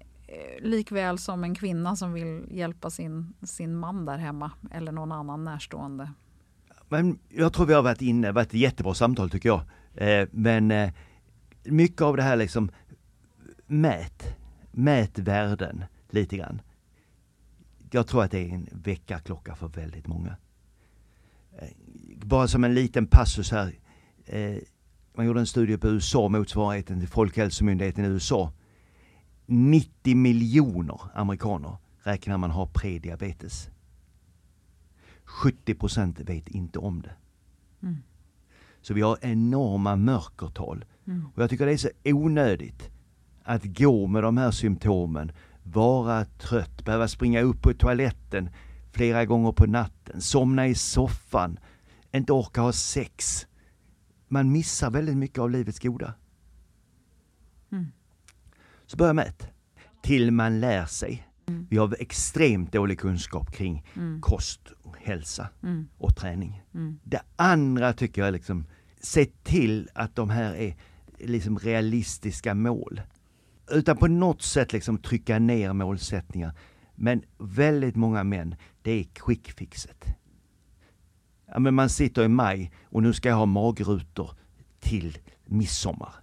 likväl 0.60 1.18
som 1.18 1.44
en 1.44 1.54
kvinna 1.54 1.96
som 1.96 2.12
vill 2.12 2.44
hjälpa 2.50 2.90
sin, 2.90 3.34
sin 3.42 3.76
man 3.76 4.04
där 4.04 4.18
hemma 4.18 4.50
eller 4.70 4.92
någon 4.92 5.12
annan 5.12 5.44
närstående. 5.44 6.10
Men 6.88 7.18
jag 7.28 7.52
tror 7.52 7.66
vi 7.66 7.74
har 7.74 7.82
varit 7.82 8.02
inne, 8.02 8.32
varit 8.32 8.48
ett 8.48 8.54
jättebra 8.54 8.94
samtal 8.94 9.30
tycker 9.30 9.48
jag. 9.48 9.60
Eh, 9.94 10.28
men 10.32 10.70
eh, 10.70 10.90
mycket 11.64 12.02
av 12.02 12.16
det 12.16 12.22
här 12.22 12.36
liksom, 12.36 12.70
mät, 13.66 14.36
mät 14.72 15.18
värden 15.18 15.84
lite 16.10 16.36
grann. 16.36 16.60
Jag 17.90 18.06
tror 18.06 18.24
att 18.24 18.30
det 18.30 18.38
är 18.38 18.48
en 18.48 18.68
väckarklocka 18.72 19.54
för 19.54 19.68
väldigt 19.68 20.06
många. 20.06 20.36
Eh, 21.58 21.68
bara 22.24 22.48
som 22.48 22.64
en 22.64 22.74
liten 22.74 23.06
passus 23.06 23.50
här. 23.50 23.74
Eh, 24.26 24.56
man 25.14 25.26
gjorde 25.26 25.40
en 25.40 25.46
studie 25.46 25.76
på 25.76 25.88
USA, 25.88 26.28
motsvarigheten 26.28 27.00
till 27.00 27.08
Folkhälsomyndigheten 27.08 28.04
i 28.04 28.08
USA. 28.08 28.52
90 29.46 30.16
miljoner 30.16 31.00
amerikaner 31.14 31.76
räknar 32.02 32.38
man 32.38 32.50
har 32.50 32.66
prediabetes. 32.66 33.70
70 35.24 35.74
procent 35.74 36.20
vet 36.20 36.48
inte 36.48 36.78
om 36.78 37.02
det. 37.02 37.14
Mm. 37.82 38.02
Så 38.84 38.94
vi 38.94 39.00
har 39.00 39.18
enorma 39.22 39.96
mörkertal. 39.96 40.84
Mm. 41.06 41.26
Och 41.34 41.42
jag 41.42 41.50
tycker 41.50 41.66
det 41.66 41.72
är 41.72 41.76
så 41.76 41.88
onödigt 42.04 42.90
att 43.42 43.64
gå 43.64 44.06
med 44.06 44.22
de 44.22 44.36
här 44.36 44.50
symptomen, 44.50 45.32
vara 45.62 46.24
trött, 46.24 46.84
behöva 46.84 47.08
springa 47.08 47.40
upp 47.40 47.62
på 47.62 47.72
toaletten 47.72 48.50
flera 48.92 49.24
gånger 49.24 49.52
på 49.52 49.66
natten, 49.66 50.20
somna 50.20 50.66
i 50.66 50.74
soffan, 50.74 51.58
inte 52.12 52.32
orka 52.32 52.60
ha 52.60 52.72
sex. 52.72 53.46
Man 54.28 54.52
missar 54.52 54.90
väldigt 54.90 55.16
mycket 55.16 55.38
av 55.38 55.50
livets 55.50 55.78
goda. 55.80 56.14
Mm. 57.72 57.86
Så 58.86 58.96
börja 58.96 59.12
med 59.12 59.32
det. 59.38 59.46
Till 60.02 60.30
man 60.30 60.60
lär 60.60 60.86
sig. 60.86 61.28
Mm. 61.46 61.66
Vi 61.70 61.76
har 61.76 61.96
extremt 62.00 62.72
dålig 62.72 62.98
kunskap 63.00 63.52
kring 63.52 63.84
Mm. 63.94 64.20
kost, 64.20 64.60
hälsa 64.98 65.48
Mm. 65.62 65.88
och 65.98 66.16
träning. 66.16 66.62
Mm. 66.74 66.98
Det 67.04 67.20
andra 67.36 67.92
tycker 67.92 68.20
jag 68.22 68.28
är 68.28 68.32
liksom, 68.32 68.66
se 69.04 69.24
till 69.42 69.88
att 69.94 70.16
de 70.16 70.30
här 70.30 70.54
är 70.54 70.76
liksom 71.18 71.58
realistiska 71.58 72.54
mål. 72.54 73.00
Utan 73.70 73.96
på 73.96 74.06
något 74.06 74.42
sätt 74.42 74.72
liksom 74.72 74.98
trycka 74.98 75.38
ner 75.38 75.72
målsättningar. 75.72 76.52
Men 76.94 77.22
väldigt 77.38 77.96
många 77.96 78.24
män, 78.24 78.54
det 78.82 78.90
är 78.90 79.04
quick 79.04 79.50
fixet. 79.50 80.04
Ja, 81.46 81.58
men 81.58 81.74
man 81.74 81.88
sitter 81.88 82.24
i 82.24 82.28
maj 82.28 82.72
och 82.84 83.02
nu 83.02 83.12
ska 83.12 83.28
jag 83.28 83.36
ha 83.36 83.46
magrutor 83.46 84.30
till 84.80 85.18
midsommar. 85.44 86.14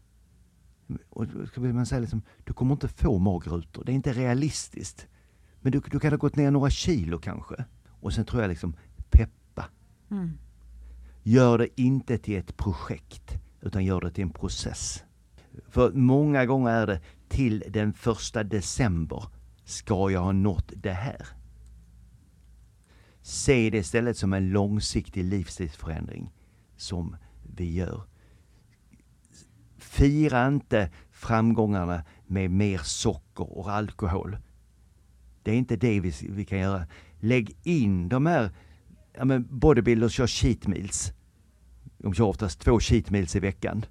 Och 1.09 1.27
då 1.27 1.61
vill 1.61 1.73
man 1.73 1.85
säga 1.85 1.99
liksom, 1.99 2.21
du 2.43 2.53
kommer 2.53 2.73
inte 2.73 2.87
få 2.87 3.19
magrutor, 3.19 3.83
det 3.83 3.91
är 3.91 3.93
inte 3.93 4.13
realistiskt. 4.13 5.07
Men 5.61 5.71
du, 5.71 5.79
du 5.79 5.99
kan 5.99 6.11
ha 6.11 6.17
gått 6.17 6.35
ner 6.35 6.51
några 6.51 6.69
kilo 6.69 7.19
kanske. 7.19 7.65
Och 7.87 8.13
sen 8.13 8.25
tror 8.25 8.41
jag 8.41 8.49
liksom, 8.49 8.75
peppa. 9.09 9.65
Mm. 10.11 10.37
Gör 11.23 11.57
det 11.57 11.81
inte 11.81 12.17
till 12.17 12.37
ett 12.37 12.57
projekt, 12.57 13.37
utan 13.61 13.85
gör 13.85 14.01
det 14.01 14.11
till 14.11 14.21
en 14.21 14.33
process. 14.33 15.03
För 15.67 15.91
många 15.91 16.45
gånger 16.45 16.71
är 16.71 16.87
det 16.87 17.01
till 17.29 17.63
den 17.69 17.93
första 17.93 18.43
december 18.43 19.23
ska 19.63 20.11
jag 20.11 20.21
ha 20.21 20.31
nått 20.31 20.71
det 20.75 20.91
här. 20.91 21.27
Se 23.21 23.69
det 23.69 23.77
istället 23.77 24.17
som 24.17 24.33
en 24.33 24.49
långsiktig 24.49 25.23
livsstilsförändring 25.23 26.31
som 26.75 27.15
vi 27.55 27.73
gör. 27.73 28.03
Fira 29.77 30.47
inte 30.47 30.91
framgångarna 31.11 32.03
med 32.27 32.51
mer 32.51 32.77
socker 32.77 33.57
och 33.57 33.71
alkohol. 33.71 34.37
Det 35.43 35.51
är 35.51 35.55
inte 35.55 35.75
det 35.75 35.99
vi, 35.99 36.13
vi 36.29 36.45
kan 36.45 36.59
göra. 36.59 36.87
Lägg 37.19 37.57
in 37.63 38.09
de 38.09 38.25
här, 38.25 38.51
ja 39.21 39.25
men 39.25 39.47
bodybuilders 39.49 40.13
kör 40.13 40.27
cheat 40.27 40.67
meals. 40.67 41.13
De 41.97 42.13
kör 42.13 42.23
oftast 42.23 42.59
två 42.59 42.79
cheat 42.79 43.09
meals 43.09 43.35
i 43.35 43.39
veckan. 43.39 43.85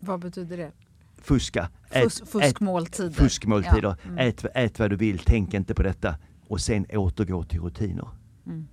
Vad 0.00 0.20
betyder 0.20 0.56
det? 0.56 0.72
Fuska. 1.16 1.70
Fus- 1.90 2.22
fuskmåltider. 2.26 3.10
fuskmåltider. 3.10 3.82
Ja, 3.82 3.96
mm. 4.04 4.18
Ät, 4.18 4.44
ät 4.54 4.78
vad 4.78 4.90
du 4.90 4.96
vill, 4.96 5.18
tänk 5.18 5.54
inte 5.54 5.74
på 5.74 5.82
detta. 5.82 6.16
Och 6.48 6.60
sen 6.60 6.86
återgå 6.92 7.44
till 7.44 7.60
rutiner. 7.60 8.08
Mm. 8.46 8.68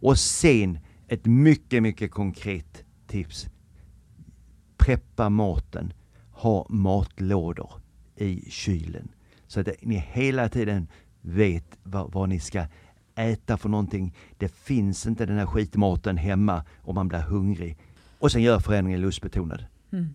Och 0.00 0.18
sen 0.18 0.78
ett 1.08 1.26
mycket, 1.26 1.82
mycket 1.82 2.10
konkret 2.10 2.84
tips. 3.06 3.48
Preppa 4.76 5.28
maten. 5.28 5.92
Ha 6.30 6.66
matlådor 6.68 7.72
i 8.16 8.50
kylen. 8.50 9.08
Så 9.46 9.60
att 9.60 9.68
ni 9.82 9.96
hela 9.96 10.48
tiden 10.48 10.88
vet 11.20 11.78
vad, 11.82 12.12
vad 12.12 12.28
ni 12.28 12.40
ska 12.40 12.66
äta 13.20 13.56
för 13.56 13.68
någonting. 13.68 14.14
Det 14.38 14.48
finns 14.48 15.06
inte 15.06 15.26
den 15.26 15.38
här 15.38 15.46
skitmaten 15.46 16.16
hemma 16.16 16.64
om 16.82 16.94
man 16.94 17.08
blir 17.08 17.20
hungrig. 17.20 17.78
Och 18.18 18.32
sen 18.32 18.42
gör 18.42 18.58
förändringen 18.58 19.00
lustbetonad. 19.00 19.66
Mm. 19.92 20.14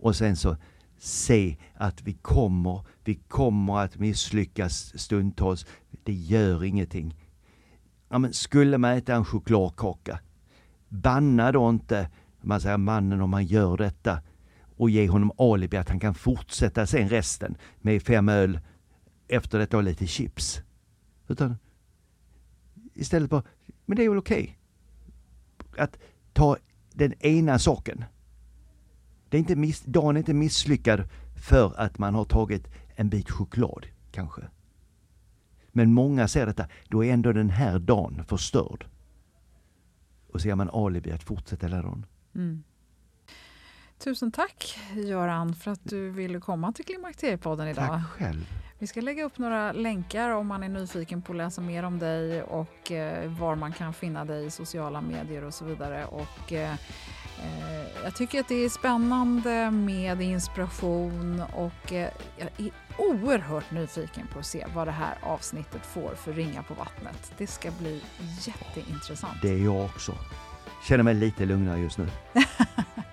Och 0.00 0.16
sen 0.16 0.36
så 0.36 0.56
se 0.98 1.56
att 1.74 2.02
vi 2.02 2.12
kommer, 2.12 2.84
vi 3.04 3.14
kommer 3.14 3.78
att 3.78 3.98
misslyckas 3.98 4.98
stundtals. 5.00 5.66
Det 6.04 6.12
gör 6.12 6.64
ingenting. 6.64 7.16
Ja, 8.08 8.18
men 8.18 8.32
skulle 8.32 8.78
man 8.78 8.90
äta 8.90 9.14
en 9.14 9.24
chokladkaka, 9.24 10.20
banna 10.88 11.52
då 11.52 11.70
inte 11.70 12.08
man 12.42 12.60
säger 12.60 12.76
mannen 12.76 13.20
om 13.20 13.30
man 13.30 13.44
gör 13.44 13.76
detta 13.76 14.22
och 14.76 14.90
ge 14.90 15.08
honom 15.08 15.32
alibi 15.38 15.76
att 15.76 15.88
han 15.88 16.00
kan 16.00 16.14
fortsätta 16.14 16.86
sen 16.86 17.08
resten 17.08 17.56
med 17.80 18.02
fem 18.02 18.28
öl, 18.28 18.60
efter 19.28 19.58
detta 19.58 19.76
och 19.76 19.82
lite 19.82 20.06
chips. 20.06 20.62
Utan 21.28 21.56
istället 22.94 23.30
bara, 23.30 23.42
men 23.86 23.96
det 23.96 24.04
är 24.04 24.08
väl 24.08 24.18
okej. 24.18 24.58
Att 25.78 25.98
ta 26.32 26.56
den 26.92 27.12
ena 27.12 27.58
saken. 27.58 28.04
Det 29.28 29.36
är 29.36 29.38
inte 29.38 29.56
miss, 29.56 29.82
dagen 29.82 30.16
är 30.16 30.20
inte 30.20 30.34
misslyckad 30.34 31.08
för 31.48 31.80
att 31.80 31.98
man 31.98 32.14
har 32.14 32.24
tagit 32.24 32.68
en 32.94 33.08
bit 33.08 33.30
choklad, 33.30 33.86
kanske. 34.10 34.42
Men 35.72 35.94
många 35.94 36.28
ser 36.28 36.46
detta, 36.46 36.66
då 36.88 37.04
är 37.04 37.12
ändå 37.12 37.32
den 37.32 37.50
här 37.50 37.78
dagen 37.78 38.24
förstörd. 38.24 38.86
Och 40.32 40.40
så 40.40 40.48
gör 40.48 40.56
man 40.56 40.70
alibi 40.70 41.10
att 41.10 41.22
fortsätta 41.22 41.66
hela 41.66 41.82
dagen. 41.82 42.06
Mm. 42.34 42.62
Tusen 44.04 44.32
tack 44.32 44.78
Göran 44.94 45.54
för 45.54 45.70
att 45.70 45.80
du 45.82 46.10
ville 46.10 46.40
komma 46.40 46.72
till 46.72 46.84
Klimakteriepodden 46.84 47.68
idag. 47.68 47.88
Tack 47.88 48.06
själv. 48.06 48.46
Vi 48.78 48.86
ska 48.86 49.00
lägga 49.00 49.24
upp 49.24 49.38
några 49.38 49.72
länkar 49.72 50.30
om 50.30 50.46
man 50.46 50.62
är 50.62 50.68
nyfiken 50.68 51.22
på 51.22 51.32
att 51.32 51.36
läsa 51.36 51.60
mer 51.60 51.82
om 51.82 51.98
dig 51.98 52.42
och 52.42 52.92
eh, 52.92 53.30
var 53.30 53.54
man 53.54 53.72
kan 53.72 53.94
finna 53.94 54.24
dig 54.24 54.46
i 54.46 54.50
sociala 54.50 55.00
medier 55.00 55.44
och 55.44 55.54
så 55.54 55.64
vidare. 55.64 56.04
Och, 56.04 56.52
eh, 56.52 56.72
eh 56.72 58.02
jag 58.04 58.16
tycker 58.16 58.40
att 58.40 58.48
det 58.48 58.54
är 58.54 58.68
spännande 58.68 59.70
med 59.70 60.20
inspiration 60.20 61.42
och 61.54 61.92
eh, 61.92 62.10
jag 62.38 62.48
är 62.56 62.70
oerhört 62.98 63.70
nyfiken 63.70 64.26
på 64.32 64.38
att 64.38 64.46
se 64.46 64.66
vad 64.74 64.86
det 64.86 64.92
här 64.92 65.18
avsnittet 65.22 65.86
får 65.86 66.14
för 66.14 66.32
ringa 66.32 66.62
på 66.62 66.74
vattnet. 66.74 67.32
Det 67.38 67.46
ska 67.46 67.70
bli 67.70 68.02
jätteintressant. 68.40 69.42
Det 69.42 69.48
är 69.48 69.64
jag 69.64 69.84
också. 69.84 70.14
Känner 70.88 71.04
mig 71.04 71.14
lite 71.14 71.46
lugnare 71.46 71.78
just 71.80 71.98
nu. 71.98 72.08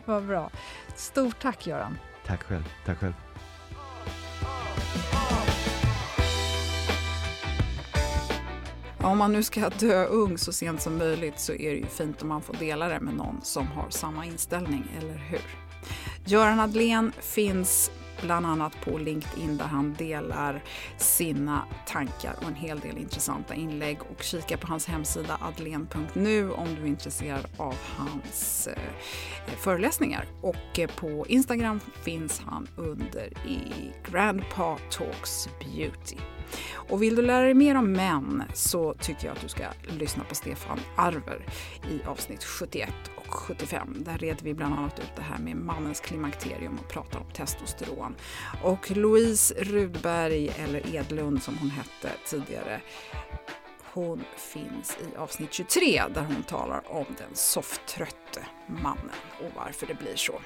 vad 0.04 0.26
bra. 0.26 0.50
Stort 0.94 1.42
tack 1.42 1.66
Göran. 1.66 1.98
Tack 2.26 2.42
själv. 2.42 2.72
Tack 2.84 2.98
själv. 2.98 3.14
Om 8.98 9.18
man 9.18 9.32
nu 9.32 9.42
ska 9.42 9.68
dö 9.68 10.04
ung 10.04 10.38
så 10.38 10.52
sent 10.52 10.82
som 10.82 10.98
möjligt 10.98 11.40
så 11.40 11.52
är 11.52 11.70
det 11.70 11.76
ju 11.76 11.86
fint 11.86 12.22
om 12.22 12.28
man 12.28 12.42
får 12.42 12.54
dela 12.54 12.88
det 12.88 13.00
med 13.00 13.14
någon 13.14 13.40
som 13.42 13.66
har 13.66 13.90
samma 13.90 14.24
inställning, 14.24 14.84
eller 14.98 15.14
hur? 15.14 15.42
Göran 16.24 16.60
Adlén 16.60 17.12
finns 17.20 17.90
bland 18.22 18.46
annat 18.46 18.72
på 18.84 18.98
LinkedIn 18.98 19.56
där 19.56 19.64
han 19.64 19.94
delar 19.94 20.62
sina 20.96 21.64
tankar 21.86 22.34
och 22.36 22.48
en 22.48 22.54
hel 22.54 22.80
del 22.80 22.98
intressanta 22.98 23.54
inlägg. 23.54 23.98
Och 24.10 24.22
kika 24.22 24.56
på 24.56 24.66
hans 24.66 24.86
hemsida 24.86 25.38
adlen.nu 25.40 26.50
om 26.50 26.74
du 26.74 26.82
är 26.82 26.86
intresserad 26.86 27.46
av 27.56 27.74
hans 27.96 28.66
eh, 28.66 29.56
föreläsningar. 29.56 30.24
Och 30.40 30.78
eh, 30.78 30.90
på 30.96 31.26
Instagram 31.28 31.80
finns 32.02 32.42
han 32.46 32.68
under 32.76 33.26
i 33.48 33.92
Grandpa 34.10 34.78
Talks 34.90 35.48
Beauty. 35.60 36.16
Och 36.72 37.02
vill 37.02 37.16
du 37.16 37.22
lära 37.22 37.44
dig 37.44 37.54
mer 37.54 37.74
om 37.74 37.92
män 37.92 38.42
så 38.54 38.94
tycker 38.94 39.26
jag 39.26 39.36
att 39.36 39.42
du 39.42 39.48
ska 39.48 39.64
lyssna 39.98 40.24
på 40.24 40.34
Stefan 40.34 40.80
Arver 40.96 41.46
i 41.90 42.06
avsnitt 42.06 42.44
71 42.44 42.90
och 43.16 43.34
75. 43.34 43.96
Där 43.98 44.18
reder 44.18 44.44
vi 44.44 44.54
bland 44.54 44.74
annat 44.74 44.98
ut 44.98 45.12
det 45.16 45.22
här 45.22 45.38
med 45.38 45.56
mannens 45.56 46.00
klimakterium 46.00 46.78
och 46.78 46.88
pratar 46.88 47.18
om 47.18 47.26
testosteron. 47.32 48.14
Och 48.62 48.90
Louise 48.90 49.54
Rudberg, 49.58 50.48
eller 50.48 50.96
Edlund 50.96 51.42
som 51.42 51.58
hon 51.58 51.70
hette 51.70 52.10
tidigare, 52.26 52.80
hon 53.94 54.24
finns 54.36 54.96
i 55.00 55.16
avsnitt 55.16 55.52
23 55.52 56.02
där 56.14 56.22
hon 56.22 56.42
talar 56.42 56.82
om 56.92 57.06
den 57.18 57.34
softtrötte 57.34 58.46
mannen 58.66 59.10
och 59.38 59.50
varför 59.56 59.86
det 59.86 59.94
blir 59.94 60.16
så. 60.16 60.40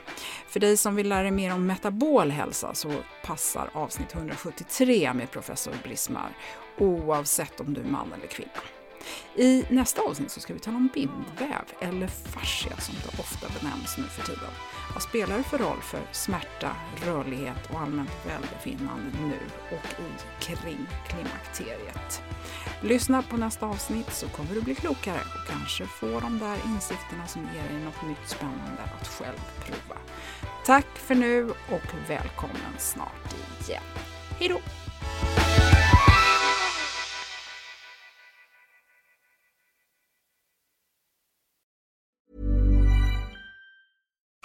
För 0.49 0.61
dig 0.61 0.77
som 0.77 0.97
vill 0.97 1.09
lära 1.09 1.23
dig 1.23 1.31
mer 1.31 1.55
om 1.55 1.67
metabol 1.67 2.31
hälsa 2.31 2.75
så 2.75 2.93
passar 3.25 3.71
avsnitt 3.73 4.15
173 4.15 5.15
med 5.15 5.31
professor 5.31 5.75
Brismar 5.83 6.37
oavsett 6.79 7.61
om 7.61 7.75
du 7.75 7.81
är 7.81 7.85
man 7.85 8.13
eller 8.13 8.27
kvinna. 8.27 8.61
I 9.35 9.65
nästa 9.71 10.03
avsnitt 10.03 10.31
så 10.31 10.41
ska 10.41 10.55
vi 10.55 10.61
tala 10.61 10.77
om 10.77 10.89
bindväv, 10.95 11.65
eller 11.81 12.07
fascia 12.07 12.77
som 12.77 12.95
det 12.95 13.21
ofta 13.21 13.47
benämns 13.61 13.99
nu 13.99 14.05
för 14.05 14.23
tiden. 14.23 14.51
Vad 14.95 15.03
spelar 15.03 15.37
det 15.37 15.43
för 15.43 15.59
roll 15.59 15.81
för 15.83 16.01
smärta, 16.13 16.77
rörlighet 17.07 17.71
och 17.73 17.81
allmänt 17.81 18.27
välbefinnande 18.27 19.11
nu 19.21 19.39
och 19.77 20.01
i 20.01 20.45
kring 20.45 20.87
klimakteriet? 21.09 22.23
Lyssna 22.83 23.23
på 23.23 23.37
nästa 23.37 23.67
avsnitt 23.67 24.13
så 24.13 24.29
kommer 24.29 24.55
du 24.55 24.61
bli 24.61 24.75
klokare 24.75 25.21
och 25.21 25.51
kanske 25.51 25.87
få 25.87 26.21
de 26.21 26.39
där 26.39 26.57
insikterna 26.67 27.27
som 27.27 27.43
ger 27.43 27.75
dig 27.75 27.85
något 27.85 28.03
nytt 28.09 28.29
spännande 28.29 28.83
att 29.01 29.09
själv 29.09 29.41
prova. 29.61 30.01
Tack 30.67 30.87
för 30.95 31.15
nu 31.15 31.51
och 31.51 32.09
välkommen 32.09 32.75
snart 32.79 33.35
igen. 33.67 33.83
Hejdå! 34.39 34.61